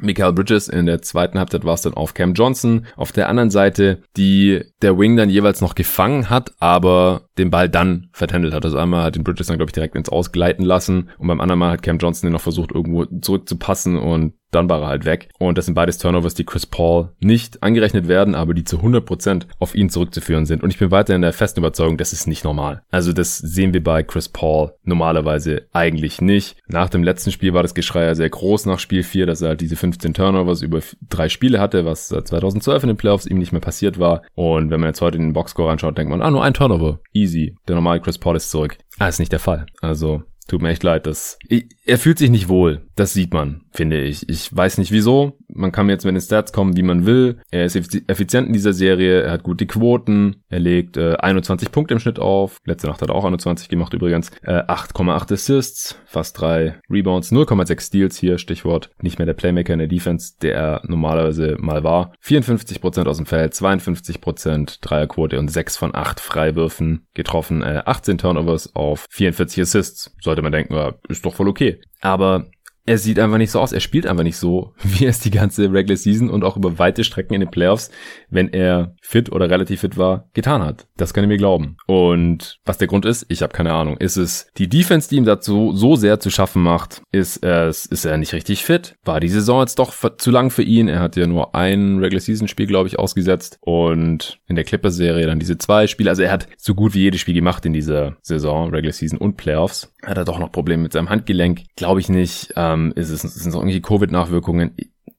Michael 0.00 0.32
Bridges 0.32 0.68
in 0.68 0.86
der 0.86 1.02
zweiten 1.02 1.38
Halbzeit 1.38 1.64
war 1.64 1.74
es 1.74 1.82
dann 1.82 1.94
auf 1.94 2.14
Cam 2.14 2.34
Johnson. 2.34 2.86
Auf 2.96 3.12
der 3.12 3.28
anderen 3.28 3.50
Seite, 3.50 4.02
die 4.16 4.62
der 4.82 4.98
Wing 4.98 5.16
dann 5.16 5.30
jeweils 5.30 5.60
noch 5.60 5.74
gefangen 5.74 6.30
hat, 6.30 6.52
aber 6.60 7.22
den 7.36 7.50
Ball 7.50 7.68
dann 7.68 8.08
vertändelt 8.12 8.54
hat. 8.54 8.64
Also 8.64 8.78
einmal 8.78 9.04
hat 9.04 9.16
den 9.16 9.24
Bridges 9.24 9.48
dann, 9.48 9.56
glaube 9.56 9.70
ich, 9.70 9.74
direkt 9.74 9.96
ins 9.96 10.08
Ausgleiten 10.08 10.64
lassen 10.64 11.10
und 11.18 11.28
beim 11.28 11.40
anderen 11.40 11.58
Mal 11.58 11.72
hat 11.72 11.82
Cam 11.82 11.98
Johnson 11.98 12.28
den 12.28 12.32
noch 12.32 12.40
versucht, 12.40 12.72
irgendwo 12.72 13.04
zurückzupassen 13.04 13.96
und 13.96 14.34
dann 14.50 14.68
war 14.68 14.82
er 14.82 14.88
halt 14.88 15.04
weg. 15.04 15.28
Und 15.38 15.58
das 15.58 15.66
sind 15.66 15.74
beides 15.74 15.98
Turnovers, 15.98 16.34
die 16.34 16.44
Chris 16.44 16.66
Paul 16.66 17.10
nicht 17.20 17.62
angerechnet 17.62 18.08
werden, 18.08 18.34
aber 18.34 18.54
die 18.54 18.64
zu 18.64 18.78
100% 18.78 19.46
auf 19.58 19.74
ihn 19.74 19.90
zurückzuführen 19.90 20.46
sind. 20.46 20.62
Und 20.62 20.70
ich 20.70 20.78
bin 20.78 20.90
weiterhin 20.90 21.22
der 21.22 21.32
festen 21.32 21.60
Überzeugung, 21.60 21.96
das 21.96 22.12
ist 22.12 22.26
nicht 22.26 22.44
normal. 22.44 22.82
Also 22.90 23.12
das 23.12 23.38
sehen 23.38 23.72
wir 23.74 23.82
bei 23.82 24.02
Chris 24.02 24.28
Paul 24.28 24.72
normalerweise 24.84 25.66
eigentlich 25.72 26.20
nicht. 26.20 26.56
Nach 26.66 26.88
dem 26.88 27.02
letzten 27.02 27.32
Spiel 27.32 27.54
war 27.54 27.62
das 27.62 27.74
Geschrei 27.74 28.04
ja 28.04 28.14
sehr 28.14 28.30
groß 28.30 28.66
nach 28.66 28.78
Spiel 28.78 29.02
4, 29.02 29.26
dass 29.26 29.42
er 29.42 29.48
halt 29.48 29.60
diese 29.60 29.76
15 29.76 30.14
Turnovers 30.14 30.62
über 30.62 30.80
drei 31.08 31.28
Spiele 31.28 31.60
hatte, 31.60 31.84
was 31.84 32.08
2012 32.08 32.84
in 32.84 32.88
den 32.88 32.96
Playoffs 32.96 33.26
ihm 33.26 33.38
nicht 33.38 33.52
mehr 33.52 33.60
passiert 33.60 33.98
war. 33.98 34.22
Und 34.34 34.70
wenn 34.70 34.80
man 34.80 34.88
jetzt 34.88 35.00
heute 35.00 35.18
in 35.18 35.24
den 35.24 35.32
Boxscore 35.32 35.70
anschaut, 35.70 35.98
denkt 35.98 36.10
man, 36.10 36.22
ah, 36.22 36.30
nur 36.30 36.44
ein 36.44 36.54
Turnover. 36.54 37.00
Easy. 37.12 37.56
Der 37.66 37.74
normale 37.74 38.00
Chris 38.00 38.18
Paul 38.18 38.36
ist 38.36 38.50
zurück. 38.50 38.78
Ah, 38.98 39.08
ist 39.08 39.18
nicht 39.18 39.32
der 39.32 39.38
Fall. 39.38 39.66
Also 39.80 40.22
Tut 40.48 40.62
mir 40.62 40.70
echt 40.70 40.82
leid, 40.82 41.06
dass 41.06 41.38
er 41.84 41.98
fühlt 41.98 42.16
sich 42.16 42.30
nicht 42.30 42.48
wohl. 42.48 42.80
Das 42.98 43.12
sieht 43.12 43.32
man, 43.32 43.62
finde 43.70 44.00
ich. 44.00 44.28
Ich 44.28 44.54
weiß 44.54 44.78
nicht 44.78 44.90
wieso. 44.90 45.38
Man 45.48 45.72
kann 45.72 45.88
jetzt 45.88 46.04
mit 46.04 46.14
den 46.14 46.20
Stats 46.20 46.52
kommen, 46.52 46.76
wie 46.76 46.82
man 46.82 47.06
will. 47.06 47.38
Er 47.50 47.64
ist 47.64 47.76
effizient 47.76 48.48
in 48.48 48.52
dieser 48.52 48.72
Serie. 48.72 49.22
Er 49.22 49.32
hat 49.32 49.44
gute 49.44 49.66
Quoten. 49.66 50.42
Er 50.48 50.58
legt 50.58 50.96
äh, 50.96 51.14
21 51.14 51.70
Punkte 51.70 51.94
im 51.94 52.00
Schnitt 52.00 52.18
auf. 52.18 52.58
Letzte 52.64 52.88
Nacht 52.88 53.02
hat 53.02 53.10
er 53.10 53.14
auch 53.14 53.24
21 53.24 53.68
gemacht 53.68 53.94
übrigens. 53.94 54.30
Äh, 54.42 54.62
8,8 54.62 55.32
Assists, 55.32 56.00
fast 56.06 56.40
3 56.40 56.80
Rebounds, 56.90 57.30
0,6 57.30 57.80
Steals 57.80 58.16
hier. 58.16 58.38
Stichwort 58.38 58.90
nicht 59.00 59.18
mehr 59.18 59.26
der 59.26 59.34
Playmaker 59.34 59.74
in 59.74 59.78
der 59.78 59.88
Defense, 59.88 60.34
der 60.42 60.54
er 60.54 60.82
normalerweise 60.86 61.56
mal 61.60 61.84
war. 61.84 62.12
54% 62.24 63.06
aus 63.06 63.18
dem 63.18 63.26
Feld, 63.26 63.52
52% 63.52 64.78
Dreierquote 64.80 65.38
und 65.38 65.48
6 65.48 65.76
von 65.76 65.94
8 65.94 66.20
Freiwürfen 66.20 67.06
getroffen. 67.14 67.62
Äh, 67.62 67.82
18 67.84 68.18
Turnovers 68.18 68.74
auf 68.74 69.06
44 69.10 69.62
Assists. 69.62 70.14
Sollte 70.20 70.38
sollte 70.38 70.42
man 70.42 70.52
denken, 70.52 70.74
ja, 70.74 70.94
ist 71.08 71.24
doch 71.24 71.34
voll 71.34 71.48
okay. 71.48 71.80
Aber 72.00 72.46
er 72.88 72.98
sieht 72.98 73.18
einfach 73.18 73.38
nicht 73.38 73.50
so 73.50 73.60
aus. 73.60 73.72
Er 73.72 73.80
spielt 73.80 74.06
einfach 74.06 74.24
nicht 74.24 74.38
so, 74.38 74.72
wie 74.82 75.04
er 75.04 75.10
es 75.10 75.20
die 75.20 75.30
ganze 75.30 75.72
Regular 75.72 75.96
Season 75.96 76.30
und 76.30 76.42
auch 76.42 76.56
über 76.56 76.78
weite 76.78 77.04
Strecken 77.04 77.34
in 77.34 77.40
den 77.40 77.50
Playoffs, 77.50 77.90
wenn 78.30 78.48
er 78.48 78.94
fit 79.02 79.30
oder 79.30 79.50
relativ 79.50 79.80
fit 79.80 79.96
war, 79.96 80.28
getan 80.32 80.62
hat. 80.62 80.86
Das 80.96 81.12
kann 81.12 81.24
ich 81.24 81.28
mir 81.28 81.36
glauben. 81.36 81.76
Und 81.86 82.58
was 82.64 82.78
der 82.78 82.88
Grund 82.88 83.04
ist, 83.04 83.26
ich 83.28 83.42
habe 83.42 83.52
keine 83.52 83.72
Ahnung. 83.72 83.98
Ist 83.98 84.16
es 84.16 84.50
die 84.56 84.68
Defense, 84.68 85.08
die 85.08 85.16
ihm 85.16 85.24
dazu 85.24 85.72
so 85.74 85.96
sehr 85.96 86.18
zu 86.18 86.30
schaffen 86.30 86.62
macht? 86.62 87.02
Ist 87.12 87.44
es, 87.44 87.86
ist 87.86 88.04
er 88.04 88.16
nicht 88.16 88.32
richtig 88.32 88.64
fit? 88.64 88.94
War 89.04 89.20
die 89.20 89.28
Saison 89.28 89.60
jetzt 89.60 89.78
doch 89.78 89.94
zu 90.16 90.30
lang 90.30 90.50
für 90.50 90.62
ihn? 90.62 90.88
Er 90.88 91.00
hat 91.00 91.16
ja 91.16 91.26
nur 91.26 91.54
ein 91.54 91.98
Regular 91.98 92.20
Season 92.20 92.48
Spiel, 92.48 92.66
glaube 92.66 92.88
ich, 92.88 92.98
ausgesetzt 92.98 93.58
und 93.60 94.40
in 94.46 94.56
der 94.56 94.64
Clippers 94.64 94.96
Serie 94.96 95.26
dann 95.26 95.38
diese 95.38 95.58
zwei 95.58 95.86
Spiele. 95.86 96.10
Also 96.10 96.22
er 96.22 96.32
hat 96.32 96.48
so 96.56 96.74
gut 96.74 96.94
wie 96.94 97.00
jedes 97.00 97.20
Spiel 97.20 97.34
gemacht 97.34 97.66
in 97.66 97.74
dieser 97.74 98.16
Saison, 98.22 98.70
Regular 98.70 98.92
Season 98.92 99.18
und 99.18 99.36
Playoffs. 99.36 99.92
Hat 100.04 100.16
er 100.16 100.24
doch 100.24 100.38
noch 100.38 100.52
Probleme 100.52 100.84
mit 100.84 100.92
seinem 100.92 101.10
Handgelenk? 101.10 101.64
Glaube 101.76 102.00
ich 102.00 102.08
nicht. 102.08 102.52
Ähm, 102.56 102.77
ist 102.92 103.10
es 103.10 103.22
sind 103.22 103.50
es 103.50 103.54
irgendwie 103.54 103.80
Covid-Nachwirkungen? 103.80 104.74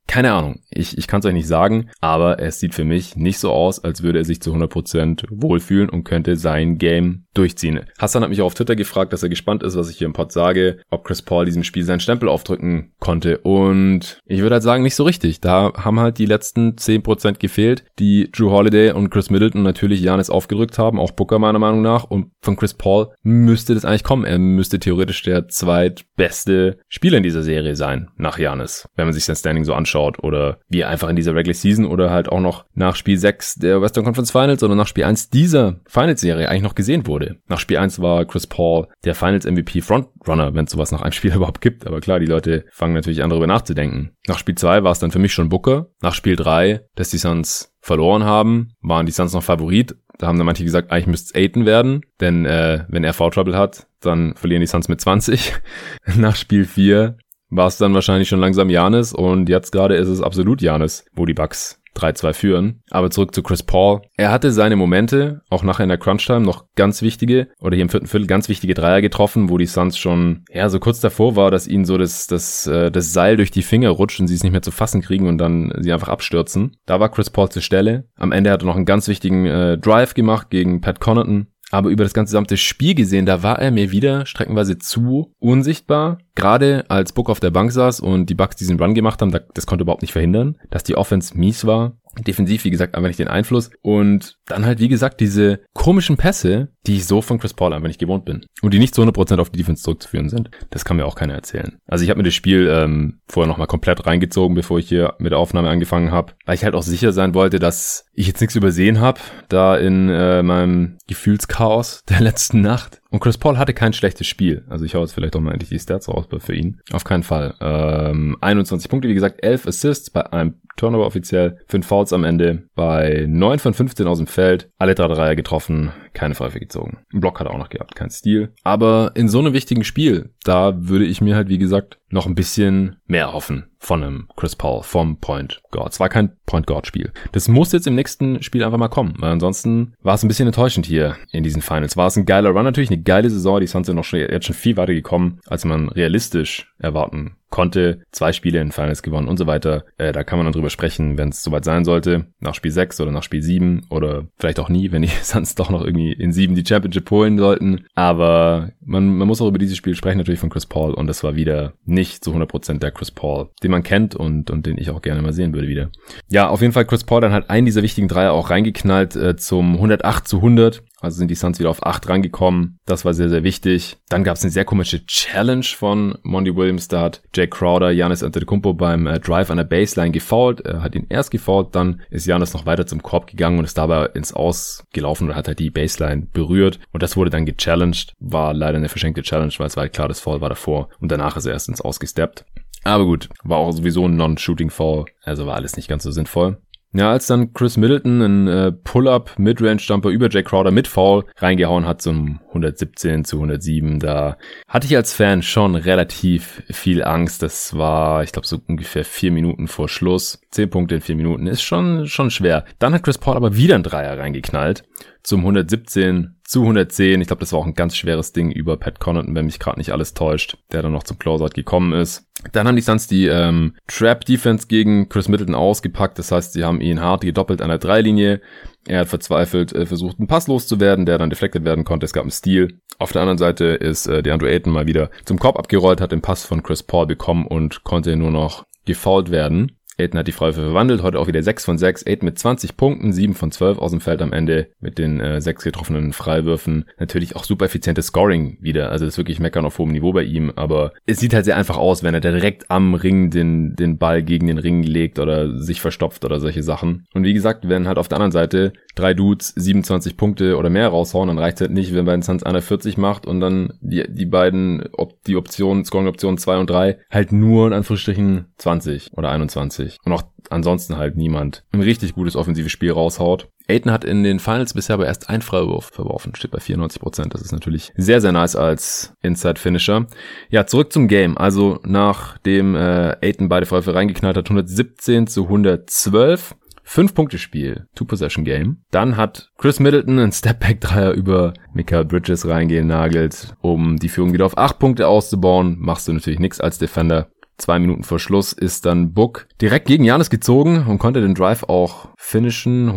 Keine 0.07 0.33
Ahnung, 0.33 0.61
ich, 0.71 0.97
ich 0.97 1.07
kann 1.07 1.19
es 1.19 1.25
euch 1.27 1.33
nicht 1.33 1.47
sagen, 1.47 1.91
aber 2.01 2.39
es 2.39 2.59
sieht 2.59 2.73
für 2.73 2.83
mich 2.83 3.15
nicht 3.15 3.37
so 3.37 3.51
aus, 3.51 3.83
als 3.83 4.01
würde 4.01 4.19
er 4.19 4.25
sich 4.25 4.41
zu 4.41 4.51
100% 4.53 5.25
wohlfühlen 5.29 5.87
und 5.87 6.03
könnte 6.03 6.35
sein 6.35 6.79
Game 6.79 7.25
durchziehen. 7.33 7.81
Hassan 7.97 8.23
hat 8.23 8.29
mich 8.29 8.41
auch 8.41 8.47
auf 8.47 8.53
Twitter 8.55 8.75
gefragt, 8.75 9.13
dass 9.13 9.23
er 9.23 9.29
gespannt 9.29 9.63
ist, 9.63 9.75
was 9.75 9.89
ich 9.89 9.97
hier 9.97 10.07
im 10.07 10.13
Pod 10.13 10.31
sage, 10.31 10.79
ob 10.89 11.03
Chris 11.03 11.21
Paul 11.21 11.45
diesem 11.45 11.63
Spiel 11.63 11.83
seinen 11.83 11.99
Stempel 11.99 12.29
aufdrücken 12.29 12.91
konnte 12.99 13.39
und 13.39 14.19
ich 14.25 14.41
würde 14.41 14.55
halt 14.55 14.63
sagen, 14.63 14.83
nicht 14.83 14.95
so 14.95 15.03
richtig. 15.03 15.41
Da 15.41 15.73
haben 15.75 15.99
halt 15.99 16.17
die 16.17 16.25
letzten 16.25 16.71
10% 16.71 17.39
gefehlt, 17.39 17.83
die 17.99 18.31
Drew 18.31 18.51
Holiday 18.51 18.91
und 18.91 19.09
Chris 19.09 19.29
Middleton 19.29 19.63
natürlich 19.63 20.01
Janis 20.01 20.29
aufgedrückt 20.29 20.77
haben, 20.77 20.99
auch 20.99 21.11
Booker 21.11 21.39
meiner 21.39 21.59
Meinung 21.59 21.81
nach 21.81 22.03
und 22.03 22.31
von 22.41 22.55
Chris 22.55 22.73
Paul 22.73 23.09
müsste 23.23 23.73
das 23.73 23.85
eigentlich 23.85 24.03
kommen. 24.03 24.25
Er 24.25 24.39
müsste 24.39 24.79
theoretisch 24.79 25.21
der 25.23 25.47
zweitbeste 25.47 26.79
Spieler 26.87 27.17
in 27.17 27.23
dieser 27.23 27.43
Serie 27.43 27.75
sein, 27.75 28.09
nach 28.17 28.39
Janis, 28.39 28.87
wenn 28.95 29.05
man 29.05 29.13
sich 29.13 29.25
sein 29.25 29.35
Standing 29.35 29.65
so 29.65 29.73
anschaut 29.73 30.23
oder 30.23 30.59
wie 30.67 30.83
einfach 30.83 31.09
in 31.09 31.15
dieser 31.15 31.35
Regular 31.35 31.53
Season 31.53 31.85
oder 31.85 32.09
halt 32.09 32.29
auch 32.29 32.39
noch 32.39 32.65
nach 32.73 32.95
Spiel 32.95 33.17
6 33.17 33.55
der 33.55 33.81
Western 33.81 34.03
Conference 34.03 34.31
Finals 34.31 34.63
oder 34.63 34.75
nach 34.75 34.87
Spiel 34.87 35.03
1 35.03 35.29
dieser 35.29 35.79
Finals-Serie 35.87 36.49
eigentlich 36.49 36.63
noch 36.63 36.75
gesehen 36.75 37.07
wurde. 37.07 37.28
Nach 37.47 37.59
Spiel 37.59 37.77
1 37.77 38.01
war 38.01 38.25
Chris 38.25 38.47
Paul 38.47 38.87
der 39.05 39.15
Finals 39.15 39.45
MVP 39.45 39.81
Frontrunner, 39.81 40.53
wenn 40.53 40.65
es 40.65 40.71
sowas 40.71 40.91
nach 40.91 41.01
einem 41.01 41.11
Spiel 41.11 41.33
überhaupt 41.35 41.61
gibt. 41.61 41.87
Aber 41.87 42.01
klar, 42.01 42.19
die 42.19 42.25
Leute 42.25 42.65
fangen 42.71 42.93
natürlich 42.93 43.23
an 43.23 43.29
darüber 43.29 43.47
nachzudenken. 43.47 44.11
Nach 44.27 44.37
Spiel 44.37 44.55
2 44.55 44.83
war 44.83 44.91
es 44.91 44.99
dann 44.99 45.11
für 45.11 45.19
mich 45.19 45.33
schon 45.33 45.49
Booker. 45.49 45.87
Nach 46.01 46.13
Spiel 46.13 46.35
3, 46.35 46.81
dass 46.95 47.09
die 47.09 47.17
Suns 47.17 47.73
verloren 47.79 48.23
haben, 48.23 48.73
waren 48.81 49.05
die 49.05 49.11
Suns 49.11 49.33
noch 49.33 49.43
Favorit. 49.43 49.95
Da 50.17 50.27
haben 50.27 50.37
dann 50.37 50.45
manche 50.45 50.65
gesagt, 50.65 50.91
eigentlich 50.91 51.07
müsste 51.07 51.29
es 51.29 51.35
Aiden 51.35 51.65
werden, 51.65 52.01
denn 52.19 52.45
äh, 52.45 52.83
wenn 52.89 53.05
er 53.05 53.13
Foul 53.13 53.31
Trouble 53.31 53.57
hat, 53.57 53.87
dann 54.01 54.35
verlieren 54.35 54.59
die 54.59 54.67
Suns 54.67 54.89
mit 54.89 54.99
20. 54.99 55.53
Nach 56.17 56.35
Spiel 56.35 56.65
4 56.65 57.17
war 57.49 57.67
es 57.67 57.77
dann 57.77 57.93
wahrscheinlich 57.93 58.27
schon 58.27 58.39
langsam 58.39 58.69
Janis 58.69 59.13
und 59.13 59.49
jetzt 59.49 59.71
gerade 59.71 59.95
ist 59.95 60.07
es 60.07 60.21
absolut 60.21 60.61
Janis, 60.61 61.05
wo 61.13 61.25
die 61.25 61.33
Bucks 61.33 61.78
3-2 61.95 62.33
führen. 62.33 62.81
Aber 62.89 63.09
zurück 63.11 63.33
zu 63.33 63.43
Chris 63.43 63.63
Paul. 63.63 64.01
Er 64.17 64.31
hatte 64.31 64.51
seine 64.51 64.75
Momente, 64.75 65.41
auch 65.49 65.63
nachher 65.63 65.83
in 65.83 65.89
der 65.89 65.97
Crunch-Time 65.97 66.41
noch 66.41 66.65
ganz 66.75 67.01
wichtige, 67.01 67.47
oder 67.59 67.75
hier 67.75 67.83
im 67.83 67.89
vierten 67.89 68.07
Viertel 68.07 68.27
ganz 68.27 68.49
wichtige 68.49 68.73
Dreier 68.73 69.01
getroffen, 69.01 69.49
wo 69.49 69.57
die 69.57 69.65
Suns 69.65 69.97
schon, 69.97 70.43
ja, 70.51 70.69
so 70.69 70.79
kurz 70.79 70.99
davor 70.99 71.35
war, 71.35 71.51
dass 71.51 71.67
ihnen 71.67 71.85
so 71.85 71.97
das, 71.97 72.27
das, 72.27 72.67
äh, 72.67 72.91
das 72.91 73.13
Seil 73.13 73.37
durch 73.37 73.51
die 73.51 73.63
Finger 73.63 73.89
rutscht 73.89 74.19
und 74.19 74.27
sie 74.27 74.35
es 74.35 74.43
nicht 74.43 74.51
mehr 74.51 74.61
zu 74.61 74.71
fassen 74.71 75.01
kriegen 75.01 75.27
und 75.27 75.37
dann 75.37 75.73
sie 75.79 75.93
einfach 75.93 76.09
abstürzen. 76.09 76.77
Da 76.85 76.99
war 76.99 77.09
Chris 77.09 77.29
Paul 77.29 77.49
zur 77.49 77.61
Stelle. 77.61 78.05
Am 78.15 78.31
Ende 78.31 78.51
hat 78.51 78.63
er 78.63 78.65
noch 78.65 78.75
einen 78.75 78.85
ganz 78.85 79.07
wichtigen 79.07 79.45
äh, 79.45 79.77
Drive 79.77 80.13
gemacht 80.13 80.49
gegen 80.49 80.81
Pat 80.81 80.99
Connaughton. 80.99 81.47
Aber 81.71 81.89
über 81.89 82.03
das 82.03 82.13
ganze 82.13 82.31
gesamte 82.31 82.57
Spiel 82.57 82.95
gesehen, 82.95 83.25
da 83.25 83.43
war 83.43 83.59
er 83.59 83.71
mir 83.71 83.91
wieder 83.91 84.25
streckenweise 84.25 84.77
zu 84.77 85.33
unsichtbar. 85.39 86.17
Gerade 86.35 86.85
als 86.89 87.13
Book 87.13 87.29
auf 87.29 87.39
der 87.39 87.51
Bank 87.51 87.71
saß 87.71 87.99
und 87.99 88.29
die 88.29 88.35
Bucks 88.35 88.55
diesen 88.55 88.79
Run 88.79 88.93
gemacht 88.93 89.21
haben, 89.21 89.37
das 89.53 89.65
konnte 89.65 89.83
überhaupt 89.83 90.01
nicht 90.01 90.13
verhindern, 90.13 90.57
dass 90.69 90.83
die 90.83 90.95
Offense 90.95 91.37
mies 91.37 91.65
war. 91.65 91.97
Defensiv, 92.25 92.63
wie 92.63 92.71
gesagt, 92.71 92.95
einfach 92.95 93.07
nicht 93.07 93.19
den 93.19 93.27
Einfluss. 93.27 93.69
Und 93.81 94.38
dann 94.51 94.65
halt, 94.65 94.79
wie 94.79 94.87
gesagt, 94.87 95.19
diese 95.19 95.61
komischen 95.73 96.17
Pässe, 96.17 96.69
die 96.87 96.97
ich 96.97 97.05
so 97.05 97.21
von 97.21 97.39
Chris 97.39 97.53
Paul 97.53 97.73
einfach 97.73 97.87
nicht 97.87 97.99
gewohnt 97.99 98.25
bin. 98.25 98.45
Und 98.61 98.73
die 98.73 98.79
nicht 98.79 98.95
zu 98.95 99.01
100% 99.01 99.39
auf 99.39 99.49
die 99.49 99.57
Defense 99.57 99.83
zurückzuführen 99.83 100.29
sind. 100.29 100.49
Das 100.69 100.85
kann 100.85 100.97
mir 100.97 101.05
auch 101.05 101.15
keiner 101.15 101.35
erzählen. 101.35 101.77
Also 101.87 102.03
ich 102.03 102.09
habe 102.09 102.17
mir 102.17 102.23
das 102.23 102.33
Spiel 102.33 102.69
ähm, 102.71 103.19
vorher 103.27 103.47
nochmal 103.47 103.67
komplett 103.67 104.05
reingezogen, 104.05 104.55
bevor 104.55 104.79
ich 104.79 104.89
hier 104.89 105.13
mit 105.19 105.31
der 105.31 105.39
Aufnahme 105.39 105.69
angefangen 105.69 106.11
habe. 106.11 106.33
Weil 106.45 106.55
ich 106.55 106.63
halt 106.63 106.75
auch 106.75 106.83
sicher 106.83 107.13
sein 107.13 107.33
wollte, 107.33 107.59
dass 107.59 108.05
ich 108.13 108.27
jetzt 108.27 108.41
nichts 108.41 108.55
übersehen 108.55 108.99
habe, 108.99 109.19
da 109.49 109.77
in 109.77 110.09
äh, 110.09 110.43
meinem 110.43 110.97
Gefühlschaos 111.07 112.03
der 112.09 112.19
letzten 112.21 112.61
Nacht. 112.61 113.01
Und 113.11 113.21
Chris 113.21 113.37
Paul 113.37 113.57
hatte 113.57 113.73
kein 113.73 113.93
schlechtes 113.93 114.27
Spiel. 114.27 114.65
Also 114.69 114.85
ich 114.85 114.93
hau 114.93 115.01
jetzt 115.01 115.13
vielleicht 115.13 115.35
auch 115.35 115.39
mal 115.39 115.51
endlich 115.51 115.69
die 115.69 115.79
Stats 115.79 116.07
raus 116.07 116.25
für 116.39 116.53
ihn. 116.53 116.79
Auf 116.91 117.03
keinen 117.03 117.23
Fall. 117.23 117.55
Ähm, 117.59 118.37
21 118.39 118.89
Punkte, 118.89 119.07
wie 119.07 119.15
gesagt, 119.15 119.43
11 119.43 119.67
Assists 119.67 120.09
bei 120.11 120.31
einem 120.31 120.55
Turnover 120.79 121.05
offiziell, 121.05 121.57
5 121.67 121.85
Fouls 121.85 122.13
am 122.13 122.23
Ende, 122.23 122.63
bei 122.75 123.25
9 123.27 123.59
von 123.59 123.73
15 123.73 124.07
aus 124.07 124.19
dem 124.19 124.27
Feld, 124.27 124.38
alle 124.77 124.95
drei 124.95 125.07
Dreier 125.07 125.35
getroffen, 125.35 125.91
keine 126.13 126.35
Pfeife 126.35 126.59
gezogen. 126.59 126.99
Ein 127.13 127.19
Block 127.19 127.39
hat 127.39 127.47
er 127.47 127.53
auch 127.53 127.57
noch 127.57 127.69
gehabt, 127.69 127.95
kein 127.95 128.09
Stil. 128.09 128.53
Aber 128.63 129.11
in 129.15 129.29
so 129.29 129.39
einem 129.39 129.53
wichtigen 129.53 129.83
Spiel, 129.83 130.29
da 130.43 130.73
würde 130.75 131.05
ich 131.05 131.21
mir 131.21 131.35
halt, 131.35 131.49
wie 131.49 131.57
gesagt, 131.57 131.99
noch 132.09 132.25
ein 132.25 132.35
bisschen 132.35 132.97
mehr 133.07 133.33
hoffen 133.33 133.69
von 133.79 134.03
einem 134.03 134.27
Chris 134.35 134.55
Paul, 134.55 134.83
vom 134.83 135.17
Point 135.17 135.61
Guard. 135.71 135.93
Es 135.93 135.99
war 135.99 136.09
kein 136.09 136.31
Point 136.45 136.67
Guard 136.67 136.85
Spiel. 136.85 137.11
Das 137.31 137.47
muss 137.47 137.71
jetzt 137.71 137.87
im 137.87 137.95
nächsten 137.95 138.43
Spiel 138.43 138.63
einfach 138.63 138.77
mal 138.77 138.89
kommen, 138.89 139.13
weil 139.17 139.31
ansonsten 139.31 139.93
war 140.01 140.15
es 140.15 140.23
ein 140.23 140.27
bisschen 140.27 140.47
enttäuschend 140.47 140.85
hier 140.85 141.15
in 141.31 141.43
diesen 141.43 141.61
Finals. 141.61 141.95
War 141.95 142.07
es 142.07 142.17
ein 142.17 142.25
geiler 142.25 142.49
Run, 142.49 142.63
natürlich 142.63 142.91
eine 142.91 143.01
geile 143.01 143.29
Saison. 143.29 143.59
Die 143.59 143.67
Suns 143.67 143.87
sind 143.87 143.95
noch 143.95 144.03
schon, 144.03 144.19
jetzt 144.19 144.45
schon 144.45 144.55
viel 144.55 144.77
weiter 144.77 144.93
gekommen, 144.93 145.39
als 145.47 145.65
man 145.65 145.89
realistisch 145.89 146.73
erwarten 146.77 147.35
konnte, 147.49 148.01
zwei 148.11 148.31
Spiele 148.31 148.61
in 148.61 148.71
Finals 148.71 149.01
gewonnen 149.01 149.27
und 149.27 149.37
so 149.37 149.47
weiter. 149.47 149.83
Äh, 149.97 150.11
da 150.11 150.23
kann 150.23 150.37
man 150.37 150.45
dann 150.45 150.53
drüber 150.53 150.69
sprechen, 150.69 151.17
wenn 151.17 151.29
es 151.29 151.43
soweit 151.43 151.65
sein 151.65 151.83
sollte, 151.83 152.27
nach 152.39 152.53
Spiel 152.53 152.71
6 152.71 153.01
oder 153.01 153.11
nach 153.11 153.23
Spiel 153.23 153.41
7 153.41 153.87
oder 153.89 154.27
vielleicht 154.37 154.59
auch 154.59 154.69
nie, 154.69 154.91
wenn 154.91 155.01
die 155.01 155.07
Suns 155.23 155.55
doch 155.55 155.69
noch 155.69 155.83
irgendwie 155.83 156.13
in 156.13 156.31
7 156.31 156.55
die 156.55 156.65
Championship 156.65 157.09
holen 157.09 157.37
sollten. 157.37 157.85
Aber 157.95 158.71
man, 158.81 159.17
man 159.17 159.27
muss 159.27 159.41
auch 159.41 159.47
über 159.47 159.57
dieses 159.57 159.77
Spiel 159.77 159.95
sprechen, 159.95 160.17
natürlich 160.17 160.39
von 160.39 160.49
Chris 160.49 160.65
Paul 160.65 160.93
und 160.93 161.07
das 161.07 161.23
war 161.23 161.35
wieder 161.35 161.73
nicht 161.85 161.98
zu 162.07 162.33
100% 162.33 162.79
der 162.79 162.91
Chris 162.91 163.11
Paul, 163.11 163.49
den 163.63 163.71
man 163.71 163.83
kennt 163.83 164.15
und, 164.15 164.49
und 164.49 164.65
den 164.65 164.77
ich 164.77 164.89
auch 164.89 165.01
gerne 165.01 165.21
mal 165.21 165.33
sehen 165.33 165.53
würde 165.53 165.67
wieder. 165.67 165.89
Ja, 166.29 166.49
auf 166.49 166.61
jeden 166.61 166.73
Fall 166.73 166.85
Chris 166.85 167.03
Paul 167.03 167.21
dann 167.21 167.31
halt 167.31 167.49
einen 167.49 167.65
dieser 167.65 167.83
wichtigen 167.83 168.07
Dreier 168.07 168.33
auch 168.33 168.49
reingeknallt 168.49 169.15
äh, 169.15 169.35
zum 169.35 169.75
108 169.75 170.27
zu 170.27 170.37
100 170.37 170.81
also 171.01 171.17
sind 171.17 171.29
die 171.31 171.35
Suns 171.35 171.59
wieder 171.59 171.69
auf 171.69 171.85
8 171.85 172.09
rangekommen. 172.09 172.79
Das 172.85 173.05
war 173.05 173.13
sehr, 173.13 173.29
sehr 173.29 173.43
wichtig. 173.43 173.97
Dann 174.09 174.23
gab 174.23 174.37
es 174.37 174.43
eine 174.43 174.51
sehr 174.51 174.65
komische 174.65 175.05
Challenge 175.05 175.63
von 175.63 176.17
Monty 176.23 176.55
Williams. 176.55 176.87
Da 176.87 177.01
hat 177.01 177.21
Jay 177.33 177.47
Crowder 177.47 177.91
Janis 177.91 178.23
Antetokounmpo 178.23 178.73
beim 178.73 179.07
äh, 179.07 179.19
Drive 179.19 179.49
an 179.49 179.57
der 179.57 179.63
Baseline 179.63 180.11
gefoult. 180.11 180.61
Er 180.61 180.81
hat 180.81 180.95
ihn 180.95 181.07
erst 181.09 181.31
gefoult, 181.31 181.75
dann 181.75 182.01
ist 182.09 182.25
Janis 182.25 182.53
noch 182.53 182.65
weiter 182.65 182.85
zum 182.85 183.01
Korb 183.01 183.27
gegangen 183.27 183.59
und 183.59 183.65
ist 183.65 183.77
dabei 183.77 184.07
ins 184.07 184.33
Aus 184.33 184.85
gelaufen 184.93 185.29
und 185.29 185.35
hat 185.35 185.47
halt 185.47 185.59
die 185.59 185.69
Baseline 185.69 186.27
berührt. 186.33 186.79
Und 186.91 187.03
das 187.03 187.15
wurde 187.15 187.29
dann 187.29 187.45
gechallenged. 187.45 188.13
War 188.19 188.53
leider 188.53 188.77
eine 188.77 188.89
verschenkte 188.89 189.21
Challenge, 189.21 189.53
weil 189.57 189.67
es 189.67 189.77
war 189.77 189.83
halt 189.83 189.93
klar, 189.93 190.07
das 190.07 190.19
Foul 190.19 190.41
war 190.41 190.49
davor. 190.49 190.89
Und 190.99 191.11
danach 191.11 191.37
ist 191.37 191.45
er 191.45 191.53
erst 191.53 191.69
ins 191.69 191.81
Aus 191.81 191.99
gesteppt. 191.99 192.45
Aber 192.83 193.05
gut, 193.05 193.29
war 193.43 193.57
auch 193.57 193.71
sowieso 193.71 194.07
ein 194.07 194.15
Non-Shooting-Foul, 194.15 195.05
also 195.23 195.45
war 195.45 195.55
alles 195.55 195.75
nicht 195.75 195.89
ganz 195.89 196.03
so 196.03 196.11
sinnvoll. 196.11 196.61
Ja, 196.91 197.11
als 197.11 197.27
dann 197.27 197.53
Chris 197.53 197.77
Middleton 197.77 198.21
einen 198.23 198.47
äh, 198.47 198.71
Pull-up 198.71 199.37
Midrange-Jumper 199.37 200.09
über 200.09 200.27
Jay 200.27 200.41
Crowder 200.41 200.71
mit 200.71 200.87
Foul 200.87 201.23
reingehauen 201.37 201.85
hat 201.85 202.01
zum 202.01 202.39
117 202.47 203.25
zu 203.25 203.35
107, 203.35 203.99
da 203.99 204.37
hatte 204.67 204.87
ich 204.87 204.95
als 204.95 205.13
Fan 205.13 205.43
schon 205.43 205.75
relativ 205.75 206.63
viel 206.71 207.03
Angst. 207.03 207.43
Das 207.43 207.77
war, 207.77 208.23
ich 208.23 208.31
glaube, 208.31 208.47
so 208.47 208.59
ungefähr 208.67 209.05
vier 209.05 209.31
Minuten 209.31 209.67
vor 209.67 209.87
Schluss. 209.87 210.41
Zehn 210.49 210.71
Punkte 210.71 210.95
in 210.95 211.01
vier 211.01 211.15
Minuten 211.15 211.45
ist 211.45 211.61
schon, 211.61 212.07
schon 212.07 212.31
schwer. 212.31 212.65
Dann 212.79 212.95
hat 212.95 213.03
Chris 213.03 213.19
Paul 213.19 213.35
aber 213.35 213.55
wieder 213.55 213.75
einen 213.75 213.83
Dreier 213.83 214.17
reingeknallt 214.17 214.83
zum 215.21 215.41
117 215.41 216.38
zu 216.49 216.61
110. 216.61 217.21
Ich 217.21 217.27
glaube, 217.27 217.41
das 217.41 217.53
war 217.53 217.59
auch 217.59 217.67
ein 217.67 217.75
ganz 217.75 217.95
schweres 217.95 218.33
Ding 218.33 218.51
über 218.51 218.75
Pat 218.75 218.99
Connaughton, 218.99 219.35
wenn 219.35 219.45
mich 219.45 219.59
gerade 219.59 219.77
nicht 219.77 219.91
alles 219.91 220.15
täuscht, 220.15 220.57
der 220.71 220.81
dann 220.81 220.91
noch 220.91 221.03
zum 221.03 221.19
Closeout 221.19 221.49
gekommen 221.49 221.93
ist. 221.93 222.25
Dann 222.53 222.67
haben 222.67 222.75
die 222.75 222.81
Suns 222.81 223.05
die 223.05 223.27
ähm, 223.27 223.75
Trap 223.85 224.25
Defense 224.25 224.65
gegen 224.65 225.09
Chris 225.09 225.27
Middleton 225.27 225.53
ausgepackt. 225.53 226.17
Das 226.17 226.31
heißt, 226.31 226.53
sie 226.53 226.63
haben 226.63 226.81
ihn 226.81 227.01
hart 227.01 227.21
gedoppelt 227.21 227.61
an 227.61 227.69
der 227.69 227.77
Dreilinie. 227.77 228.41
Er 228.87 229.01
hat 229.01 229.09
verzweifelt 229.09 229.73
äh, 229.73 229.85
versucht, 229.85 230.17
einen 230.17 230.27
Pass 230.27 230.47
loszuwerden, 230.47 231.05
der 231.05 231.19
dann 231.19 231.29
deflected 231.29 231.65
werden 231.65 231.83
konnte. 231.83 232.05
Es 232.05 232.13
gab 232.13 232.23
einen 232.23 232.31
Steal. 232.31 232.69
Auf 232.97 233.11
der 233.11 233.21
anderen 233.21 233.37
Seite 233.37 233.65
ist 233.65 234.07
äh, 234.07 234.23
DeAndre 234.23 234.49
Ayton 234.49 234.73
mal 234.73 234.87
wieder 234.87 235.11
zum 235.25 235.37
Korb 235.37 235.59
abgerollt, 235.59 236.01
hat 236.01 236.11
den 236.11 236.21
Pass 236.21 236.45
von 236.45 236.63
Chris 236.63 236.81
Paul 236.81 237.05
bekommen 237.05 237.45
und 237.45 237.83
konnte 237.83 238.15
nur 238.15 238.31
noch 238.31 238.65
gefoult 238.85 239.29
werden. 239.29 239.78
Aiden 239.99 240.17
hat 240.19 240.27
die 240.27 240.31
Freiwürfe 240.31 240.61
verwandelt, 240.61 241.03
heute 241.03 241.19
auch 241.19 241.27
wieder 241.27 241.43
6 241.43 241.65
von 241.65 241.77
6. 241.77 242.05
Aiden 242.07 242.25
mit 242.25 242.39
20 242.39 242.77
Punkten, 242.77 243.13
7 243.13 243.33
von 243.33 243.51
12 243.51 243.77
aus 243.77 243.91
dem 243.91 244.01
Feld 244.01 244.21
am 244.21 244.33
Ende 244.33 244.67
mit 244.79 244.97
den 244.97 245.19
äh, 245.19 245.41
6 245.41 245.63
getroffenen 245.63 246.13
Freiwürfen. 246.13 246.85
Natürlich 246.97 247.35
auch 247.35 247.43
super 247.43 247.65
effizientes 247.65 248.07
Scoring 248.07 248.57
wieder. 248.61 248.91
Also 248.91 249.05
das 249.05 249.15
ist 249.15 249.17
wirklich 249.17 249.39
meckern 249.39 249.65
auf 249.65 249.77
hohem 249.77 249.91
Niveau 249.91 250.13
bei 250.13 250.23
ihm. 250.23 250.51
Aber 250.55 250.93
es 251.05 251.19
sieht 251.19 251.33
halt 251.33 251.45
sehr 251.45 251.57
einfach 251.57 251.77
aus, 251.77 252.03
wenn 252.03 252.13
er 252.13 252.21
direkt 252.21 252.69
am 252.71 252.93
Ring 252.93 253.29
den, 253.29 253.75
den 253.75 253.97
Ball 253.97 254.23
gegen 254.23 254.47
den 254.47 254.57
Ring 254.57 254.83
legt 254.83 255.19
oder 255.19 255.57
sich 255.59 255.81
verstopft 255.81 256.25
oder 256.25 256.39
solche 256.39 256.63
Sachen. 256.63 257.05
Und 257.13 257.23
wie 257.23 257.33
gesagt, 257.33 257.67
wenn 257.67 257.87
halt 257.87 257.97
auf 257.97 258.07
der 258.07 258.17
anderen 258.17 258.31
Seite 258.31 258.73
drei 258.95 259.13
Dudes 259.13 259.53
27 259.55 260.17
Punkte 260.17 260.57
oder 260.57 260.69
mehr 260.69 260.89
raushauen, 260.89 261.27
dann 261.27 261.39
reicht 261.39 261.57
es 261.57 261.61
halt 261.61 261.71
nicht, 261.71 261.93
wenn 261.93 262.05
bei 262.05 262.11
den 262.11 262.21
Suns 262.21 262.43
einer 262.43 262.61
40 262.61 262.97
macht 262.97 263.25
und 263.25 263.39
dann 263.39 263.73
die, 263.81 264.05
die 264.07 264.25
beiden, 264.25 264.83
ob 264.93 265.23
die 265.23 265.35
Optionen, 265.35 265.85
Scoring-Optionen 265.85 266.37
2 266.37 266.57
und 266.57 266.69
3 266.69 266.97
halt 267.09 267.31
nur 267.31 267.67
in 267.67 267.73
Anführungsstrichen 267.73 268.45
20 268.57 269.11
oder 269.13 269.29
21 269.31 269.88
20. 269.89 270.05
Und 270.05 270.13
auch 270.13 270.23
ansonsten 270.49 270.97
halt 270.97 271.15
niemand 271.15 271.63
ein 271.71 271.81
richtig 271.81 272.13
gutes 272.13 272.35
offensives 272.35 272.71
Spiel 272.71 272.91
raushaut. 272.91 273.49
Aiton 273.67 273.91
hat 273.91 274.03
in 274.03 274.23
den 274.23 274.39
Finals 274.39 274.73
bisher 274.73 274.95
aber 274.95 275.05
erst 275.05 275.29
ein 275.29 275.41
Freiwurf 275.41 275.91
verworfen, 275.93 276.33
steht 276.35 276.51
bei 276.51 276.59
94%. 276.59 277.29
Das 277.29 277.41
ist 277.41 277.51
natürlich 277.51 277.93
sehr, 277.95 278.19
sehr 278.19 278.31
nice 278.31 278.55
als 278.55 279.13
Inside-Finisher. 279.21 280.07
Ja, 280.49 280.65
zurück 280.65 280.91
zum 280.91 281.07
Game. 281.07 281.37
Also 281.37 281.79
nachdem 281.83 282.75
äh, 282.75 283.15
Aiton 283.21 283.47
beide 283.47 283.67
Freiwürfe 283.67 283.93
reingeknallt 283.93 284.37
hat, 284.37 284.45
117 284.45 285.27
zu 285.27 285.43
112. 285.43 286.55
Fünf-Punkte-Spiel, 286.89 287.85
Two-Possession-Game. 287.93 288.77
Dann 288.89 289.15
hat 289.15 289.51
Chris 289.59 289.79
Middleton 289.79 290.17
einen 290.17 290.31
Stepback-Dreier 290.31 291.11
über 291.11 291.53
Michael 291.71 292.05
Bridges 292.05 292.47
reingehen 292.47 292.87
nagelt, 292.87 293.53
um 293.61 293.97
die 293.97 294.09
Führung 294.09 294.33
wieder 294.33 294.47
auf 294.47 294.57
acht 294.57 294.79
Punkte 294.79 295.07
auszubauen. 295.07 295.77
Machst 295.77 296.07
du 296.07 296.13
natürlich 296.13 296.39
nichts 296.39 296.59
als 296.59 296.79
Defender. 296.79 297.29
Zwei 297.59 297.77
Minuten 297.77 298.03
vor 298.03 298.19
Schluss 298.19 298.53
ist 298.53 298.85
dann 298.85 299.13
Book 299.13 299.47
direkt 299.61 299.85
gegen 299.85 300.05
Janis 300.05 300.29
gezogen 300.29 300.85
und 300.87 300.97
konnte 300.97 301.19
den 301.19 301.35
Drive 301.35 301.63
auch 301.63 302.07
finishen. 302.17 302.89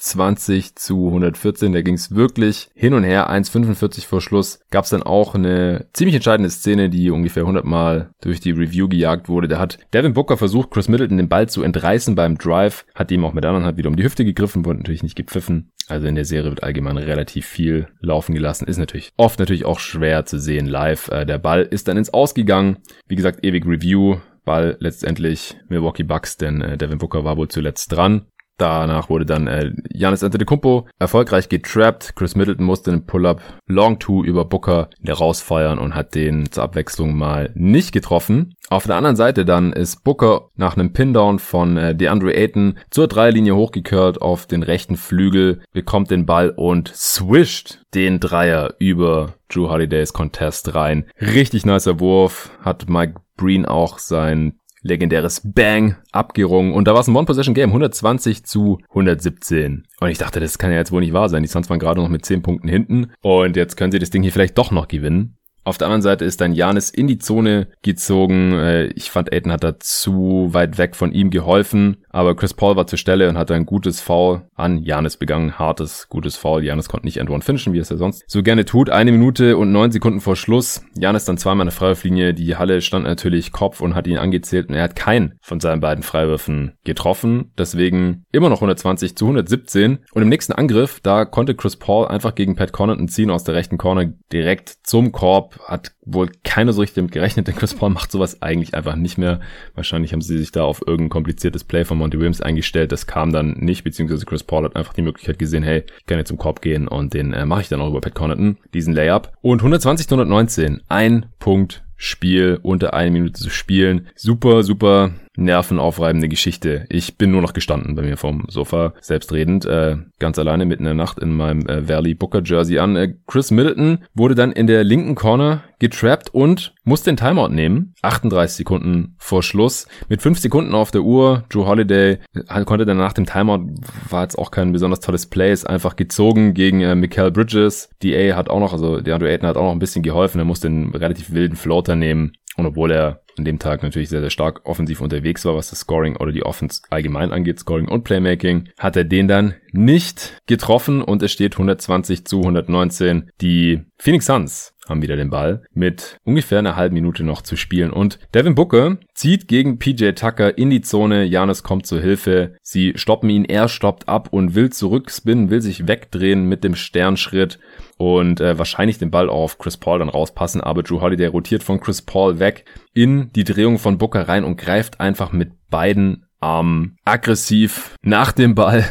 120 0.00 0.76
zu 0.76 1.08
114. 1.08 1.72
Da 1.72 1.82
ging 1.82 1.94
es 1.94 2.14
wirklich 2.14 2.68
hin 2.74 2.94
und 2.94 3.04
her. 3.04 3.30
1,45 3.30 4.06
vor 4.06 4.20
Schluss 4.20 4.60
gab 4.70 4.84
es 4.84 4.90
dann 4.90 5.02
auch 5.02 5.34
eine 5.34 5.86
ziemlich 5.92 6.14
entscheidende 6.14 6.50
Szene, 6.50 6.88
die 6.88 7.10
ungefähr 7.10 7.42
100 7.42 7.64
Mal 7.64 8.10
durch 8.20 8.40
die 8.40 8.50
Review 8.50 8.88
gejagt 8.88 9.28
wurde. 9.28 9.48
Da 9.48 9.58
hat 9.58 9.78
Devin 9.92 10.14
Booker 10.14 10.36
versucht, 10.36 10.70
Chris 10.70 10.88
Middleton 10.88 11.18
den 11.18 11.28
Ball 11.28 11.48
zu 11.48 11.62
entreißen 11.62 12.14
beim 12.14 12.38
Drive, 12.38 12.86
hat 12.94 13.10
ihm 13.10 13.24
auch 13.24 13.34
mit 13.34 13.44
der 13.44 13.50
anderen 13.50 13.66
Hand 13.66 13.78
wieder 13.78 13.90
um 13.90 13.96
die 13.96 14.04
Hüfte 14.04 14.24
gegriffen, 14.24 14.64
wurde 14.64 14.78
natürlich 14.78 15.02
nicht 15.02 15.16
gepfiffen. 15.16 15.70
Also 15.88 16.06
in 16.06 16.14
der 16.14 16.24
Serie 16.24 16.50
wird 16.50 16.62
allgemein 16.62 16.96
relativ 16.96 17.46
viel 17.46 17.88
laufen 18.00 18.34
gelassen. 18.34 18.68
Ist 18.68 18.78
natürlich 18.78 19.12
oft 19.16 19.38
natürlich 19.38 19.64
auch 19.64 19.80
schwer 19.80 20.24
zu 20.24 20.38
sehen 20.38 20.66
live. 20.66 21.08
Äh, 21.08 21.26
der 21.26 21.38
Ball 21.38 21.62
ist 21.62 21.88
dann 21.88 21.96
ins 21.96 22.14
Ausgegangen. 22.14 22.78
Wie 23.06 23.16
gesagt, 23.16 23.44
ewig 23.44 23.66
Review. 23.66 24.18
Ball 24.44 24.78
letztendlich 24.80 25.58
Milwaukee 25.68 26.02
Bucks, 26.02 26.38
denn 26.38 26.62
äh, 26.62 26.78
Devin 26.78 26.98
Booker 26.98 27.24
war 27.24 27.36
wohl 27.36 27.48
zuletzt 27.48 27.92
dran. 27.92 28.26
Danach 28.60 29.08
wurde 29.08 29.24
dann 29.24 29.46
äh, 29.46 29.72
Giannis 29.88 30.22
Antetokounmpo 30.22 30.86
erfolgreich 30.98 31.48
getrappt. 31.48 32.12
Chris 32.14 32.36
Middleton 32.36 32.66
musste 32.66 32.90
den 32.90 33.06
Pull-up 33.06 33.40
Long 33.66 33.98
Two 33.98 34.22
über 34.22 34.44
Booker 34.44 34.90
rausfeiern 35.08 35.78
und 35.78 35.94
hat 35.94 36.14
den 36.14 36.52
zur 36.52 36.64
Abwechslung 36.64 37.16
mal 37.16 37.50
nicht 37.54 37.92
getroffen. 37.92 38.54
Auf 38.68 38.86
der 38.86 38.96
anderen 38.96 39.16
Seite 39.16 39.46
dann 39.46 39.72
ist 39.72 40.04
Booker 40.04 40.50
nach 40.56 40.76
einem 40.76 40.92
Pindown 40.92 41.38
von 41.38 41.78
äh, 41.78 41.94
DeAndre 41.94 42.34
Ayton 42.34 42.76
zur 42.90 43.08
Dreierlinie 43.08 43.56
hochgekehrt 43.56 44.20
auf 44.20 44.44
den 44.44 44.62
rechten 44.62 44.98
Flügel, 44.98 45.62
bekommt 45.72 46.10
den 46.10 46.26
Ball 46.26 46.50
und 46.50 46.92
swischt 46.94 47.78
den 47.94 48.20
Dreier 48.20 48.74
über 48.78 49.36
Drew 49.48 49.70
Holidays 49.70 50.12
Contest 50.12 50.74
rein. 50.74 51.06
Richtig 51.18 51.64
nicer 51.64 51.98
Wurf, 51.98 52.50
hat 52.60 52.90
Mike 52.90 53.14
Breen 53.38 53.64
auch 53.64 53.98
sein 53.98 54.60
legendäres 54.82 55.42
Bang 55.44 55.96
abgerungen 56.12 56.72
und 56.72 56.88
da 56.88 56.94
war 56.94 57.00
es 57.00 57.08
ein 57.08 57.16
One-Possession-Game, 57.16 57.70
120 57.70 58.44
zu 58.44 58.78
117. 58.90 59.86
Und 60.00 60.08
ich 60.08 60.18
dachte, 60.18 60.40
das 60.40 60.58
kann 60.58 60.70
ja 60.70 60.78
jetzt 60.78 60.92
wohl 60.92 61.00
nicht 61.00 61.12
wahr 61.12 61.28
sein. 61.28 61.42
Die 61.42 61.48
Suns 61.48 61.68
waren 61.68 61.78
gerade 61.78 62.00
noch 62.00 62.08
mit 62.08 62.24
10 62.24 62.42
Punkten 62.42 62.68
hinten 62.68 63.12
und 63.20 63.56
jetzt 63.56 63.76
können 63.76 63.92
sie 63.92 63.98
das 63.98 64.10
Ding 64.10 64.22
hier 64.22 64.32
vielleicht 64.32 64.58
doch 64.58 64.70
noch 64.70 64.88
gewinnen. 64.88 65.36
Auf 65.62 65.76
der 65.76 65.88
anderen 65.88 66.02
Seite 66.02 66.24
ist 66.24 66.40
dann 66.40 66.54
Janis 66.54 66.88
in 66.88 67.06
die 67.06 67.18
Zone 67.18 67.68
gezogen. 67.82 68.54
Äh, 68.54 68.86
ich 68.86 69.10
fand, 69.10 69.30
Aiden 69.32 69.52
hat 69.52 69.62
da 69.62 69.78
zu 69.78 70.48
weit 70.52 70.78
weg 70.78 70.96
von 70.96 71.12
ihm 71.12 71.30
geholfen. 71.30 71.98
Aber 72.10 72.34
Chris 72.34 72.54
Paul 72.54 72.76
war 72.76 72.86
zur 72.86 72.98
Stelle 72.98 73.28
und 73.28 73.38
hat 73.38 73.50
ein 73.50 73.66
gutes 73.66 74.00
Foul 74.00 74.42
an 74.54 74.82
Janis 74.82 75.16
begangen. 75.16 75.58
Hartes, 75.58 76.08
gutes 76.08 76.36
Foul. 76.36 76.64
Janis 76.64 76.88
konnte 76.88 77.06
nicht 77.06 77.18
end 77.18 77.30
one 77.30 77.42
finishen, 77.42 77.72
wie 77.72 77.78
es 77.78 77.88
ja 77.88 77.96
sonst 77.96 78.24
so 78.26 78.42
gerne 78.42 78.64
tut. 78.64 78.90
Eine 78.90 79.12
Minute 79.12 79.56
und 79.56 79.72
neun 79.72 79.92
Sekunden 79.92 80.20
vor 80.20 80.36
Schluss. 80.36 80.82
Janis 80.98 81.24
dann 81.24 81.38
zweimal 81.38 81.64
eine 81.64 81.70
Freiwurflinie. 81.70 82.34
Die 82.34 82.56
Halle 82.56 82.80
stand 82.80 83.04
natürlich 83.04 83.52
Kopf 83.52 83.80
und 83.80 83.94
hat 83.94 84.06
ihn 84.06 84.18
angezählt 84.18 84.68
und 84.68 84.74
er 84.74 84.82
hat 84.82 84.96
keinen 84.96 85.38
von 85.40 85.60
seinen 85.60 85.80
beiden 85.80 86.02
Freiwürfen 86.02 86.72
getroffen. 86.84 87.52
Deswegen 87.56 88.24
immer 88.32 88.48
noch 88.48 88.58
120 88.58 89.16
zu 89.16 89.26
117. 89.26 90.00
Und 90.12 90.22
im 90.22 90.28
nächsten 90.28 90.52
Angriff, 90.52 91.00
da 91.00 91.24
konnte 91.24 91.54
Chris 91.54 91.76
Paul 91.76 92.08
einfach 92.08 92.34
gegen 92.34 92.56
Pat 92.56 92.72
Connaughton 92.72 93.08
ziehen 93.08 93.30
aus 93.30 93.44
der 93.44 93.54
rechten 93.54 93.78
Corner 93.78 94.12
direkt 94.32 94.78
zum 94.82 95.12
Korb. 95.12 95.60
Hat 95.64 95.92
wohl 96.04 96.30
keiner 96.42 96.72
so 96.72 96.80
richtig 96.80 96.96
damit 96.96 97.12
gerechnet, 97.12 97.46
denn 97.46 97.54
Chris 97.54 97.74
Paul 97.74 97.90
macht 97.90 98.10
sowas 98.10 98.42
eigentlich 98.42 98.74
einfach 98.74 98.96
nicht 98.96 99.16
mehr. 99.16 99.40
Wahrscheinlich 99.74 100.12
haben 100.12 100.22
sie 100.22 100.38
sich 100.38 100.50
da 100.50 100.64
auf 100.64 100.82
irgendein 100.84 101.10
kompliziertes 101.10 101.64
Play 101.64 101.84
von 101.84 101.99
Monty 102.00 102.18
Williams 102.18 102.40
eingestellt. 102.40 102.92
Das 102.92 103.06
kam 103.06 103.32
dann 103.32 103.52
nicht, 103.58 103.84
beziehungsweise 103.84 104.26
Chris 104.26 104.42
Paul 104.42 104.64
hat 104.64 104.76
einfach 104.76 104.92
die 104.92 105.02
Möglichkeit 105.02 105.38
gesehen, 105.38 105.62
hey, 105.62 105.84
ich 105.98 106.06
kann 106.06 106.18
jetzt 106.18 106.28
zum 106.28 106.38
Korb 106.38 106.60
gehen 106.62 106.88
und 106.88 107.14
den 107.14 107.32
äh, 107.32 107.46
mache 107.46 107.62
ich 107.62 107.68
dann 107.68 107.80
auch 107.80 107.88
über 107.88 108.00
Pat 108.00 108.14
Connaughton, 108.14 108.58
diesen 108.74 108.94
Layup. 108.94 109.32
Und 109.40 109.60
120 109.60 110.08
zu 110.08 110.14
119, 110.14 110.82
ein 110.88 111.26
Punkt 111.38 111.84
Spiel 112.02 112.58
unter 112.62 112.94
eine 112.94 113.10
Minute 113.10 113.34
zu 113.34 113.50
spielen. 113.50 114.08
Super, 114.14 114.62
super 114.62 115.10
nervenaufreibende 115.40 116.28
Geschichte. 116.28 116.84
Ich 116.88 117.18
bin 117.18 117.30
nur 117.30 117.42
noch 117.42 117.52
gestanden 117.52 117.94
bei 117.94 118.02
mir 118.02 118.16
vom 118.16 118.44
Sofa, 118.48 118.94
selbstredend, 119.00 119.64
äh, 119.64 119.96
ganz 120.18 120.38
alleine 120.38 120.66
mitten 120.66 120.82
in 120.82 120.86
der 120.86 120.94
Nacht 120.94 121.18
in 121.18 121.36
meinem 121.36 121.66
äh, 121.66 121.88
Valley 121.88 122.14
Booker 122.14 122.42
Jersey 122.44 122.78
an. 122.78 122.96
Äh, 122.96 123.14
Chris 123.26 123.50
Middleton 123.50 124.04
wurde 124.14 124.34
dann 124.34 124.52
in 124.52 124.66
der 124.66 124.84
linken 124.84 125.14
Corner 125.14 125.64
getrappt 125.80 126.32
und 126.32 126.74
musste 126.84 127.10
den 127.10 127.16
Timeout 127.16 127.48
nehmen. 127.48 127.94
38 128.02 128.58
Sekunden 128.58 129.16
vor 129.18 129.42
Schluss. 129.42 129.88
Mit 130.08 130.22
5 130.22 130.38
Sekunden 130.38 130.74
auf 130.74 130.90
der 130.90 131.02
Uhr. 131.02 131.44
Joe 131.50 131.66
Holiday 131.66 132.18
äh, 132.34 132.64
konnte 132.64 132.84
dann 132.84 132.98
nach 132.98 133.14
dem 133.14 133.26
Timeout, 133.26 133.66
war 134.08 134.22
jetzt 134.22 134.38
auch 134.38 134.50
kein 134.50 134.72
besonders 134.72 135.00
tolles 135.00 135.26
Play, 135.26 135.52
ist 135.52 135.68
einfach 135.68 135.96
gezogen 135.96 136.54
gegen 136.54 136.82
äh, 136.82 136.94
Mikael 136.94 137.30
Bridges. 137.30 137.88
DA 138.02 138.36
hat 138.36 138.48
auch 138.50 138.60
noch, 138.60 138.72
also 138.72 139.00
DeAndre 139.00 139.30
Ayton 139.30 139.48
hat 139.48 139.56
auch 139.56 139.64
noch 139.64 139.72
ein 139.72 139.78
bisschen 139.78 140.02
geholfen. 140.02 140.38
Er 140.38 140.44
musste 140.44 140.68
einen 140.68 140.94
relativ 140.94 141.32
wilden 141.32 141.56
Floater 141.56 141.96
nehmen. 141.96 142.32
Und 142.56 142.66
obwohl 142.66 142.90
er 142.92 143.22
an 143.40 143.44
dem 143.46 143.58
Tag 143.58 143.82
natürlich 143.82 144.10
sehr, 144.10 144.20
sehr 144.20 144.30
stark 144.30 144.60
offensiv 144.64 145.00
unterwegs 145.00 145.44
war, 145.46 145.56
was 145.56 145.70
das 145.70 145.80
Scoring 145.80 146.16
oder 146.16 146.30
die 146.30 146.44
Offense 146.44 146.82
allgemein 146.90 147.32
angeht, 147.32 147.58
Scoring 147.58 147.88
und 147.88 148.04
Playmaking, 148.04 148.68
hat 148.78 148.96
er 148.96 149.04
den 149.04 149.28
dann 149.28 149.54
nicht 149.72 150.36
getroffen 150.46 151.00
und 151.02 151.22
es 151.22 151.32
steht 151.32 151.54
120 151.54 152.26
zu 152.26 152.40
119. 152.40 153.30
Die 153.40 153.80
Phoenix 153.98 154.26
Suns 154.26 154.74
haben 154.88 155.02
wieder 155.02 155.16
den 155.16 155.30
Ball 155.30 155.62
mit 155.72 156.18
ungefähr 156.24 156.58
einer 156.58 156.76
halben 156.76 156.94
Minute 156.94 157.22
noch 157.22 157.42
zu 157.42 157.56
spielen 157.56 157.92
und 157.92 158.18
Devin 158.34 158.54
Booker 158.54 158.98
zieht 159.14 159.48
gegen 159.48 159.78
PJ 159.78 160.10
Tucker 160.10 160.58
in 160.58 160.68
die 160.68 160.80
Zone. 160.82 161.24
Janis 161.24 161.62
kommt 161.62 161.86
zur 161.86 162.00
Hilfe. 162.00 162.56
Sie 162.62 162.92
stoppen 162.96 163.30
ihn, 163.30 163.44
er 163.44 163.68
stoppt 163.68 164.08
ab 164.08 164.28
und 164.32 164.54
will 164.54 164.70
zurückspinnen, 164.70 165.48
will 165.48 165.62
sich 165.62 165.86
wegdrehen 165.86 166.46
mit 166.46 166.64
dem 166.64 166.74
Sternschritt 166.74 167.58
und 168.00 168.40
äh, 168.40 168.56
wahrscheinlich 168.56 168.96
den 168.96 169.10
Ball 169.10 169.28
auf 169.28 169.58
Chris 169.58 169.76
Paul 169.76 169.98
dann 169.98 170.08
rauspassen, 170.08 170.62
aber 170.62 170.82
Drew 170.82 171.02
Holiday 171.02 171.26
rotiert 171.26 171.62
von 171.62 171.80
Chris 171.80 172.00
Paul 172.00 172.38
weg 172.38 172.64
in 172.94 173.30
die 173.34 173.44
Drehung 173.44 173.78
von 173.78 173.98
Booker 173.98 174.26
rein 174.26 174.42
und 174.42 174.56
greift 174.56 175.00
einfach 175.00 175.32
mit 175.32 175.68
beiden 175.68 176.24
Armen 176.40 176.96
aggressiv 177.04 177.94
nach 178.02 178.32
dem 178.32 178.54
Ball 178.54 178.84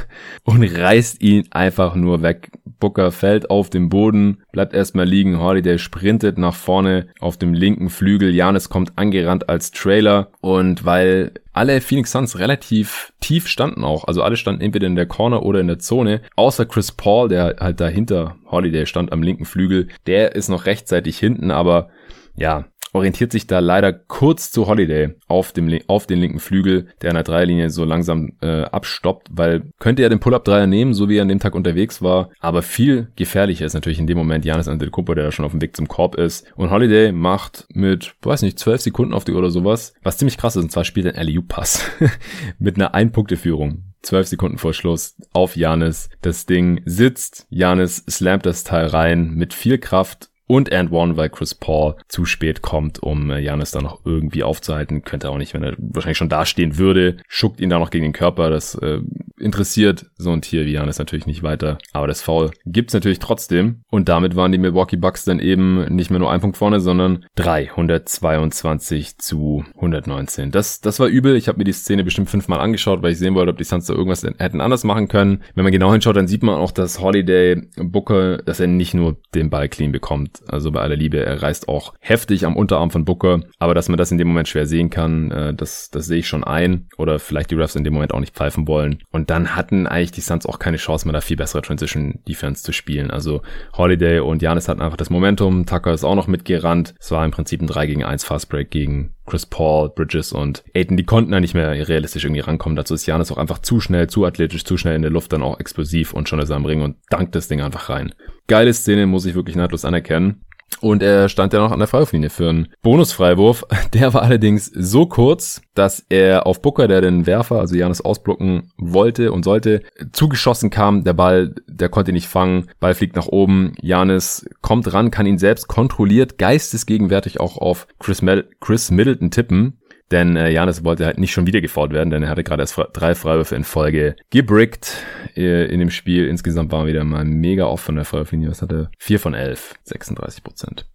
und 0.44 0.64
reißt 0.64 1.22
ihn 1.22 1.48
einfach 1.52 1.96
nur 1.96 2.22
weg. 2.22 2.52
Booker 2.80 3.12
fällt 3.12 3.50
auf 3.50 3.70
den 3.70 3.90
Boden, 3.90 4.42
bleibt 4.52 4.74
erstmal 4.74 5.06
liegen. 5.06 5.40
Holiday 5.40 5.78
sprintet 5.78 6.38
nach 6.38 6.56
vorne 6.56 7.08
auf 7.20 7.38
dem 7.38 7.54
linken 7.54 7.90
Flügel. 7.90 8.34
Janis 8.34 8.70
kommt 8.70 8.98
angerannt 8.98 9.50
als 9.50 9.72
Trailer 9.72 10.32
und 10.40 10.86
weil 10.86 11.34
alle 11.52 11.82
Phoenix 11.82 12.12
Suns 12.12 12.40
relativ 12.40 13.12
tief 13.20 13.48
standen 13.48 13.84
auch. 13.84 14.06
Also 14.06 14.24
alle 14.24 14.38
standen 14.38 14.62
entweder 14.62 14.88
in 14.88 14.96
der 14.96 15.08
Corner 15.08 15.44
oder 15.44 15.60
in 15.60 15.68
der 15.68 15.80
Zone. 15.80 16.22
Außer 16.38 16.66
Chris 16.66 16.92
Paul, 16.92 17.28
der 17.28 17.58
halt 17.60 17.82
dahinter 17.82 18.38
Holiday 18.50 18.86
stand 18.86 19.12
am 19.12 19.24
linken 19.24 19.46
Flügel. 19.46 19.90
Der 20.08 20.36
ist 20.36 20.48
noch 20.48 20.66
rechtzeitig 20.66 21.18
hinten, 21.18 21.52
aber 21.52 21.90
ja, 22.36 22.66
orientiert 22.94 23.32
sich 23.32 23.48
da 23.48 23.60
leider 23.60 23.94
kurz 23.94 24.52
zu 24.52 24.68
Holiday 24.68 25.16
auf 25.28 25.52
dem 25.52 25.70
auf 25.88 26.08
den 26.08 26.20
linken 26.20 26.40
Flügel, 26.40 26.88
der 27.02 27.12
an 27.12 27.16
der 27.16 27.24
Dreierlinie 27.24 27.70
so 27.70 27.86
langsam 27.86 28.34
äh, 28.42 28.62
abstoppt, 28.64 29.28
weil 29.32 29.64
könnte 29.80 30.04
er 30.04 30.10
den 30.10 30.20
Pull-up-Dreier 30.20 30.68
nehmen, 30.68 30.94
so 30.94 31.10
wie 31.10 31.18
er 31.18 31.22
an 31.22 31.28
dem 31.28 31.40
Tag 31.40 31.56
unterwegs 31.56 32.02
war, 32.02 32.30
aber 32.40 32.62
viel 32.62 33.12
gefährlicher 33.16 33.66
ist 33.66 33.74
natürlich 33.74 34.00
in 34.00 34.08
dem 34.08 34.18
Moment 34.18 34.46
Janis 34.46 34.68
Antetokounmpo, 34.68 35.14
der 35.14 35.26
da 35.26 35.32
schon 35.32 35.46
auf 35.46 35.52
dem 35.52 35.62
Weg 35.62 35.76
zum 35.76 35.88
Korb 35.88 36.16
ist 36.16 36.46
und 36.56 36.72
Holiday 36.72 37.12
macht 37.12 37.68
mit, 37.74 38.16
weiß 38.22 38.42
nicht, 38.42 38.60
zwölf 38.60 38.82
Sekunden 38.82 39.14
auf 39.14 39.26
die 39.26 39.34
oder 39.34 39.52
sowas, 39.52 39.94
was 40.04 40.18
ziemlich 40.18 40.38
krass 40.38 40.56
ist 40.56 40.64
und 40.64 40.72
zwar 40.72 40.84
spielt 40.84 41.06
er 41.06 41.16
einen 41.16 41.30
LU-Pass 41.30 41.90
mit 42.60 42.76
einer 42.76 42.94
Ein-Punkte-Führung. 42.94 43.84
12 44.02 44.28
Sekunden 44.28 44.58
vor 44.58 44.74
Schluss 44.74 45.18
auf 45.34 45.56
Janis. 45.56 46.10
Das 46.22 46.46
Ding 46.46 46.82
sitzt. 46.86 47.48
Janis 47.50 47.98
slammt 48.10 48.46
das 48.46 48.64
Teil 48.64 48.88
rein 48.88 49.32
mit 49.32 49.54
viel 49.54 49.78
Kraft 49.78 50.30
und 50.50 50.74
and 50.74 50.92
one, 50.92 51.16
weil 51.16 51.30
Chris 51.30 51.54
Paul 51.54 51.96
zu 52.08 52.26
spät 52.26 52.64
kommt, 52.64 52.98
um 53.04 53.30
Janis 53.30 53.72
äh, 53.72 53.78
da 53.78 53.84
noch 53.84 54.00
irgendwie 54.04 54.42
aufzuhalten. 54.42 55.04
Könnte 55.04 55.30
auch 55.30 55.38
nicht, 55.38 55.54
wenn 55.54 55.64
er 55.64 55.76
wahrscheinlich 55.78 56.18
schon 56.18 56.28
dastehen 56.28 56.80
würde. 56.80 57.18
Schuckt 57.28 57.62
ihn 57.62 57.70
da 57.70 57.78
noch 57.78 57.92
gegen 57.92 58.04
den 58.04 58.14
Körper. 58.14 58.50
Das 58.50 58.74
äh, 58.74 59.00
interessiert 59.40 60.06
so 60.18 60.32
ein 60.32 60.42
Tier 60.42 60.66
wie 60.66 60.74
Janis 60.74 61.00
natürlich 61.00 61.28
nicht 61.28 61.44
weiter. 61.44 61.78
Aber 61.94 62.08
das 62.08 62.22
Foul 62.22 62.52
gibt's 62.66 62.94
natürlich 62.94 63.20
trotzdem. 63.20 63.82
Und 63.90 64.10
damit 64.10 64.36
waren 64.36 64.52
die 64.52 64.58
Milwaukee 64.58 64.98
Bucks 64.98 65.26
dann 65.26 65.40
eben 65.40 65.86
nicht 65.96 66.10
mehr 66.10 66.20
nur 66.20 66.32
ein 66.32 66.42
Punkt 66.42 66.58
vorne, 66.58 66.80
sondern 66.80 67.26
322 67.36 69.18
zu 69.18 69.64
119. 69.76 70.52
Das, 70.52 70.82
das 70.82 71.00
war 71.00 71.08
übel. 71.08 71.36
Ich 71.36 71.48
habe 71.48 71.58
mir 71.58 71.64
die 71.64 71.72
Szene 71.72 72.04
bestimmt 72.04 72.30
fünfmal 72.30 72.60
angeschaut, 72.60 73.02
weil 73.02 73.12
ich 73.12 73.20
sehen 73.20 73.36
wollte, 73.36 73.52
ob 73.52 73.58
die 73.58 73.64
Suns 73.64 73.86
da 73.86 73.94
irgendwas 73.94 74.24
hätten 74.24 74.62
anders 74.62 74.84
machen 74.84 75.08
können. 75.08 75.44
Wenn 75.56 75.64
man 75.64 75.74
genau 75.74 75.92
hinschaut, 75.92 76.16
dann 76.16 76.28
sieht 76.28 76.44
man 76.44 76.56
auch, 76.56 76.72
dass 76.72 77.00
Holiday 77.00 77.62
Booker, 77.78 78.40
dass 78.40 78.60
er 78.60 78.68
nicht 78.68 78.94
nur 78.94 79.18
den 79.34 79.50
Ball 79.50 79.70
clean 79.70 79.92
bekommt 79.92 80.40
also 80.48 80.72
bei 80.72 80.82
aller 80.82 80.96
Liebe, 80.96 81.24
er 81.24 81.42
reißt 81.42 81.68
auch 81.68 81.94
heftig 82.00 82.46
am 82.46 82.56
Unterarm 82.56 82.92
von 82.92 83.06
Booker. 83.06 83.42
Aber 83.60 83.74
dass 83.74 83.90
man 83.90 83.98
das 83.98 84.12
in 84.12 84.18
dem 84.18 84.28
Moment 84.28 84.48
schwer 84.48 84.66
sehen 84.66 84.90
kann, 84.90 85.32
äh, 85.32 85.54
das, 85.54 85.90
das 85.90 86.06
sehe 86.06 86.20
ich 86.20 86.28
schon 86.28 86.44
ein. 86.44 86.88
Oder 86.98 87.20
vielleicht 87.20 87.52
die 87.52 87.56
Refs 87.56 87.76
in 87.76 87.84
dem 87.84 87.94
Moment 87.94 88.14
auch 88.14 88.20
nicht 88.20 88.36
pfeifen 88.36 88.68
wollen. 88.68 89.00
Und 89.12 89.29
dann 89.30 89.56
hatten 89.56 89.86
eigentlich 89.86 90.12
die 90.12 90.22
Suns 90.22 90.48
auch 90.48 90.58
keine 90.58 90.78
Chance 90.78 91.06
mehr, 91.06 91.14
da 91.14 91.22
viel 91.22 91.38
bessere 91.38 91.62
Transition 91.62 92.20
Defense 92.28 92.64
zu 92.64 92.72
spielen. 92.72 93.12
Also 93.12 93.42
Holiday 93.78 94.20
und 94.20 94.42
Janis 94.42 94.68
hatten 94.68 94.82
einfach 94.82 94.98
das 94.98 95.12
Momentum. 95.12 95.68
Tucker 95.68 95.94
ist 95.94 96.04
auch 96.04 96.16
noch 96.16 96.28
mitgerannt. 96.28 96.96
Es 97.00 97.12
war 97.12 97.24
im 97.24 97.32
Prinzip 97.32 97.62
ein 97.62 97.68
3 97.68 97.86
gegen 97.86 98.04
1 98.04 98.24
Fastbreak 98.24 98.72
gegen 98.72 99.14
Chris 99.28 99.46
Paul, 99.46 99.90
Bridges 99.90 100.34
und 100.34 100.64
Aiden, 100.74 100.98
die 100.98 101.06
konnten 101.06 101.32
da 101.32 101.40
nicht 101.40 101.54
mehr 101.54 101.88
realistisch 101.88 102.26
irgendwie 102.26 102.42
rankommen. 102.42 102.76
Dazu 102.76 102.96
ist 102.96 103.06
Janis 103.06 103.32
auch 103.32 103.38
einfach 103.38 103.60
zu 103.60 103.80
schnell, 103.80 104.08
zu 104.08 104.26
athletisch, 104.26 104.66
zu 104.66 104.78
schnell 104.78 104.96
in 104.96 105.04
der 105.04 105.12
Luft, 105.12 105.32
dann 105.32 105.44
auch 105.44 105.60
explosiv 105.60 106.14
und 106.14 106.28
schon 106.28 106.40
ist 106.40 106.50
er 106.50 106.56
am 106.56 106.66
Ring 106.66 106.82
und 106.82 106.98
dankt 107.10 107.36
das 107.36 107.48
Ding 107.48 107.62
einfach 107.62 107.90
rein. 107.90 108.16
Geile 108.48 108.74
Szene, 108.74 109.06
muss 109.06 109.28
ich 109.28 109.36
wirklich 109.36 109.56
nahtlos 109.56 109.86
anerkennen. 109.86 110.42
Und 110.82 111.04
er 111.04 111.30
stand 111.30 111.54
ja 111.54 111.60
noch 111.60 111.72
an 111.72 111.80
der 111.80 111.88
Freiwurflinie 111.88 112.30
für 112.30 112.50
einen 112.50 112.68
Bonusfreiwurf. 112.82 113.66
Der 113.94 114.14
war 114.14 114.22
allerdings 114.22 114.66
so 114.74 115.06
kurz, 115.08 115.62
dass 115.74 116.06
er 116.10 116.46
auf 116.46 116.62
Booker, 116.62 116.88
der 116.88 117.02
den 117.02 117.26
Werfer, 117.26 117.60
also 117.60 117.76
Janis 117.76 118.02
ausblocken 118.02 118.72
wollte 118.78 119.32
und 119.32 119.44
sollte, 119.44 119.82
zugeschossen 120.12 120.70
kam. 120.70 121.04
Der 121.04 121.14
Ball, 121.14 121.56
der 121.68 121.90
konnte 121.90 122.12
nicht 122.12 122.28
fangen. 122.28 122.70
Ball 122.80 122.94
fliegt 122.94 123.16
nach 123.16 123.28
oben. 123.28 123.74
Janis 123.82 124.46
kommt 124.62 124.94
ran, 124.94 125.12
kann 125.12 125.26
ihn 125.26 125.38
selbst 125.38 125.68
kontrolliert, 125.68 126.38
geistesgegenwärtig 126.38 127.40
auch 127.40 127.58
auf 127.58 127.88
Chris, 128.00 128.22
Mel 128.22 128.50
Chris 128.60 128.92
Middleton 128.92 129.32
tippen. 129.32 129.79
Denn 130.12 130.36
äh, 130.36 130.50
Janis 130.50 130.84
wollte 130.84 131.06
halt 131.06 131.20
nicht 131.20 131.32
schon 131.32 131.48
wieder 131.48 131.62
gefault 131.62 131.92
werden, 131.92 132.10
denn 132.10 132.24
er 132.24 132.30
hatte 132.30 132.44
gerade 132.44 132.64
erst 132.64 132.80
drei 132.94 133.14
Freiwürfe 133.16 133.56
in 133.56 133.64
Folge 133.64 134.16
gebrickt 134.32 135.04
äh, 135.36 135.66
in 135.66 135.80
dem 135.80 135.92
Spiel. 135.92 136.28
Insgesamt 136.28 136.72
waren 136.72 136.86
wir 136.86 136.94
wieder 136.94 137.04
mal 137.04 137.26
mega 137.26 137.66
off 137.66 137.82
von 137.82 137.96
der 137.96 138.06
Freiwurflinie. 138.06 138.50
Was 138.50 138.62
hatte? 138.62 138.90
Vier 138.98 139.20
von 139.20 139.34
elf, 139.34 139.76
36 139.84 140.44
Prozent. 140.44 140.86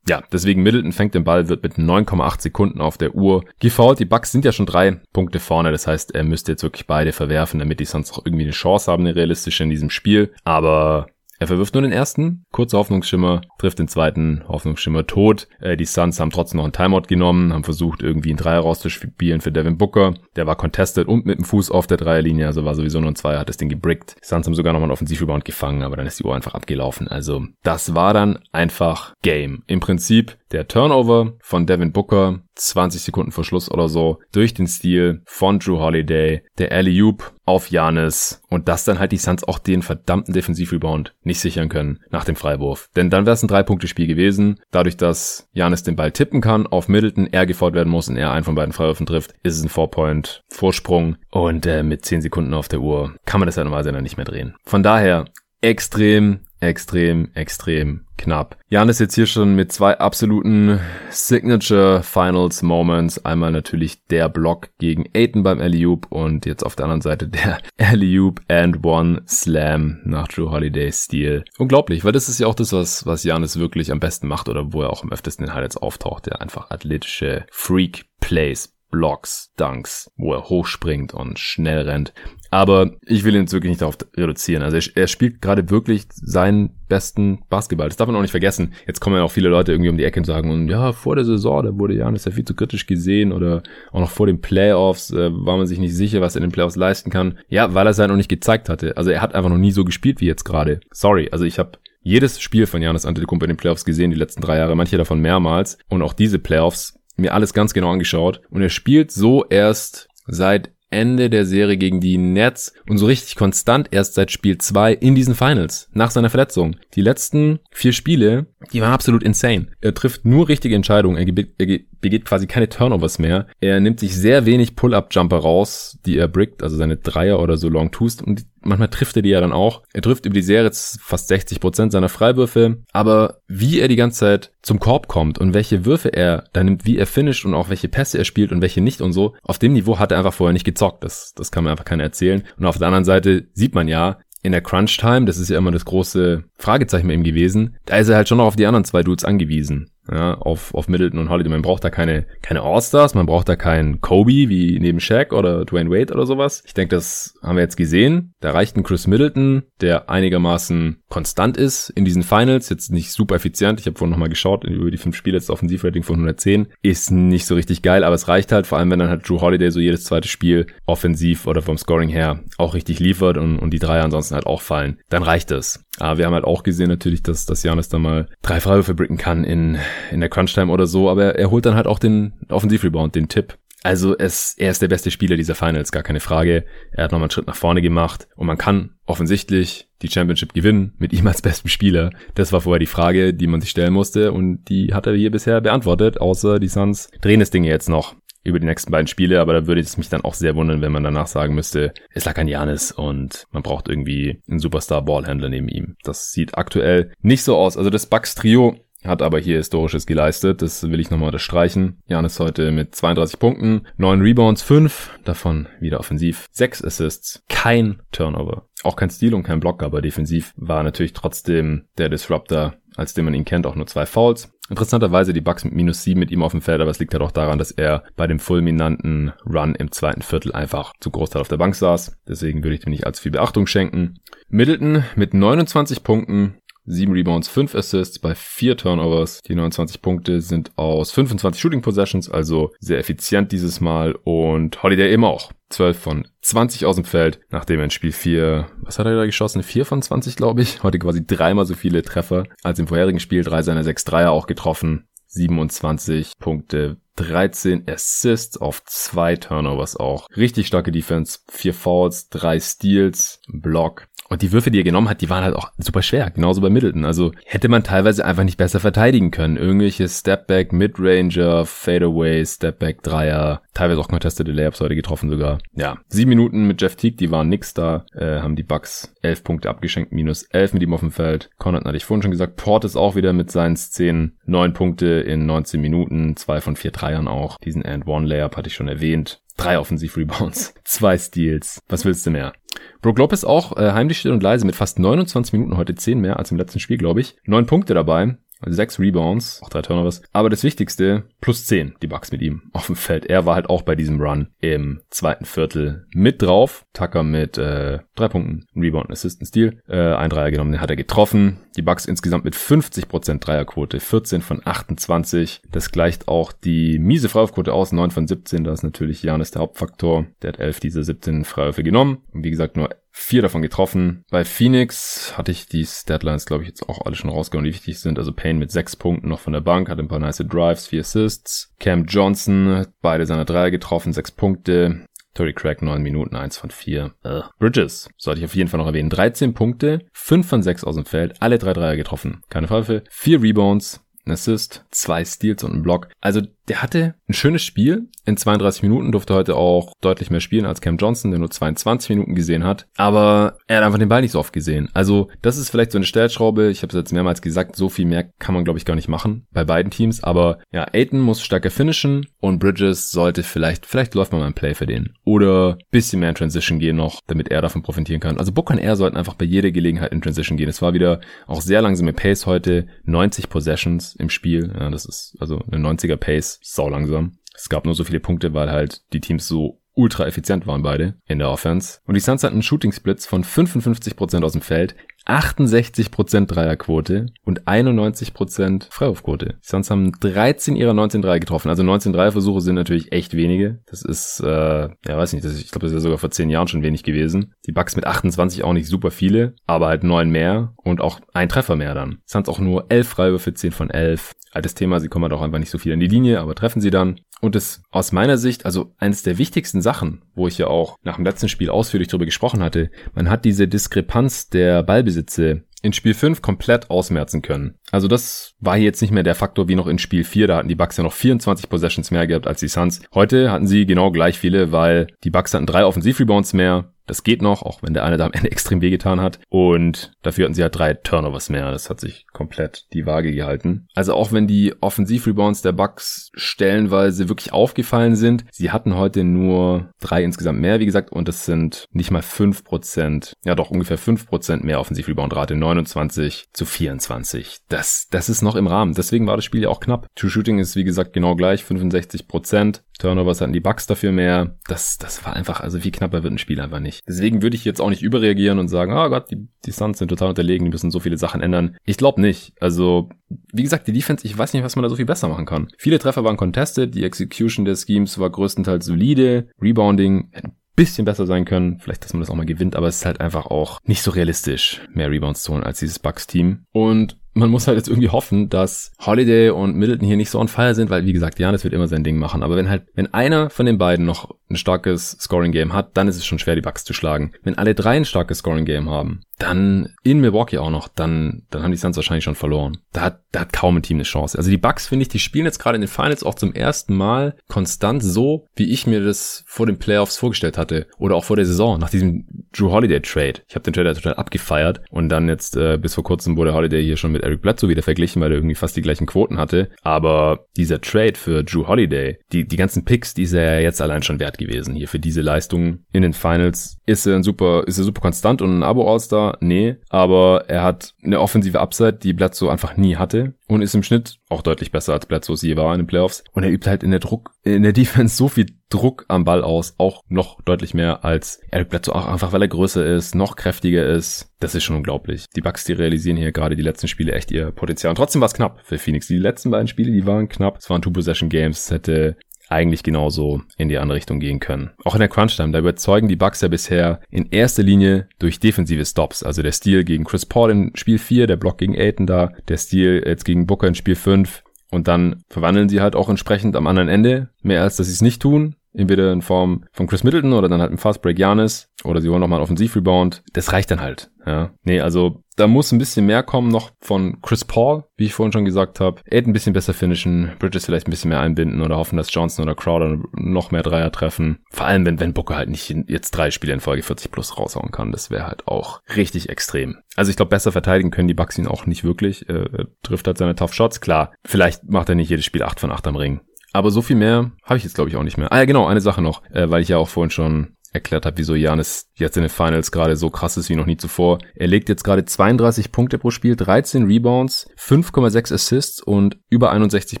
Ja, 0.08 0.22
deswegen 0.32 0.62
Middleton 0.62 0.92
fängt 0.92 1.14
den 1.14 1.24
Ball, 1.24 1.48
wird 1.48 1.64
mit 1.64 1.74
9,8 1.74 2.40
Sekunden 2.40 2.80
auf 2.80 2.96
der 2.96 3.16
Uhr 3.16 3.44
gefault. 3.58 3.98
Die 3.98 4.04
Bucks 4.04 4.30
sind 4.30 4.44
ja 4.44 4.52
schon 4.52 4.66
drei 4.66 5.00
Punkte 5.12 5.40
vorne. 5.40 5.72
Das 5.72 5.88
heißt, 5.88 6.14
er 6.14 6.22
müsste 6.22 6.52
jetzt 6.52 6.62
wirklich 6.62 6.86
beide 6.86 7.10
verwerfen, 7.10 7.58
damit 7.58 7.80
die 7.80 7.86
sonst 7.86 8.12
auch 8.12 8.24
irgendwie 8.24 8.44
eine 8.44 8.52
Chance 8.52 8.90
haben, 8.90 9.04
eine 9.04 9.16
realistische 9.16 9.64
in 9.64 9.70
diesem 9.70 9.90
Spiel. 9.90 10.32
Aber 10.44 11.08
er 11.38 11.46
verwirft 11.46 11.74
nur 11.74 11.82
den 11.82 11.92
ersten, 11.92 12.44
kurzer 12.52 12.78
Hoffnungsschimmer, 12.78 13.42
trifft 13.58 13.78
den 13.78 13.88
zweiten, 13.88 14.42
Hoffnungsschimmer 14.48 15.06
tot. 15.06 15.48
Äh, 15.60 15.76
die 15.76 15.84
Suns 15.84 16.18
haben 16.18 16.30
trotzdem 16.30 16.58
noch 16.58 16.64
einen 16.64 16.72
Timeout 16.72 17.08
genommen, 17.08 17.52
haben 17.52 17.64
versucht 17.64 18.02
irgendwie 18.02 18.30
einen 18.30 18.38
Dreier 18.38 18.60
rauszuspielen 18.60 19.40
für 19.40 19.52
Devin 19.52 19.78
Booker. 19.78 20.14
Der 20.36 20.46
war 20.46 20.56
contested 20.56 21.08
und 21.08 21.26
mit 21.26 21.38
dem 21.38 21.44
Fuß 21.44 21.70
auf 21.70 21.86
der 21.86 21.96
Dreierlinie, 21.96 22.46
also 22.46 22.64
war 22.64 22.74
sowieso 22.74 23.00
nur 23.00 23.10
ein 23.10 23.16
Zweier, 23.16 23.40
hat 23.40 23.48
das 23.48 23.56
Ding 23.56 23.68
gebrickt. 23.68 24.16
Die 24.22 24.26
Suns 24.26 24.46
haben 24.46 24.54
sogar 24.54 24.72
nochmal 24.72 24.86
einen 24.86 24.92
Offensivrebound 24.92 25.44
gefangen, 25.44 25.82
aber 25.82 25.96
dann 25.96 26.06
ist 26.06 26.18
die 26.18 26.24
Uhr 26.24 26.34
einfach 26.34 26.54
abgelaufen. 26.54 27.08
Also 27.08 27.46
das 27.62 27.94
war 27.94 28.14
dann 28.14 28.38
einfach 28.52 29.14
Game. 29.22 29.62
Im 29.66 29.80
Prinzip 29.80 30.36
der 30.52 30.68
Turnover 30.68 31.34
von 31.40 31.66
Devin 31.66 31.92
Booker 31.92 32.40
20 32.56 33.02
Sekunden 33.02 33.32
vor 33.32 33.44
Schluss 33.44 33.70
oder 33.70 33.88
so, 33.88 34.18
durch 34.32 34.54
den 34.54 34.66
Stil 34.66 35.22
von 35.24 35.58
Drew 35.58 35.78
Holiday, 35.78 36.42
der 36.58 36.72
Alley-Oop 36.72 37.34
auf 37.44 37.70
Janis 37.70 38.42
und 38.48 38.68
dass 38.68 38.84
dann 38.84 38.98
halt 38.98 39.12
die 39.12 39.18
Suns 39.18 39.44
auch 39.44 39.58
den 39.58 39.82
verdammten 39.82 40.34
Defensivrebound 40.34 41.14
nicht 41.22 41.38
sichern 41.38 41.68
können 41.68 42.00
nach 42.10 42.24
dem 42.24 42.34
Freiwurf. 42.34 42.90
Denn 42.96 43.10
dann 43.10 43.24
wäre 43.24 43.34
es 43.34 43.42
ein 43.42 43.48
Drei-Punkte-Spiel 43.48 44.08
gewesen. 44.08 44.58
Dadurch, 44.72 44.96
dass 44.96 45.48
Janis 45.52 45.84
den 45.84 45.94
Ball 45.94 46.10
tippen 46.10 46.40
kann 46.40 46.66
auf 46.66 46.88
Middleton, 46.88 47.28
er 47.30 47.46
gefordert 47.46 47.76
werden 47.76 47.90
muss 47.90 48.08
und 48.08 48.16
er 48.16 48.32
einen 48.32 48.44
von 48.44 48.56
beiden 48.56 48.72
Freiwürfen 48.72 49.06
trifft, 49.06 49.34
ist 49.42 49.56
es 49.56 49.62
ein 49.62 49.68
Four-Point-Vorsprung 49.68 51.16
und 51.30 51.66
äh, 51.66 51.82
mit 51.82 52.04
10 52.04 52.22
Sekunden 52.22 52.54
auf 52.54 52.68
der 52.68 52.80
Uhr 52.80 53.14
kann 53.26 53.40
man 53.40 53.46
das 53.46 53.56
ja 53.56 53.62
normalerweise 53.62 53.92
dann 53.92 54.02
nicht 54.02 54.16
mehr 54.16 54.26
drehen. 54.26 54.56
Von 54.64 54.82
daher 54.82 55.26
extrem 55.60 56.40
extrem, 56.60 57.28
extrem 57.34 58.06
knapp. 58.16 58.56
Jan 58.68 58.88
ist 58.88 58.98
jetzt 58.98 59.14
hier 59.14 59.26
schon 59.26 59.54
mit 59.54 59.72
zwei 59.72 59.98
absoluten 59.98 60.80
Signature 61.10 62.02
Finals 62.02 62.62
Moments. 62.62 63.24
Einmal 63.24 63.52
natürlich 63.52 64.04
der 64.06 64.28
Block 64.28 64.70
gegen 64.78 65.04
Aiton 65.14 65.42
beim 65.42 65.60
Alley-Oop 65.60 66.06
und 66.10 66.46
jetzt 66.46 66.64
auf 66.64 66.76
der 66.76 66.84
anderen 66.84 67.02
Seite 67.02 67.28
der 67.28 67.58
Alley-Oop 67.78 68.40
and 68.48 68.84
One 68.84 69.22
Slam 69.26 70.00
nach 70.04 70.28
Drew 70.28 70.50
Holidays 70.50 71.04
Stil. 71.04 71.44
Unglaublich, 71.58 72.04
weil 72.04 72.12
das 72.12 72.28
ist 72.28 72.40
ja 72.40 72.46
auch 72.46 72.54
das, 72.54 72.72
was, 72.72 73.06
was 73.06 73.24
Janis 73.24 73.58
wirklich 73.58 73.92
am 73.92 74.00
besten 74.00 74.26
macht 74.26 74.48
oder 74.48 74.72
wo 74.72 74.82
er 74.82 74.90
auch 74.90 75.02
am 75.02 75.12
öftesten 75.12 75.44
in 75.44 75.54
Highlights 75.54 75.76
auftaucht. 75.76 76.26
Der 76.26 76.40
einfach 76.40 76.70
athletische 76.70 77.46
Freak 77.50 78.06
Plays 78.20 78.72
Blocks, 78.90 79.52
Dunks, 79.56 80.10
wo 80.16 80.32
er 80.32 80.48
hochspringt 80.48 81.12
und 81.12 81.38
schnell 81.38 81.88
rennt. 81.88 82.14
Aber 82.56 82.92
ich 83.04 83.22
will 83.24 83.34
ihn 83.34 83.42
jetzt 83.42 83.52
wirklich 83.52 83.68
nicht 83.68 83.82
darauf 83.82 83.98
reduzieren. 84.16 84.62
Also 84.62 84.78
er, 84.78 85.02
er 85.02 85.08
spielt 85.08 85.42
gerade 85.42 85.68
wirklich 85.68 86.06
seinen 86.10 86.70
besten 86.88 87.40
Basketball. 87.50 87.86
Das 87.86 87.98
darf 87.98 88.06
man 88.06 88.16
auch 88.16 88.22
nicht 88.22 88.30
vergessen. 88.30 88.72
Jetzt 88.86 89.00
kommen 89.00 89.16
ja 89.16 89.24
auch 89.24 89.30
viele 89.30 89.50
Leute 89.50 89.72
irgendwie 89.72 89.90
um 89.90 89.98
die 89.98 90.04
Ecke 90.04 90.20
und 90.20 90.24
sagen, 90.24 90.66
ja, 90.66 90.92
vor 90.92 91.16
der 91.16 91.26
Saison, 91.26 91.62
da 91.62 91.78
wurde 91.78 91.92
Janis 91.92 92.24
ja 92.24 92.32
viel 92.32 92.46
zu 92.46 92.54
kritisch 92.54 92.86
gesehen 92.86 93.30
oder 93.30 93.62
auch 93.92 94.00
noch 94.00 94.08
vor 94.08 94.26
den 94.26 94.40
Playoffs 94.40 95.10
äh, 95.10 95.30
war 95.34 95.58
man 95.58 95.66
sich 95.66 95.78
nicht 95.78 95.94
sicher, 95.94 96.22
was 96.22 96.34
er 96.34 96.38
in 96.38 96.48
den 96.48 96.52
Playoffs 96.52 96.76
leisten 96.76 97.10
kann. 97.10 97.36
Ja, 97.50 97.74
weil 97.74 97.86
er 97.86 97.90
es 97.90 97.98
halt 97.98 98.08
noch 98.08 98.16
nicht 98.16 98.30
gezeigt 98.30 98.70
hatte. 98.70 98.96
Also 98.96 99.10
er 99.10 99.20
hat 99.20 99.34
einfach 99.34 99.50
noch 99.50 99.58
nie 99.58 99.72
so 99.72 99.84
gespielt 99.84 100.22
wie 100.22 100.26
jetzt 100.26 100.44
gerade. 100.44 100.80
Sorry, 100.90 101.28
also 101.30 101.44
ich 101.44 101.58
habe 101.58 101.72
jedes 102.00 102.40
Spiel 102.40 102.64
von 102.64 102.80
Janis 102.80 103.04
Antetokounmpo 103.04 103.44
in 103.44 103.50
den 103.50 103.58
Playoffs 103.58 103.84
gesehen, 103.84 104.12
die 104.12 104.16
letzten 104.16 104.40
drei 104.40 104.56
Jahre, 104.56 104.76
manche 104.76 104.96
davon 104.96 105.20
mehrmals. 105.20 105.76
Und 105.90 106.00
auch 106.00 106.14
diese 106.14 106.38
Playoffs 106.38 106.98
mir 107.18 107.34
alles 107.34 107.52
ganz 107.52 107.74
genau 107.74 107.90
angeschaut. 107.90 108.40
Und 108.48 108.62
er 108.62 108.70
spielt 108.70 109.12
so 109.12 109.44
erst 109.44 110.08
seit 110.26 110.70
Ende 110.90 111.30
der 111.30 111.44
Serie 111.44 111.76
gegen 111.76 112.00
die 112.00 112.16
Nets 112.16 112.72
und 112.88 112.98
so 112.98 113.06
richtig 113.06 113.34
konstant 113.34 113.88
erst 113.90 114.14
seit 114.14 114.30
Spiel 114.30 114.58
2 114.58 114.92
in 114.94 115.14
diesen 115.14 115.34
Finals, 115.34 115.88
nach 115.92 116.10
seiner 116.10 116.30
Verletzung. 116.30 116.76
Die 116.94 117.00
letzten 117.00 117.58
vier 117.72 117.92
Spiele, 117.92 118.46
die 118.72 118.80
waren 118.80 118.92
absolut 118.92 119.22
insane. 119.22 119.68
Er 119.80 119.94
trifft 119.94 120.24
nur 120.24 120.48
richtige 120.48 120.76
Entscheidungen, 120.76 121.16
er, 121.16 121.26
er 121.58 121.78
begeht 122.00 122.24
quasi 122.24 122.46
keine 122.46 122.68
Turnovers 122.68 123.18
mehr. 123.18 123.46
Er 123.60 123.80
nimmt 123.80 124.00
sich 124.00 124.14
sehr 124.16 124.46
wenig 124.46 124.76
Pull-Up-Jumper 124.76 125.38
raus, 125.38 125.98
die 126.06 126.18
er 126.18 126.28
brickt, 126.28 126.62
also 126.62 126.76
seine 126.76 126.96
Dreier 126.96 127.40
oder 127.40 127.56
so 127.56 127.68
Long 127.68 127.90
Twos 127.90 128.20
und 128.22 128.46
manchmal 128.60 128.88
trifft 128.88 129.16
er 129.16 129.22
die 129.22 129.30
ja 129.30 129.40
dann 129.40 129.52
auch. 129.52 129.82
Er 129.92 130.02
trifft 130.02 130.26
über 130.26 130.34
die 130.34 130.42
Serie 130.42 130.70
fast 130.72 131.28
60 131.28 131.60
Prozent 131.60 131.92
seiner 131.92 132.08
Freiwürfe, 132.08 132.78
aber 132.92 133.38
wie 133.48 133.80
er 133.80 133.88
die 133.88 133.96
ganze 133.96 134.20
Zeit 134.20 134.52
zum 134.62 134.80
Korb 134.80 135.08
kommt 135.08 135.38
und 135.38 135.54
welche 135.54 135.84
Würfe 135.84 136.12
er 136.12 136.44
da 136.52 136.64
nimmt, 136.64 136.84
wie 136.84 136.98
er 136.98 137.06
finisht 137.06 137.44
und 137.44 137.54
auch 137.54 137.68
welche 137.70 137.88
Pässe 137.88 138.18
er 138.18 138.24
spielt 138.24 138.52
und 138.52 138.60
welche 138.60 138.80
nicht 138.80 139.00
und 139.00 139.12
so, 139.12 139.34
auf 139.42 139.58
dem 139.58 139.72
Niveau 139.72 139.98
hat 139.98 140.12
er 140.12 140.18
einfach 140.18 140.34
vorher 140.34 140.52
nicht 140.52 140.64
gezockt. 140.64 141.04
Das, 141.04 141.32
das 141.34 141.50
kann 141.50 141.64
mir 141.64 141.70
einfach 141.70 141.84
keiner 141.84 142.04
erzählen. 142.04 142.42
Und 142.58 142.66
auf 142.66 142.78
der 142.78 142.88
anderen 142.88 143.04
Seite 143.04 143.46
sieht 143.54 143.74
man 143.74 143.88
ja, 143.88 144.18
in 144.42 144.52
der 144.52 144.60
Crunch 144.60 144.96
Time, 144.96 145.26
das 145.26 145.38
ist 145.38 145.50
ja 145.50 145.58
immer 145.58 145.72
das 145.72 145.84
große 145.84 146.44
Fragezeichen 146.56 147.08
bei 147.08 147.14
ihm 147.14 147.24
gewesen, 147.24 147.76
da 147.84 147.96
ist 147.96 148.08
er 148.08 148.16
halt 148.16 148.28
schon 148.28 148.38
noch 148.38 148.44
auf 148.44 148.54
die 148.54 148.66
anderen 148.66 148.84
zwei 148.84 149.02
Dudes 149.02 149.24
angewiesen 149.24 149.90
ja, 150.10 150.34
auf, 150.34 150.74
auf 150.74 150.88
Middleton 150.88 151.18
und 151.18 151.30
Holiday. 151.30 151.50
Man 151.50 151.62
braucht 151.62 151.84
da 151.84 151.90
keine, 151.90 152.26
keine 152.42 152.62
All-Stars, 152.62 153.14
man 153.14 153.26
braucht 153.26 153.48
da 153.48 153.56
keinen 153.56 154.00
Kobe 154.00 154.48
wie 154.48 154.78
neben 154.80 155.00
Shaq 155.00 155.32
oder 155.32 155.64
Dwayne 155.64 155.90
Wade 155.90 156.12
oder 156.12 156.26
sowas. 156.26 156.62
Ich 156.66 156.74
denke, 156.74 156.94
das 156.94 157.38
haben 157.42 157.56
wir 157.56 157.62
jetzt 157.62 157.76
gesehen. 157.76 158.34
Da 158.40 158.50
reicht 158.50 158.76
ein 158.76 158.82
Chris 158.82 159.06
Middleton, 159.06 159.64
der 159.80 160.10
einigermaßen 160.10 161.02
konstant 161.08 161.56
ist 161.56 161.90
in 161.90 162.04
diesen 162.04 162.22
Finals, 162.22 162.68
jetzt 162.68 162.90
nicht 162.90 163.12
super 163.12 163.36
effizient. 163.36 163.80
Ich 163.80 163.86
habe 163.86 163.96
vorhin 163.96 164.10
nochmal 164.10 164.28
geschaut, 164.28 164.64
über 164.64 164.90
die 164.90 164.96
fünf 164.96 165.16
Spiele 165.16 165.36
jetzt 165.36 165.50
Offensivrating 165.50 166.02
von 166.02 166.16
110. 166.16 166.68
Ist 166.82 167.10
nicht 167.10 167.46
so 167.46 167.54
richtig 167.54 167.82
geil, 167.82 168.04
aber 168.04 168.14
es 168.14 168.28
reicht 168.28 168.52
halt, 168.52 168.66
vor 168.66 168.78
allem 168.78 168.90
wenn 168.90 168.98
dann 168.98 169.08
halt 169.08 169.28
Drew 169.28 169.40
Holiday 169.40 169.70
so 169.70 169.80
jedes 169.80 170.04
zweite 170.04 170.28
Spiel 170.28 170.66
offensiv 170.86 171.46
oder 171.46 171.62
vom 171.62 171.78
Scoring 171.78 172.08
her 172.08 172.40
auch 172.58 172.74
richtig 172.74 172.98
liefert 172.98 173.38
und, 173.38 173.58
und 173.58 173.70
die 173.70 173.78
drei 173.78 174.00
ansonsten 174.00 174.34
halt 174.34 174.46
auch 174.46 174.62
fallen. 174.62 174.98
Dann 175.08 175.22
reicht 175.22 175.50
es. 175.50 175.84
Aber 175.98 176.18
wir 176.18 176.26
haben 176.26 176.34
halt 176.34 176.44
auch 176.44 176.62
gesehen 176.62 176.88
natürlich, 176.88 177.22
dass, 177.22 177.46
dass 177.46 177.62
Janis 177.62 177.88
da 177.88 177.98
mal 177.98 178.28
drei 178.42 178.60
Freiwürfe 178.60 178.94
bricken 178.94 179.16
kann 179.16 179.44
in, 179.44 179.78
in 180.10 180.20
der 180.20 180.28
Crunch-Time 180.28 180.72
oder 180.72 180.86
so, 180.86 181.08
aber 181.08 181.36
er 181.36 181.50
holt 181.50 181.66
dann 181.66 181.74
halt 181.74 181.86
auch 181.86 181.98
den 181.98 182.34
Offensivrebound, 182.48 183.14
den 183.14 183.28
Tipp. 183.28 183.56
Also 183.86 184.18
es, 184.18 184.56
er 184.58 184.72
ist 184.72 184.82
der 184.82 184.88
beste 184.88 185.12
Spieler 185.12 185.36
dieser 185.36 185.54
Finals, 185.54 185.92
gar 185.92 186.02
keine 186.02 186.18
Frage. 186.18 186.64
Er 186.90 187.04
hat 187.04 187.12
nochmal 187.12 187.26
einen 187.26 187.30
Schritt 187.30 187.46
nach 187.46 187.54
vorne 187.54 187.80
gemacht 187.80 188.26
und 188.34 188.48
man 188.48 188.58
kann 188.58 188.96
offensichtlich 189.06 189.88
die 190.02 190.08
Championship 190.08 190.54
gewinnen 190.54 190.94
mit 190.98 191.12
ihm 191.12 191.24
als 191.28 191.40
besten 191.40 191.68
Spieler. 191.68 192.10
Das 192.34 192.52
war 192.52 192.60
vorher 192.60 192.80
die 192.80 192.86
Frage, 192.86 193.32
die 193.32 193.46
man 193.46 193.60
sich 193.60 193.70
stellen 193.70 193.92
musste 193.92 194.32
und 194.32 194.64
die 194.64 194.92
hat 194.92 195.06
er 195.06 195.14
hier 195.14 195.30
bisher 195.30 195.60
beantwortet, 195.60 196.20
außer 196.20 196.58
die 196.58 196.66
Suns 196.66 197.12
drehen 197.20 197.38
das 197.38 197.50
Ding 197.50 197.62
jetzt 197.62 197.88
noch 197.88 198.16
über 198.42 198.58
die 198.58 198.66
nächsten 198.66 198.90
beiden 198.90 199.06
Spiele, 199.06 199.40
aber 199.40 199.52
da 199.52 199.66
würde 199.68 199.80
es 199.80 199.96
mich 199.96 200.08
dann 200.08 200.22
auch 200.22 200.34
sehr 200.34 200.56
wundern, 200.56 200.80
wenn 200.80 200.92
man 200.92 201.04
danach 201.04 201.28
sagen 201.28 201.54
müsste, 201.54 201.94
es 202.10 202.24
lag 202.24 202.36
an 202.38 202.48
Janis 202.48 202.90
und 202.90 203.46
man 203.52 203.62
braucht 203.62 203.88
irgendwie 203.88 204.42
einen 204.48 204.58
Superstar-Ballhändler 204.58 205.48
neben 205.48 205.68
ihm. 205.68 205.96
Das 206.02 206.32
sieht 206.32 206.58
aktuell 206.58 207.12
nicht 207.22 207.44
so 207.44 207.56
aus. 207.56 207.76
Also 207.76 207.90
das 207.90 208.06
Bucks-Trio 208.06 208.80
hat 209.04 209.22
aber 209.22 209.38
hier 209.38 209.56
Historisches 209.56 210.06
geleistet. 210.06 210.62
Das 210.62 210.82
will 210.88 211.00
ich 211.00 211.10
nochmal 211.10 211.28
unterstreichen. 211.28 212.02
Janis 212.06 212.40
heute 212.40 212.72
mit 212.72 212.94
32 212.94 213.38
Punkten, 213.38 213.86
9 213.96 214.20
Rebounds, 214.20 214.62
5, 214.62 215.18
davon 215.24 215.68
wieder 215.80 216.00
offensiv, 216.00 216.46
6 216.52 216.84
Assists, 216.84 217.44
kein 217.48 218.02
Turnover. 218.12 218.68
Auch 218.82 218.96
kein 218.96 219.10
Stil 219.10 219.34
und 219.34 219.42
kein 219.42 219.60
Block, 219.60 219.82
aber 219.82 220.02
defensiv 220.02 220.52
war 220.56 220.82
natürlich 220.82 221.12
trotzdem 221.12 221.86
der 221.98 222.08
Disruptor, 222.08 222.74
als 222.96 223.14
den 223.14 223.24
man 223.24 223.34
ihn 223.34 223.44
kennt, 223.44 223.66
auch 223.66 223.74
nur 223.74 223.86
zwei 223.86 224.06
Fouls. 224.06 224.52
Interessanterweise 224.68 225.32
die 225.32 225.40
Bucks 225.40 225.64
mit 225.64 225.74
minus 225.74 226.02
7 226.02 226.18
mit 226.18 226.30
ihm 226.32 226.42
auf 226.42 226.50
dem 226.50 226.60
Feld, 226.60 226.80
aber 226.80 226.90
es 226.90 226.98
liegt 226.98 227.12
halt 227.12 227.22
auch 227.22 227.30
daran, 227.30 227.58
dass 227.58 227.70
er 227.70 228.02
bei 228.16 228.26
dem 228.26 228.40
fulminanten 228.40 229.32
Run 229.44 229.76
im 229.76 229.92
zweiten 229.92 230.22
Viertel 230.22 230.52
einfach 230.52 230.92
zu 231.00 231.10
Großteil 231.10 231.40
auf 231.40 231.48
der 231.48 231.56
Bank 231.56 231.76
saß. 231.76 232.18
Deswegen 232.28 232.64
würde 232.64 232.74
ich 232.74 232.80
dem 232.80 232.90
nicht 232.90 233.06
allzu 233.06 233.22
viel 233.22 233.32
Beachtung 233.32 233.66
schenken. 233.66 234.18
Middleton 234.48 235.04
mit 235.14 235.34
29 235.34 236.02
Punkten, 236.02 236.56
7 236.86 237.12
Rebounds, 237.12 237.48
5 237.48 237.74
Assists 237.74 238.18
bei 238.18 238.34
4 238.34 238.76
Turnovers. 238.76 239.42
Die 239.42 239.54
29 239.54 240.00
Punkte 240.02 240.40
sind 240.40 240.70
aus 240.76 241.10
25 241.12 241.60
Shooting 241.60 241.82
Possessions, 241.82 242.30
also 242.30 242.72
sehr 242.80 242.98
effizient 242.98 243.52
dieses 243.52 243.80
Mal. 243.80 244.14
Und 244.24 244.82
Holiday 244.82 245.12
eben 245.12 245.24
auch. 245.24 245.52
12 245.70 245.98
von 245.98 246.28
20 246.42 246.86
aus 246.86 246.94
dem 246.94 247.04
Feld, 247.04 247.40
nachdem 247.50 247.80
er 247.80 247.84
in 247.84 247.90
Spiel 247.90 248.12
4, 248.12 248.68
was 248.82 249.00
hat 249.00 249.06
er 249.06 249.16
da 249.16 249.26
geschossen? 249.26 249.64
4 249.64 249.84
von 249.84 250.00
20, 250.00 250.36
glaube 250.36 250.62
ich. 250.62 250.82
Heute 250.84 251.00
quasi 251.00 251.26
dreimal 251.26 251.66
so 251.66 251.74
viele 251.74 252.02
Treffer 252.02 252.44
als 252.62 252.78
im 252.78 252.86
vorherigen 252.86 253.18
Spiel. 253.18 253.42
Drei 253.42 253.62
seiner 253.62 253.82
6 253.82 254.04
Dreier 254.04 254.30
auch 254.30 254.46
getroffen. 254.46 255.08
27 255.26 256.32
Punkte, 256.38 256.98
13 257.16 257.84
Assists 257.88 258.56
auf 258.56 258.84
zwei 258.84 259.36
Turnovers 259.36 259.96
auch. 259.96 260.28
Richtig 260.36 260.66
starke 260.66 260.92
Defense, 260.92 261.40
4 261.48 261.74
Fouls, 261.74 262.28
3 262.30 262.60
Steals, 262.60 263.40
Block. 263.48 264.06
Und 264.28 264.42
die 264.42 264.52
Würfe, 264.52 264.70
die 264.70 264.80
er 264.80 264.84
genommen 264.84 265.08
hat, 265.08 265.20
die 265.20 265.30
waren 265.30 265.44
halt 265.44 265.54
auch 265.54 265.70
super 265.78 266.02
schwer, 266.02 266.30
genauso 266.30 266.60
bei 266.60 266.70
Middleton. 266.70 267.04
Also 267.04 267.32
hätte 267.44 267.68
man 267.68 267.84
teilweise 267.84 268.24
einfach 268.24 268.44
nicht 268.44 268.56
besser 268.56 268.80
verteidigen 268.80 269.30
können. 269.30 269.56
Irgendwelche 269.56 270.08
Stepback, 270.08 270.72
Midranger, 270.72 271.64
Fadeaway, 271.64 272.44
Stepback, 272.44 273.02
Dreier, 273.02 273.62
teilweise 273.74 274.00
auch 274.00 274.08
contested 274.08 274.48
Layups 274.48 274.80
heute 274.80 274.96
getroffen 274.96 275.30
sogar. 275.30 275.58
Ja, 275.74 275.98
sieben 276.08 276.30
Minuten 276.30 276.66
mit 276.66 276.80
Jeff 276.80 276.96
Teague, 276.96 277.16
die 277.16 277.30
waren 277.30 277.48
nix 277.48 277.74
da, 277.74 278.04
äh, 278.14 278.40
haben 278.40 278.56
die 278.56 278.62
Bucks 278.62 279.14
elf 279.22 279.44
Punkte 279.44 279.68
abgeschenkt, 279.68 280.12
minus 280.12 280.42
elf 280.44 280.72
mit 280.72 280.82
ihm 280.82 280.94
auf 280.94 281.00
dem 281.00 281.12
Feld. 281.12 281.50
Conrad 281.58 281.84
hatte 281.84 281.96
ich 281.96 282.04
vorhin 282.04 282.22
schon 282.22 282.30
gesagt, 282.30 282.56
Port 282.56 282.84
ist 282.84 282.96
auch 282.96 283.14
wieder 283.14 283.32
mit 283.32 283.50
seinen 283.50 283.76
zehn, 283.76 284.36
neun 284.44 284.72
Punkte 284.72 285.06
in 285.06 285.46
19 285.46 285.80
Minuten, 285.80 286.36
zwei 286.36 286.60
von 286.60 286.76
vier 286.76 286.92
Dreiern 287.06 287.28
auch. 287.28 287.58
Diesen 287.58 287.84
And-One-Layup 287.84 288.56
hatte 288.56 288.68
ich 288.68 288.74
schon 288.74 288.88
erwähnt. 288.88 289.40
Drei 289.56 289.78
Offensiv-Rebounds, 289.78 290.74
zwei 290.84 291.16
Steals. 291.16 291.80
Was 291.88 292.04
willst 292.04 292.26
du 292.26 292.30
mehr? 292.30 292.52
Brook 293.00 293.18
Lopez 293.18 293.44
auch 293.44 293.76
äh, 293.76 293.92
heimlich 293.92 294.18
still 294.18 294.32
und 294.32 294.42
leise 294.42 294.66
mit 294.66 294.74
fast 294.74 294.98
29 294.98 295.52
Minuten, 295.52 295.76
heute 295.76 295.94
10 295.94 296.20
mehr 296.20 296.38
als 296.38 296.50
im 296.50 296.58
letzten 296.58 296.80
Spiel, 296.80 296.98
glaube 296.98 297.20
ich. 297.20 297.36
Neun 297.44 297.66
Punkte 297.66 297.94
dabei, 297.94 298.36
sechs 298.64 298.98
Rebounds, 298.98 299.60
auch 299.62 299.68
drei 299.68 299.82
Turnovers. 299.82 300.22
Aber 300.32 300.50
das 300.50 300.64
Wichtigste, 300.64 301.24
plus 301.40 301.66
zehn, 301.66 301.94
die 302.02 302.06
Bucks 302.06 302.32
mit 302.32 302.42
ihm 302.42 302.62
auf 302.72 302.86
dem 302.86 302.96
Feld. 302.96 303.26
Er 303.26 303.46
war 303.46 303.54
halt 303.54 303.68
auch 303.68 303.82
bei 303.82 303.94
diesem 303.94 304.20
Run 304.20 304.48
im 304.60 305.00
zweiten 305.10 305.44
Viertel 305.44 306.06
mit 306.14 306.42
drauf. 306.42 306.84
Tucker 306.92 307.22
mit 307.22 307.58
äh, 307.58 308.00
drei 308.14 308.28
Punkten, 308.28 308.66
Rebound, 308.74 309.10
Assist, 309.10 309.46
Steal. 309.46 309.80
Äh, 309.88 310.14
ein 310.14 310.30
Dreier 310.30 310.50
genommen, 310.50 310.72
den 310.72 310.80
hat 310.80 310.90
er 310.90 310.96
getroffen. 310.96 311.58
Die 311.76 311.82
Bucks 311.82 312.06
insgesamt 312.06 312.44
mit 312.44 312.54
50% 312.54 313.38
Dreierquote, 313.40 314.00
14 314.00 314.40
von 314.40 314.62
28. 314.64 315.62
Das 315.70 315.92
gleicht 315.92 316.28
auch 316.28 316.52
die 316.52 316.98
miese 316.98 317.28
Freiwurfquote 317.28 317.72
aus, 317.72 317.92
9 317.92 318.10
von 318.10 318.26
17. 318.26 318.64
Da 318.64 318.72
ist 318.72 318.82
natürlich 318.82 319.22
Janis 319.22 319.50
der 319.50 319.62
Hauptfaktor. 319.62 320.26
Der 320.42 320.48
hat 320.48 320.60
11 320.60 320.80
dieser 320.80 321.02
17 321.02 321.44
Freiwürfe 321.44 321.82
genommen. 321.82 322.22
Und 322.32 322.44
wie 322.44 322.50
gesagt, 322.50 322.76
nur 322.76 322.88
vier 323.18 323.40
davon 323.40 323.62
getroffen. 323.62 324.24
Bei 324.30 324.44
Phoenix 324.44 325.36
hatte 325.36 325.50
ich 325.50 325.66
die 325.66 325.86
Statlines, 325.86 326.44
glaube 326.44 326.62
ich, 326.62 326.68
jetzt 326.68 326.86
auch 326.88 327.06
alle 327.06 327.16
schon 327.16 327.30
rausgehauen, 327.30 327.64
die 327.64 327.72
wichtig 327.72 327.98
sind. 327.98 328.18
Also 328.18 328.32
Payne 328.32 328.58
mit 328.58 328.70
sechs 328.70 328.94
Punkten 328.94 329.28
noch 329.28 329.40
von 329.40 329.54
der 329.54 329.62
Bank, 329.62 329.88
hat 329.88 329.98
ein 329.98 330.06
paar 330.06 330.18
nice 330.18 330.44
Drives, 330.46 330.88
vier 330.88 331.00
Assists. 331.00 331.72
Cam 331.80 332.04
Johnson, 332.04 332.86
beide 333.00 333.26
seiner 333.26 333.46
Dreier 333.46 333.70
getroffen, 333.70 334.12
sechs 334.12 334.30
Punkte. 334.30 335.06
Tory 335.32 335.54
Craig 335.54 335.82
9 335.82 336.02
Minuten, 336.02 336.36
1 336.36 336.56
von 336.56 336.70
4. 336.70 337.14
Ugh. 337.24 337.44
Bridges, 337.58 338.08
sollte 338.16 338.40
ich 338.40 338.44
auf 338.44 338.54
jeden 338.54 338.68
Fall 338.68 338.78
noch 338.78 338.86
erwähnen. 338.86 339.10
13 339.10 339.54
Punkte, 339.54 340.06
5 340.12 340.46
von 340.46 340.62
6 340.62 340.84
aus 340.84 340.94
dem 340.94 341.04
Feld, 341.04 341.42
alle 341.42 341.58
drei 341.58 341.72
Dreier 341.72 341.96
getroffen. 341.96 342.42
Keine 342.48 342.68
Pfeife. 342.68 343.02
4 343.10 343.42
Rebounds, 343.42 344.02
ein 344.24 344.32
Assist, 344.32 344.84
zwei 344.90 345.24
Steals 345.24 345.62
und 345.62 345.74
ein 345.74 345.82
Block. 345.82 346.08
Also 346.20 346.42
der 346.68 346.82
hatte 346.82 347.14
ein 347.28 347.34
schönes 347.34 347.62
Spiel. 347.62 348.08
In 348.24 348.36
32 348.36 348.82
Minuten 348.82 349.12
durfte 349.12 349.34
heute 349.34 349.54
auch 349.54 349.92
deutlich 350.00 350.30
mehr 350.30 350.40
spielen 350.40 350.66
als 350.66 350.80
Cam 350.80 350.96
Johnson, 350.96 351.30
der 351.30 351.38
nur 351.38 351.50
22 351.50 352.10
Minuten 352.10 352.34
gesehen 352.34 352.64
hat. 352.64 352.88
Aber 352.96 353.58
er 353.68 353.78
hat 353.78 353.84
einfach 353.84 353.98
den 353.98 354.08
Ball 354.08 354.20
nicht 354.20 354.32
so 354.32 354.40
oft 354.40 354.52
gesehen. 354.52 354.88
Also 354.94 355.28
das 355.42 355.58
ist 355.58 355.70
vielleicht 355.70 355.92
so 355.92 355.98
eine 355.98 356.06
Stellschraube. 356.06 356.70
Ich 356.70 356.82
habe 356.82 356.88
es 356.88 356.94
jetzt 356.94 357.12
mehrmals 357.12 357.40
gesagt, 357.40 357.76
so 357.76 357.88
viel 357.88 358.04
mehr 358.04 358.24
kann 358.24 358.54
man, 358.54 358.64
glaube 358.64 358.78
ich, 358.78 358.84
gar 358.84 358.96
nicht 358.96 359.08
machen 359.08 359.46
bei 359.52 359.64
beiden 359.64 359.92
Teams. 359.92 360.24
Aber 360.24 360.58
ja, 360.72 360.86
Aiton 360.92 361.20
muss 361.20 361.40
stärker 361.40 361.70
finishen 361.70 362.26
und 362.40 362.58
Bridges 362.58 363.10
sollte 363.12 363.44
vielleicht, 363.44 363.86
vielleicht 363.86 364.14
läuft 364.14 364.32
mal 364.32 364.42
ein 364.42 364.54
Play 364.54 364.74
für 364.74 364.86
den. 364.86 365.14
Oder 365.24 365.78
bisschen 365.90 366.20
mehr 366.20 366.30
in 366.30 366.34
Transition 366.34 366.80
gehen 366.80 366.96
noch, 366.96 367.20
damit 367.28 367.48
er 367.48 367.62
davon 367.62 367.82
profitieren 367.82 368.20
kann. 368.20 368.38
Also 368.38 368.52
Booker 368.52 368.74
und 368.74 368.80
er 368.80 368.96
sollten 368.96 369.16
einfach 369.16 369.34
bei 369.34 369.44
jeder 369.44 369.70
Gelegenheit 369.70 370.12
in 370.12 370.20
Transition 370.20 370.56
gehen. 370.56 370.68
Es 370.68 370.82
war 370.82 370.94
wieder 370.94 371.20
auch 371.46 371.60
sehr 371.60 371.82
langsame 371.82 372.12
Pace 372.12 372.46
heute. 372.46 372.86
90 373.04 373.48
Possessions 373.48 374.16
im 374.16 374.30
Spiel. 374.30 374.72
Ja, 374.76 374.90
das 374.90 375.04
ist 375.04 375.36
also 375.38 375.62
eine 375.70 375.86
90er 375.86 376.16
Pace 376.16 376.55
sau 376.62 376.88
langsam. 376.88 377.38
Es 377.54 377.68
gab 377.68 377.84
nur 377.84 377.94
so 377.94 378.04
viele 378.04 378.20
Punkte, 378.20 378.52
weil 378.52 378.70
halt 378.70 379.02
die 379.12 379.20
Teams 379.20 379.48
so 379.48 379.80
ultra 379.96 380.26
effizient 380.26 380.66
waren 380.66 380.82
beide 380.82 381.14
in 381.26 381.38
der 381.38 381.50
Offense. 381.50 382.00
Und 382.06 382.14
die 382.14 382.20
Suns 382.20 382.44
hatten 382.44 382.56
einen 382.56 382.62
Shooting 382.62 382.92
Splits 382.92 383.26
von 383.26 383.44
55% 383.44 384.44
aus 384.44 384.52
dem 384.52 384.60
Feld, 384.60 384.94
68% 385.26 386.46
Dreierquote 386.46 387.26
und 387.44 387.66
91% 387.66 388.86
Freiwurfquote. 388.90 389.58
Die 389.60 389.66
Suns 389.66 389.90
haben 389.90 390.12
13 390.20 390.76
ihrer 390.76 390.94
19 390.94 391.22
Dreier 391.22 391.40
getroffen. 391.40 391.68
Also 391.68 391.82
19 391.82 392.12
Dreierversuche 392.12 392.60
sind 392.60 392.76
natürlich 392.76 393.10
echt 393.10 393.34
wenige. 393.34 393.80
Das 393.86 394.02
ist, 394.02 394.40
äh, 394.40 394.46
ja 394.46 395.16
weiß 395.18 395.32
nicht, 395.32 395.44
das, 395.44 395.58
ich 395.58 395.70
glaube, 395.70 395.86
das 395.86 395.94
ja 395.94 396.00
sogar 396.00 396.18
vor 396.18 396.30
10 396.30 396.50
Jahren 396.50 396.68
schon 396.68 396.82
wenig 396.82 397.02
gewesen. 397.02 397.54
Die 397.66 397.72
Bucks 397.72 397.96
mit 397.96 398.06
28 398.06 398.62
auch 398.62 398.72
nicht 398.72 398.86
super 398.86 399.10
viele, 399.10 399.54
aber 399.66 399.88
halt 399.88 400.04
9 400.04 400.30
mehr 400.30 400.74
und 400.76 401.00
auch 401.00 401.20
ein 401.32 401.48
Treffer 401.48 401.74
mehr 401.74 401.94
dann. 401.94 402.18
Suns 402.26 402.48
auch 402.48 402.60
nur 402.60 402.86
11 402.90 403.08
Freiwürfe, 403.08 403.52
10 403.52 403.72
von 403.72 403.90
11 403.90 404.34
altes 404.56 404.74
Thema, 404.74 405.00
sie 405.00 405.08
kommen 405.08 405.30
halt 405.30 405.40
einfach 405.40 405.58
nicht 405.58 405.70
so 405.70 405.78
viel 405.78 405.92
in 405.92 406.00
die 406.00 406.08
Linie, 406.08 406.40
aber 406.40 406.54
treffen 406.54 406.80
sie 406.80 406.90
dann. 406.90 407.20
Und 407.40 407.54
das 407.54 407.82
aus 407.90 408.12
meiner 408.12 408.38
Sicht, 408.38 408.64
also 408.64 408.94
eines 408.98 409.22
der 409.22 409.38
wichtigsten 409.38 409.82
Sachen, 409.82 410.22
wo 410.34 410.48
ich 410.48 410.58
ja 410.58 410.66
auch 410.66 410.96
nach 411.02 411.16
dem 411.16 411.24
letzten 411.24 411.48
Spiel 411.48 411.70
ausführlich 411.70 412.08
darüber 412.08 412.24
gesprochen 412.24 412.62
hatte, 412.62 412.90
man 413.14 413.30
hat 413.30 413.44
diese 413.44 413.68
Diskrepanz 413.68 414.48
der 414.48 414.82
Ballbesitze 414.82 415.62
in 415.86 415.92
Spiel 415.92 416.14
5 416.14 416.42
komplett 416.42 416.90
ausmerzen 416.90 417.42
können. 417.42 417.76
Also 417.90 418.08
das 418.08 418.54
war 418.60 418.76
jetzt 418.76 419.00
nicht 419.00 419.12
mehr 419.12 419.22
der 419.22 419.34
Faktor 419.34 419.68
wie 419.68 419.74
noch 419.76 419.86
in 419.86 419.98
Spiel 419.98 420.24
4, 420.24 420.46
da 420.46 420.56
hatten 420.58 420.68
die 420.68 420.74
Bucks 420.74 420.96
ja 420.96 421.04
noch 421.04 421.12
24 421.12 421.68
Possessions 421.68 422.10
mehr 422.10 422.26
gehabt 422.26 422.46
als 422.46 422.60
die 422.60 422.68
Suns. 422.68 423.00
Heute 423.14 423.50
hatten 423.50 423.66
sie 423.66 423.86
genau 423.86 424.10
gleich 424.10 424.38
viele, 424.38 424.72
weil 424.72 425.06
die 425.24 425.30
Bucks 425.30 425.54
hatten 425.54 425.66
drei 425.66 425.84
Offensivrebounds 425.84 426.52
mehr, 426.52 426.92
das 427.06 427.22
geht 427.22 427.40
noch, 427.40 427.62
auch 427.62 427.82
wenn 427.82 427.94
der 427.94 428.04
eine 428.04 428.16
da 428.16 428.26
am 428.26 428.32
Ende 428.32 428.50
extrem 428.52 428.80
wehgetan 428.80 429.20
hat. 429.20 429.38
Und 429.48 430.12
dafür 430.22 430.44
hatten 430.44 430.54
sie 430.54 430.62
halt 430.62 430.76
drei 430.76 430.94
Turnovers 430.94 431.48
mehr. 431.48 431.70
Das 431.70 431.88
hat 431.88 432.00
sich 432.00 432.26
komplett 432.32 432.86
die 432.92 433.06
Waage 433.06 433.32
gehalten. 433.32 433.86
Also 433.94 434.14
auch 434.14 434.32
wenn 434.32 434.46
die 434.46 434.74
Offensivrebounds 434.80 435.62
der 435.62 435.72
Bucks 435.72 436.30
stellenweise 436.34 437.28
wirklich 437.28 437.52
aufgefallen 437.52 438.16
sind, 438.16 438.44
sie 438.50 438.70
hatten 438.70 438.96
heute 438.96 439.24
nur 439.24 439.90
drei 440.00 440.22
insgesamt 440.22 440.60
mehr, 440.60 440.80
wie 440.80 440.86
gesagt, 440.86 441.12
und 441.12 441.28
das 441.28 441.46
sind 441.46 441.86
nicht 441.92 442.10
mal 442.10 442.22
fünf 442.22 442.64
Prozent, 442.64 443.34
ja 443.44 443.54
doch 443.54 443.70
ungefähr 443.70 443.98
fünf 443.98 444.26
Prozent 444.26 444.64
mehr 444.64 444.80
Offensivrebound-Rate, 444.80 445.54
29 445.76 446.48
zu 446.52 446.64
24. 446.64 447.58
Das, 447.68 448.08
das 448.10 448.28
ist 448.28 448.42
noch 448.42 448.56
im 448.56 448.66
Rahmen. 448.66 448.94
Deswegen 448.94 449.26
war 449.26 449.36
das 449.36 449.44
Spiel 449.44 449.62
ja 449.62 449.68
auch 449.68 449.80
knapp. 449.80 450.08
True 450.14 450.30
Shooting 450.30 450.58
ist 450.58 450.76
wie 450.76 450.84
gesagt 450.84 451.12
genau 451.12 451.36
gleich, 451.36 451.64
65 451.64 452.28
Prozent. 452.28 452.82
Turnovers 452.98 453.40
hatten 453.40 453.52
die 453.52 453.60
Bucks 453.60 453.86
dafür 453.86 454.12
mehr. 454.12 454.56
Das, 454.66 454.96
das 454.98 455.24
war 455.24 455.34
einfach, 455.34 455.60
also 455.60 455.84
wie 455.84 455.90
knapper 455.90 456.22
wird 456.22 456.32
ein 456.32 456.38
Spiel 456.38 456.60
einfach 456.60 456.80
nicht. 456.80 457.02
Deswegen 457.06 457.42
würde 457.42 457.56
ich 457.56 457.64
jetzt 457.64 457.80
auch 457.80 457.90
nicht 457.90 458.02
überreagieren 458.02 458.58
und 458.58 458.68
sagen, 458.68 458.92
oh 458.92 459.08
Gott, 459.08 459.30
die, 459.30 459.48
die 459.64 459.70
Suns 459.70 459.98
sind 459.98 460.08
total 460.08 460.30
unterlegen, 460.30 460.64
die 460.64 460.70
müssen 460.70 460.90
so 460.90 461.00
viele 461.00 461.18
Sachen 461.18 461.42
ändern. 461.42 461.76
Ich 461.84 461.98
glaube 461.98 462.20
nicht. 462.20 462.54
Also, 462.60 463.10
wie 463.52 463.62
gesagt, 463.62 463.86
die 463.86 463.92
Defense, 463.92 464.26
ich 464.26 464.36
weiß 464.36 464.54
nicht, 464.54 464.62
was 464.62 464.76
man 464.76 464.82
da 464.82 464.88
so 464.88 464.96
viel 464.96 465.04
besser 465.04 465.28
machen 465.28 465.46
kann. 465.46 465.68
Viele 465.78 465.98
Treffer 465.98 466.24
waren 466.24 466.36
contested, 466.36 466.94
die 466.94 467.04
Execution 467.04 467.64
der 467.64 467.76
Schemes 467.76 468.18
war 468.18 468.30
größtenteils 468.30 468.86
solide, 468.86 469.48
Rebounding 469.60 470.30
bisschen 470.76 471.04
besser 471.04 471.26
sein 471.26 471.44
können. 471.44 471.78
Vielleicht, 471.78 472.04
dass 472.04 472.12
man 472.12 472.20
das 472.20 472.30
auch 472.30 472.34
mal 472.34 472.46
gewinnt, 472.46 472.76
aber 472.76 472.86
es 472.86 472.96
ist 472.96 473.06
halt 473.06 473.20
einfach 473.20 473.46
auch 473.46 473.80
nicht 473.84 474.02
so 474.02 474.10
realistisch, 474.10 474.82
mehr 474.92 475.10
Rebounds 475.10 475.42
zu 475.42 475.52
holen 475.52 475.64
als 475.64 475.80
dieses 475.80 475.98
Bucks-Team. 475.98 476.64
Und 476.72 477.16
man 477.36 477.50
muss 477.50 477.66
halt 477.66 477.76
jetzt 477.76 477.88
irgendwie 477.88 478.08
hoffen, 478.08 478.48
dass 478.48 478.92
Holiday 479.04 479.50
und 479.50 479.76
Middleton 479.76 480.06
hier 480.06 480.16
nicht 480.16 480.30
so 480.30 480.40
on 480.40 480.48
fire 480.48 480.74
sind, 480.74 480.90
weil 480.90 481.04
wie 481.04 481.12
gesagt, 481.12 481.38
Janis 481.38 481.64
wird 481.64 481.74
immer 481.74 481.86
sein 481.86 482.02
Ding 482.02 482.16
machen. 482.16 482.42
Aber 482.42 482.56
wenn 482.56 482.70
halt, 482.70 482.84
wenn 482.94 483.12
einer 483.12 483.50
von 483.50 483.66
den 483.66 483.78
beiden 483.78 484.06
noch 484.06 484.34
ein 484.48 484.56
starkes 484.56 485.16
Scoring-Game 485.20 485.72
hat, 485.72 485.96
dann 485.96 486.08
ist 486.08 486.16
es 486.16 486.24
schon 486.24 486.38
schwer, 486.38 486.54
die 486.54 486.62
Bucks 486.62 486.84
zu 486.84 486.94
schlagen. 486.94 487.32
Wenn 487.42 487.58
alle 487.58 487.74
drei 487.74 487.96
ein 487.96 488.04
starkes 488.04 488.38
Scoring-Game 488.38 488.88
haben, 488.88 489.20
dann 489.38 489.94
in 490.02 490.20
Milwaukee 490.20 490.58
auch 490.58 490.70
noch, 490.70 490.88
dann, 490.88 491.42
dann 491.50 491.62
haben 491.62 491.72
die 491.72 491.76
Suns 491.76 491.96
wahrscheinlich 491.96 492.24
schon 492.24 492.36
verloren. 492.36 492.78
Da 492.92 493.02
hat, 493.02 493.20
da 493.32 493.40
hat 493.40 493.52
kaum 493.52 493.76
ein 493.76 493.82
Team 493.82 493.98
eine 493.98 494.04
Chance. 494.04 494.38
Also 494.38 494.50
die 494.50 494.56
Bucks, 494.56 494.86
finde 494.86 495.02
ich, 495.02 495.08
die 495.08 495.18
spielen 495.18 495.44
jetzt 495.44 495.58
gerade 495.58 495.76
in 495.76 495.82
den 495.82 495.88
Finals 495.88 496.22
auch 496.22 496.34
zum 496.34 496.54
ersten 496.54 496.96
Mal 496.96 497.36
konstant 497.48 498.02
so, 498.02 498.46
wie 498.54 498.70
ich 498.72 498.86
mir 498.86 499.04
das 499.04 499.44
vor 499.46 499.66
den 499.66 499.78
Playoffs 499.78 500.16
vorgestellt 500.16 500.56
hatte. 500.56 500.86
Oder 500.96 501.16
auch 501.16 501.24
vor 501.24 501.36
der 501.36 501.44
Saison, 501.44 501.78
nach 501.78 501.90
diesem 501.90 502.26
Drew 502.52 502.70
Holiday 502.70 503.00
Trade. 503.00 503.42
Ich 503.48 503.54
habe 503.54 503.64
den 503.64 503.74
Trade 503.74 503.94
total 503.94 504.14
abgefeiert 504.14 504.80
und 504.90 505.08
dann 505.10 505.28
jetzt 505.28 505.56
äh, 505.56 505.76
bis 505.76 505.94
vor 505.94 506.04
kurzem 506.04 506.36
wurde 506.36 506.54
Holiday 506.54 506.82
hier 506.82 506.96
schon 506.96 507.12
mit 507.12 507.22
Eric 507.26 507.42
Bledsoe 507.42 507.68
wieder 507.68 507.82
verglichen, 507.82 508.20
weil 508.22 508.32
er 508.32 508.38
irgendwie 508.38 508.54
fast 508.54 508.76
die 508.76 508.82
gleichen 508.82 509.06
Quoten 509.06 509.38
hatte. 509.38 509.70
Aber 509.82 510.46
dieser 510.56 510.80
Trade 510.80 511.14
für 511.14 511.44
Drew 511.44 511.66
Holiday, 511.66 512.18
die, 512.32 512.46
die 512.46 512.56
ganzen 512.56 512.84
Picks, 512.84 513.14
die 513.14 513.22
ist 513.22 513.32
er 513.32 513.54
ja 513.54 513.60
jetzt 513.60 513.80
allein 513.80 514.02
schon 514.02 514.20
wert 514.20 514.38
gewesen 514.38 514.74
hier 514.74 514.88
für 514.88 514.98
diese 514.98 515.20
Leistung 515.20 515.84
in 515.92 516.02
den 516.02 516.12
Finals. 516.12 516.78
Ist 516.86 517.06
er 517.06 517.16
ein 517.16 517.22
super, 517.22 517.64
ist 517.66 517.78
er 517.78 517.84
super 517.84 518.00
konstant 518.00 518.42
und 518.42 518.58
ein 518.58 518.62
Abo-All-Star? 518.62 519.38
Nee. 519.40 519.76
Aber 519.88 520.44
er 520.48 520.62
hat 520.62 520.94
eine 521.02 521.20
offensive 521.20 521.60
Upside, 521.60 521.94
die 521.94 522.12
Bledsoe 522.12 522.50
einfach 522.50 522.76
nie 522.76 522.96
hatte 522.96 523.34
und 523.48 523.62
ist 523.62 523.74
im 523.74 523.82
Schnitt 523.82 524.18
auch 524.28 524.42
deutlich 524.42 524.72
besser 524.72 524.92
als 524.92 525.06
Bledsoe 525.06 525.36
je 525.40 525.56
war 525.56 525.72
in 525.74 525.80
den 525.80 525.86
Playoffs. 525.86 526.24
Und 526.32 526.42
er 526.42 526.50
übt 526.50 526.68
halt 526.68 526.82
in 526.82 526.90
der 526.90 527.00
Druck, 527.00 527.32
in 527.42 527.62
der 527.62 527.72
Defense 527.72 528.16
so 528.16 528.28
viel 528.28 528.46
Druck 528.68 529.04
am 529.08 529.24
Ball 529.24 529.42
aus, 529.42 529.74
auch 529.78 530.02
noch 530.08 530.40
deutlich 530.42 530.74
mehr 530.74 531.04
als 531.04 531.40
Eric 531.50 531.68
Bledsoe, 531.68 531.94
auch 531.94 532.06
einfach 532.06 532.32
weil 532.32 532.42
er 532.42 532.48
größer 532.48 532.84
ist, 532.84 533.14
noch 533.14 533.36
kräftiger 533.36 533.86
ist. 533.86 534.32
Das 534.40 534.54
ist 534.54 534.64
schon 534.64 534.76
unglaublich. 534.76 535.26
Die 535.36 535.40
Bucks, 535.40 535.64
die 535.64 535.72
realisieren 535.72 536.16
hier 536.16 536.32
gerade 536.32 536.56
die 536.56 536.62
letzten 536.62 536.88
Spiele 536.88 537.12
echt 537.12 537.30
ihr 537.30 537.52
Potenzial. 537.52 537.90
Und 537.90 537.96
trotzdem 537.96 538.20
war 538.20 538.26
es 538.26 538.34
knapp 538.34 538.60
für 538.64 538.78
Phoenix. 538.78 539.06
Die 539.06 539.18
letzten 539.18 539.50
beiden 539.50 539.68
Spiele, 539.68 539.92
die 539.92 540.06
waren 540.06 540.28
knapp. 540.28 540.58
Es 540.58 540.68
waren 540.68 540.82
Two-Possession-Games. 540.82 541.58
Es 541.58 541.70
hätte 541.70 542.16
eigentlich 542.48 542.82
genauso 542.82 543.42
in 543.56 543.68
die 543.68 543.78
andere 543.78 543.96
Richtung 543.96 544.20
gehen 544.20 544.40
können. 544.40 544.70
Auch 544.84 544.94
in 544.94 545.00
der 545.00 545.08
Crunch-Time, 545.08 545.52
da 545.52 545.58
überzeugen 545.58 546.08
die 546.08 546.16
Bucks 546.16 546.40
ja 546.40 546.48
bisher 546.48 547.00
in 547.10 547.26
erster 547.30 547.62
Linie 547.62 548.08
durch 548.18 548.40
defensive 548.40 548.84
Stops. 548.84 549.22
Also 549.22 549.42
der 549.42 549.52
Stil 549.52 549.84
gegen 549.84 550.04
Chris 550.04 550.26
Paul 550.26 550.50
in 550.50 550.72
Spiel 550.74 550.98
4, 550.98 551.26
der 551.26 551.36
Block 551.36 551.58
gegen 551.58 551.76
Aiton 551.76 552.06
da, 552.06 552.32
der 552.48 552.56
Stil 552.56 553.02
jetzt 553.04 553.24
gegen 553.24 553.46
Booker 553.46 553.68
in 553.68 553.74
Spiel 553.74 553.96
5. 553.96 554.42
Und 554.70 554.88
dann 554.88 555.22
verwandeln 555.28 555.68
sie 555.68 555.80
halt 555.80 555.94
auch 555.94 556.08
entsprechend 556.08 556.56
am 556.56 556.66
anderen 556.66 556.88
Ende, 556.88 557.30
mehr 557.42 557.62
als 557.62 557.76
dass 557.76 557.86
sie 557.86 557.92
es 557.92 558.02
nicht 558.02 558.20
tun. 558.20 558.56
Entweder 558.72 559.10
in 559.12 559.22
Form 559.22 559.64
von 559.72 559.86
Chris 559.86 560.04
Middleton 560.04 560.34
oder 560.34 560.48
dann 560.48 560.60
halt 560.60 560.70
ein 560.70 560.76
Fast 560.76 561.00
Break 561.00 561.18
Janis 561.18 561.70
oder 561.82 562.02
sie 562.02 562.10
holen 562.10 562.20
nochmal 562.20 562.38
einen 562.38 562.44
Offensiv-Rebound. 562.44 563.22
Das 563.32 563.52
reicht 563.52 563.70
dann 563.70 563.80
halt. 563.80 564.10
Ja. 564.26 564.50
Nee, 564.64 564.80
also 564.80 565.22
da 565.36 565.46
muss 565.46 565.70
ein 565.70 565.78
bisschen 565.78 566.06
mehr 566.06 566.22
kommen 566.22 566.48
noch 566.48 566.72
von 566.80 567.20
Chris 567.20 567.44
Paul, 567.44 567.84
wie 567.96 568.06
ich 568.06 568.14
vorhin 568.14 568.32
schon 568.32 568.44
gesagt 568.44 568.80
habe. 568.80 569.00
Er 569.04 569.22
ein 569.22 569.32
bisschen 569.32 569.52
besser 569.52 569.74
finishen, 569.74 570.32
Bridges 570.38 570.64
vielleicht 570.64 570.88
ein 570.88 570.90
bisschen 570.90 571.10
mehr 571.10 571.20
einbinden 571.20 571.60
oder 571.60 571.76
hoffen, 571.76 571.96
dass 571.96 572.12
Johnson 572.12 572.44
oder 572.44 572.54
Crowder 572.54 572.98
noch 573.12 573.50
mehr 573.50 573.62
Dreier 573.62 573.92
treffen. 573.92 574.38
Vor 574.50 574.66
allem, 574.66 574.86
wenn, 574.86 574.98
wenn 574.98 575.12
Booker 575.12 575.36
halt 575.36 575.50
nicht 575.50 575.74
jetzt 575.88 576.10
drei 576.12 576.30
Spiele 576.30 576.54
in 576.54 576.60
Folge 576.60 576.82
40 576.82 577.10
plus 577.10 577.36
raushauen 577.36 577.70
kann. 577.70 577.92
Das 577.92 578.10
wäre 578.10 578.26
halt 578.26 578.48
auch 578.48 578.80
richtig 578.96 579.28
extrem. 579.28 579.76
Also 579.94 580.10
ich 580.10 580.16
glaube, 580.16 580.30
besser 580.30 580.52
verteidigen 580.52 580.90
können 580.90 581.08
die 581.08 581.14
Bucks 581.14 581.38
ihn 581.38 581.46
auch 581.46 581.66
nicht 581.66 581.84
wirklich. 581.84 582.28
Er 582.28 582.66
trifft 582.82 583.06
halt 583.06 583.18
seine 583.18 583.34
Tough 583.34 583.52
Shots. 583.52 583.80
Klar, 583.80 584.12
vielleicht 584.24 584.64
macht 584.64 584.88
er 584.88 584.94
nicht 584.94 585.10
jedes 585.10 585.24
Spiel 585.24 585.42
8 585.42 585.60
von 585.60 585.70
8 585.70 585.86
am 585.86 585.96
Ring. 585.96 586.20
Aber 586.52 586.70
so 586.70 586.80
viel 586.80 586.96
mehr 586.96 587.32
habe 587.42 587.58
ich 587.58 587.64
jetzt, 587.64 587.74
glaube 587.74 587.90
ich, 587.90 587.96
auch 587.96 588.02
nicht 588.02 588.16
mehr. 588.16 588.32
Ah 588.32 588.38
ja, 588.38 588.46
genau, 588.46 588.66
eine 588.66 588.80
Sache 588.80 589.02
noch, 589.02 589.22
äh, 589.30 589.50
weil 589.50 589.60
ich 589.60 589.68
ja 589.68 589.76
auch 589.76 589.88
vorhin 589.88 590.10
schon 590.10 590.55
erklärt 590.72 591.06
habe, 591.06 591.18
wieso 591.18 591.34
Janis 591.34 591.88
jetzt 591.94 592.16
in 592.16 592.22
den 592.22 592.30
Finals 592.30 592.70
gerade 592.70 592.96
so 592.96 593.10
krass 593.10 593.36
ist 593.36 593.48
wie 593.48 593.56
noch 593.56 593.66
nie 593.66 593.76
zuvor. 593.76 594.18
Er 594.34 594.46
legt 594.46 594.68
jetzt 594.68 594.84
gerade 594.84 595.04
32 595.04 595.72
Punkte 595.72 595.98
pro 595.98 596.10
Spiel, 596.10 596.36
13 596.36 596.84
Rebounds, 596.84 597.48
5,6 597.58 598.34
Assists 598.34 598.82
und 598.82 599.18
über 599.28 599.50
61 599.50 600.00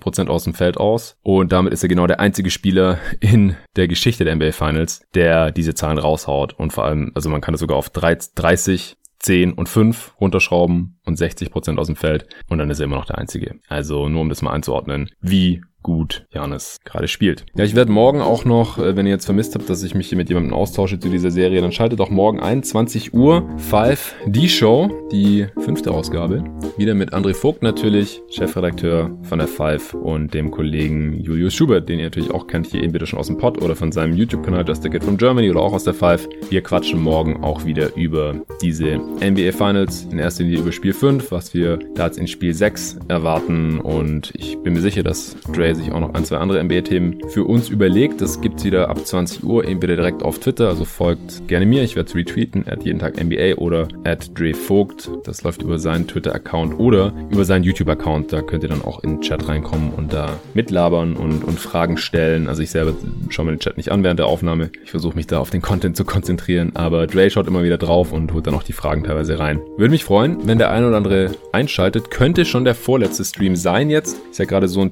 Prozent 0.00 0.30
aus 0.30 0.44
dem 0.44 0.54
Feld 0.54 0.76
aus. 0.76 1.16
Und 1.22 1.52
damit 1.52 1.72
ist 1.72 1.82
er 1.82 1.88
genau 1.88 2.06
der 2.06 2.20
einzige 2.20 2.50
Spieler 2.50 2.98
in 3.20 3.56
der 3.76 3.88
Geschichte 3.88 4.24
der 4.24 4.34
NBA 4.36 4.52
Finals, 4.52 5.02
der 5.14 5.52
diese 5.52 5.74
Zahlen 5.74 5.98
raushaut. 5.98 6.52
Und 6.54 6.72
vor 6.72 6.84
allem, 6.84 7.12
also 7.14 7.28
man 7.28 7.40
kann 7.40 7.54
es 7.54 7.60
sogar 7.60 7.76
auf 7.76 7.90
30, 7.90 8.96
10 9.18 9.52
und 9.54 9.68
5 9.68 10.14
runterschrauben 10.20 10.98
und 11.04 11.16
60 11.16 11.50
Prozent 11.50 11.78
aus 11.78 11.86
dem 11.86 11.96
Feld. 11.96 12.26
Und 12.48 12.58
dann 12.58 12.70
ist 12.70 12.80
er 12.80 12.84
immer 12.84 12.96
noch 12.96 13.06
der 13.06 13.18
Einzige. 13.18 13.56
Also 13.68 14.08
nur 14.08 14.20
um 14.20 14.28
das 14.28 14.42
mal 14.42 14.52
einzuordnen, 14.52 15.10
wie 15.20 15.62
gut 15.86 16.26
Janis 16.34 16.80
gerade 16.84 17.06
spielt. 17.06 17.46
Ja, 17.56 17.62
ich 17.62 17.76
werde 17.76 17.92
morgen 17.92 18.20
auch 18.20 18.44
noch, 18.44 18.78
äh, 18.78 18.96
wenn 18.96 19.06
ihr 19.06 19.12
jetzt 19.12 19.24
vermisst 19.24 19.54
habt, 19.54 19.70
dass 19.70 19.84
ich 19.84 19.94
mich 19.94 20.08
hier 20.08 20.18
mit 20.18 20.28
jemandem 20.28 20.52
austausche 20.52 20.98
zu 20.98 21.08
dieser 21.08 21.30
Serie, 21.30 21.60
dann 21.60 21.70
schaltet 21.70 22.00
auch 22.00 22.10
morgen 22.10 22.40
ein, 22.40 22.64
20 22.64 23.14
Uhr, 23.14 23.48
Five, 23.56 24.16
die 24.26 24.48
Show, 24.48 24.90
die 25.12 25.46
fünfte 25.60 25.92
Ausgabe. 25.92 26.42
Wieder 26.76 26.94
mit 26.94 27.14
André 27.14 27.34
Vogt 27.34 27.62
natürlich, 27.62 28.20
Chefredakteur 28.30 29.16
von 29.22 29.38
der 29.38 29.46
Five 29.46 29.94
und 29.94 30.34
dem 30.34 30.50
Kollegen 30.50 31.20
Julius 31.20 31.54
Schubert, 31.54 31.88
den 31.88 32.00
ihr 32.00 32.06
natürlich 32.06 32.32
auch 32.32 32.48
kennt, 32.48 32.66
hier 32.66 32.82
entweder 32.82 33.06
schon 33.06 33.20
aus 33.20 33.28
dem 33.28 33.38
Pod 33.38 33.62
oder 33.62 33.76
von 33.76 33.92
seinem 33.92 34.16
YouTube-Kanal 34.16 34.66
Just 34.66 34.84
a 34.84 34.88
Kid 34.88 35.04
from 35.04 35.16
Germany 35.16 35.50
oder 35.50 35.60
auch 35.60 35.72
aus 35.72 35.84
der 35.84 35.94
Five. 35.94 36.28
Wir 36.50 36.62
quatschen 36.62 37.00
morgen 37.00 37.44
auch 37.44 37.64
wieder 37.64 37.94
über 37.94 38.34
diese 38.60 38.96
NBA 38.96 39.52
Finals, 39.52 40.08
in 40.10 40.18
erster 40.18 40.42
Linie 40.42 40.58
über 40.58 40.72
Spiel 40.72 40.92
5, 40.92 41.30
was 41.30 41.54
wir 41.54 41.78
da 41.94 42.06
jetzt 42.06 42.18
in 42.18 42.26
Spiel 42.26 42.54
6 42.54 42.98
erwarten 43.06 43.78
und 43.78 44.32
ich 44.34 44.58
bin 44.64 44.72
mir 44.72 44.80
sicher, 44.80 45.04
dass 45.04 45.36
Dre 45.52 45.75
sich 45.76 45.92
auch 45.92 46.00
noch 46.00 46.14
ein, 46.14 46.24
zwei 46.24 46.38
andere 46.38 46.62
NBA-Themen 46.62 47.28
für 47.28 47.44
uns 47.44 47.68
überlegt. 47.68 48.20
Das 48.20 48.40
gibt's 48.40 48.64
wieder 48.64 48.88
ab 48.88 49.06
20 49.06 49.44
Uhr, 49.44 49.64
entweder 49.64 49.96
direkt 49.96 50.22
auf 50.22 50.38
Twitter, 50.38 50.68
also 50.68 50.84
folgt 50.84 51.46
gerne 51.48 51.66
mir, 51.66 51.82
ich 51.82 51.96
werde 51.96 52.08
es 52.08 52.14
retweeten, 52.14 52.66
at 52.66 52.84
jeden 52.84 52.98
Tag 52.98 53.22
NBA 53.22 53.54
oder 53.56 53.88
at 54.04 54.38
Dre 54.38 54.54
Vogt. 54.54 55.10
Das 55.24 55.42
läuft 55.42 55.62
über 55.62 55.78
seinen 55.78 56.06
Twitter-Account 56.06 56.78
oder 56.78 57.12
über 57.30 57.44
seinen 57.44 57.64
YouTube-Account. 57.64 58.32
Da 58.32 58.42
könnt 58.42 58.62
ihr 58.62 58.68
dann 58.68 58.82
auch 58.82 59.02
in 59.02 59.16
den 59.16 59.20
Chat 59.20 59.48
reinkommen 59.48 59.92
und 59.92 60.12
da 60.12 60.38
mitlabern 60.54 61.14
und, 61.14 61.44
und 61.44 61.58
Fragen 61.58 61.96
stellen. 61.96 62.48
Also 62.48 62.62
ich 62.62 62.70
selber 62.70 62.94
schaue 63.28 63.46
mir 63.46 63.52
den 63.52 63.60
Chat 63.60 63.76
nicht 63.76 63.92
an 63.92 64.02
während 64.02 64.18
der 64.18 64.26
Aufnahme. 64.26 64.70
Ich 64.84 64.90
versuche 64.90 65.16
mich 65.16 65.26
da 65.26 65.38
auf 65.38 65.50
den 65.50 65.62
Content 65.62 65.96
zu 65.96 66.04
konzentrieren, 66.04 66.72
aber 66.74 67.06
Dre 67.06 67.30
schaut 67.30 67.46
immer 67.46 67.62
wieder 67.62 67.78
drauf 67.78 68.12
und 68.12 68.32
holt 68.32 68.46
dann 68.46 68.54
auch 68.54 68.62
die 68.62 68.72
Fragen 68.72 69.04
teilweise 69.04 69.38
rein. 69.38 69.60
Würde 69.76 69.90
mich 69.90 70.04
freuen, 70.04 70.46
wenn 70.46 70.58
der 70.58 70.70
ein 70.70 70.84
oder 70.84 70.96
andere 70.96 71.32
einschaltet. 71.52 72.10
Könnte 72.10 72.44
schon 72.44 72.64
der 72.64 72.74
vorletzte 72.74 73.24
Stream 73.24 73.56
sein 73.56 73.90
jetzt. 73.90 74.18
Ist 74.30 74.38
ja 74.38 74.44
gerade 74.44 74.68
so 74.68 74.80
ein 74.80 74.90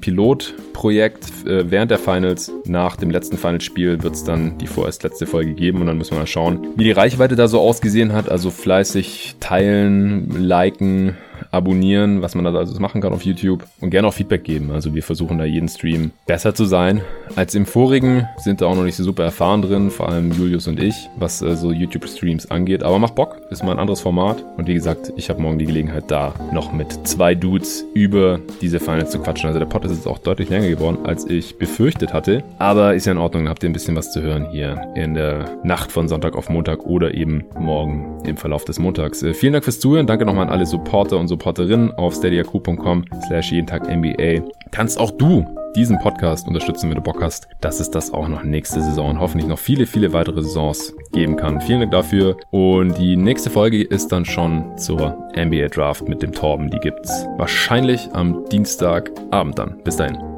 Pilotprojekt 0.75 1.47
äh, 1.47 1.71
während 1.71 1.91
der 1.91 1.97
Finals. 1.97 2.51
Nach 2.65 2.95
dem 2.95 3.09
letzten 3.09 3.37
Finalspiel 3.37 4.03
wird 4.03 4.13
es 4.13 4.23
dann 4.23 4.57
die 4.57 4.67
vorerst 4.67 5.03
letzte 5.03 5.25
Folge 5.25 5.53
geben 5.53 5.81
und 5.81 5.87
dann 5.87 5.97
müssen 5.97 6.11
wir 6.11 6.19
mal 6.19 6.27
schauen, 6.27 6.67
wie 6.75 6.83
die 6.83 6.91
Reichweite 6.91 7.35
da 7.35 7.47
so 7.47 7.59
ausgesehen 7.59 8.13
hat. 8.13 8.29
Also 8.29 8.51
fleißig 8.51 9.37
teilen, 9.39 10.29
liken, 10.37 11.17
abonnieren, 11.55 12.21
was 12.21 12.35
man 12.35 12.43
da 12.43 12.53
also 12.53 12.79
machen 12.79 13.01
kann 13.01 13.13
auf 13.13 13.23
YouTube 13.23 13.63
und 13.79 13.89
gerne 13.89 14.07
auch 14.07 14.13
Feedback 14.13 14.43
geben. 14.43 14.71
Also 14.71 14.93
wir 14.93 15.01
versuchen 15.01 15.37
da 15.37 15.45
jeden 15.45 15.69
Stream 15.69 16.11
besser 16.27 16.53
zu 16.53 16.65
sein 16.65 17.01
als 17.35 17.55
im 17.55 17.65
vorigen. 17.65 18.27
Sind 18.37 18.61
da 18.61 18.65
auch 18.65 18.75
noch 18.75 18.83
nicht 18.83 18.97
so 18.97 19.03
super 19.03 19.23
erfahren 19.23 19.61
drin, 19.61 19.89
vor 19.89 20.09
allem 20.09 20.31
Julius 20.33 20.67
und 20.67 20.79
ich, 20.79 21.09
was 21.17 21.41
äh, 21.41 21.55
so 21.55 21.71
YouTube-Streams 21.71 22.51
angeht. 22.51 22.83
Aber 22.83 22.99
macht 22.99 23.15
Bock, 23.15 23.37
ist 23.49 23.63
mal 23.63 23.71
ein 23.71 23.79
anderes 23.79 24.01
Format. 24.01 24.43
Und 24.57 24.67
wie 24.67 24.73
gesagt, 24.73 25.13
ich 25.15 25.29
habe 25.29 25.41
morgen 25.41 25.57
die 25.57 25.65
Gelegenheit 25.65 26.11
da 26.11 26.33
noch 26.51 26.73
mit 26.73 27.07
zwei 27.07 27.35
Dudes 27.35 27.85
über 27.93 28.39
diese 28.61 28.79
Finals 28.79 29.11
zu 29.11 29.19
quatschen. 29.19 29.47
Also 29.47 29.59
der 29.59 29.65
Pod 29.65 29.85
ist 29.85 29.91
jetzt 29.91 30.07
auch 30.07 30.17
deutlich 30.17 30.49
länger 30.49 30.67
geworden, 30.67 31.05
als 31.05 31.25
ich 31.25 31.57
befürchtet 31.57 32.13
hatte. 32.13 32.43
Aber 32.59 32.95
ist 32.95 33.05
ja 33.05 33.13
in 33.13 33.17
Ordnung, 33.17 33.47
habt 33.47 33.63
ihr 33.63 33.69
ein 33.69 33.73
bisschen 33.73 33.95
was 33.95 34.11
zu 34.11 34.21
hören 34.21 34.49
hier 34.51 34.81
in 34.95 35.13
der 35.13 35.45
Nacht 35.63 35.91
von 35.91 36.09
Sonntag 36.09 36.35
auf 36.35 36.49
Montag 36.49 36.85
oder 36.85 37.13
eben 37.13 37.45
morgen 37.57 38.21
im 38.25 38.35
Verlauf 38.35 38.65
des 38.65 38.77
Montags. 38.77 39.23
Äh, 39.23 39.33
vielen 39.33 39.53
Dank 39.53 39.63
fürs 39.63 39.79
Zuhören. 39.79 40.05
Danke 40.05 40.25
nochmal 40.25 40.47
an 40.47 40.51
alle 40.51 40.65
Supporter 40.65 41.17
und 41.17 41.27
Supporterinnen 41.45 41.91
auf 41.91 42.15
steadyaq.com 42.15 43.05
slash 43.27 43.51
jeden 43.51 43.67
Tag 43.67 43.87
NBA. 43.87 44.41
Kannst 44.71 44.99
auch 44.99 45.11
du 45.11 45.45
diesen 45.75 45.99
Podcast 45.99 46.47
unterstützen, 46.47 46.89
wenn 46.89 46.95
du 46.95 47.03
Bock 47.03 47.21
hast, 47.21 47.47
dass 47.61 47.79
es 47.79 47.91
das 47.91 48.11
auch 48.11 48.27
noch 48.27 48.43
nächste 48.43 48.81
Saison 48.81 49.11
und 49.11 49.19
hoffentlich 49.19 49.47
noch 49.47 49.59
viele, 49.59 49.85
viele 49.85 50.11
weitere 50.11 50.41
Saisons 50.41 50.95
geben 51.13 51.35
kann. 51.35 51.61
Vielen 51.61 51.81
Dank 51.81 51.91
dafür. 51.91 52.37
Und 52.49 52.97
die 52.97 53.15
nächste 53.15 53.51
Folge 53.51 53.83
ist 53.83 54.11
dann 54.11 54.25
schon 54.25 54.75
zur 54.79 55.29
NBA 55.37 55.67
Draft 55.67 56.09
mit 56.09 56.23
dem 56.23 56.31
Torben. 56.31 56.71
Die 56.71 56.79
gibt's 56.79 57.27
wahrscheinlich 57.37 58.09
am 58.13 58.45
Dienstagabend 58.49 59.59
dann. 59.59 59.83
Bis 59.83 59.97
dahin. 59.97 60.34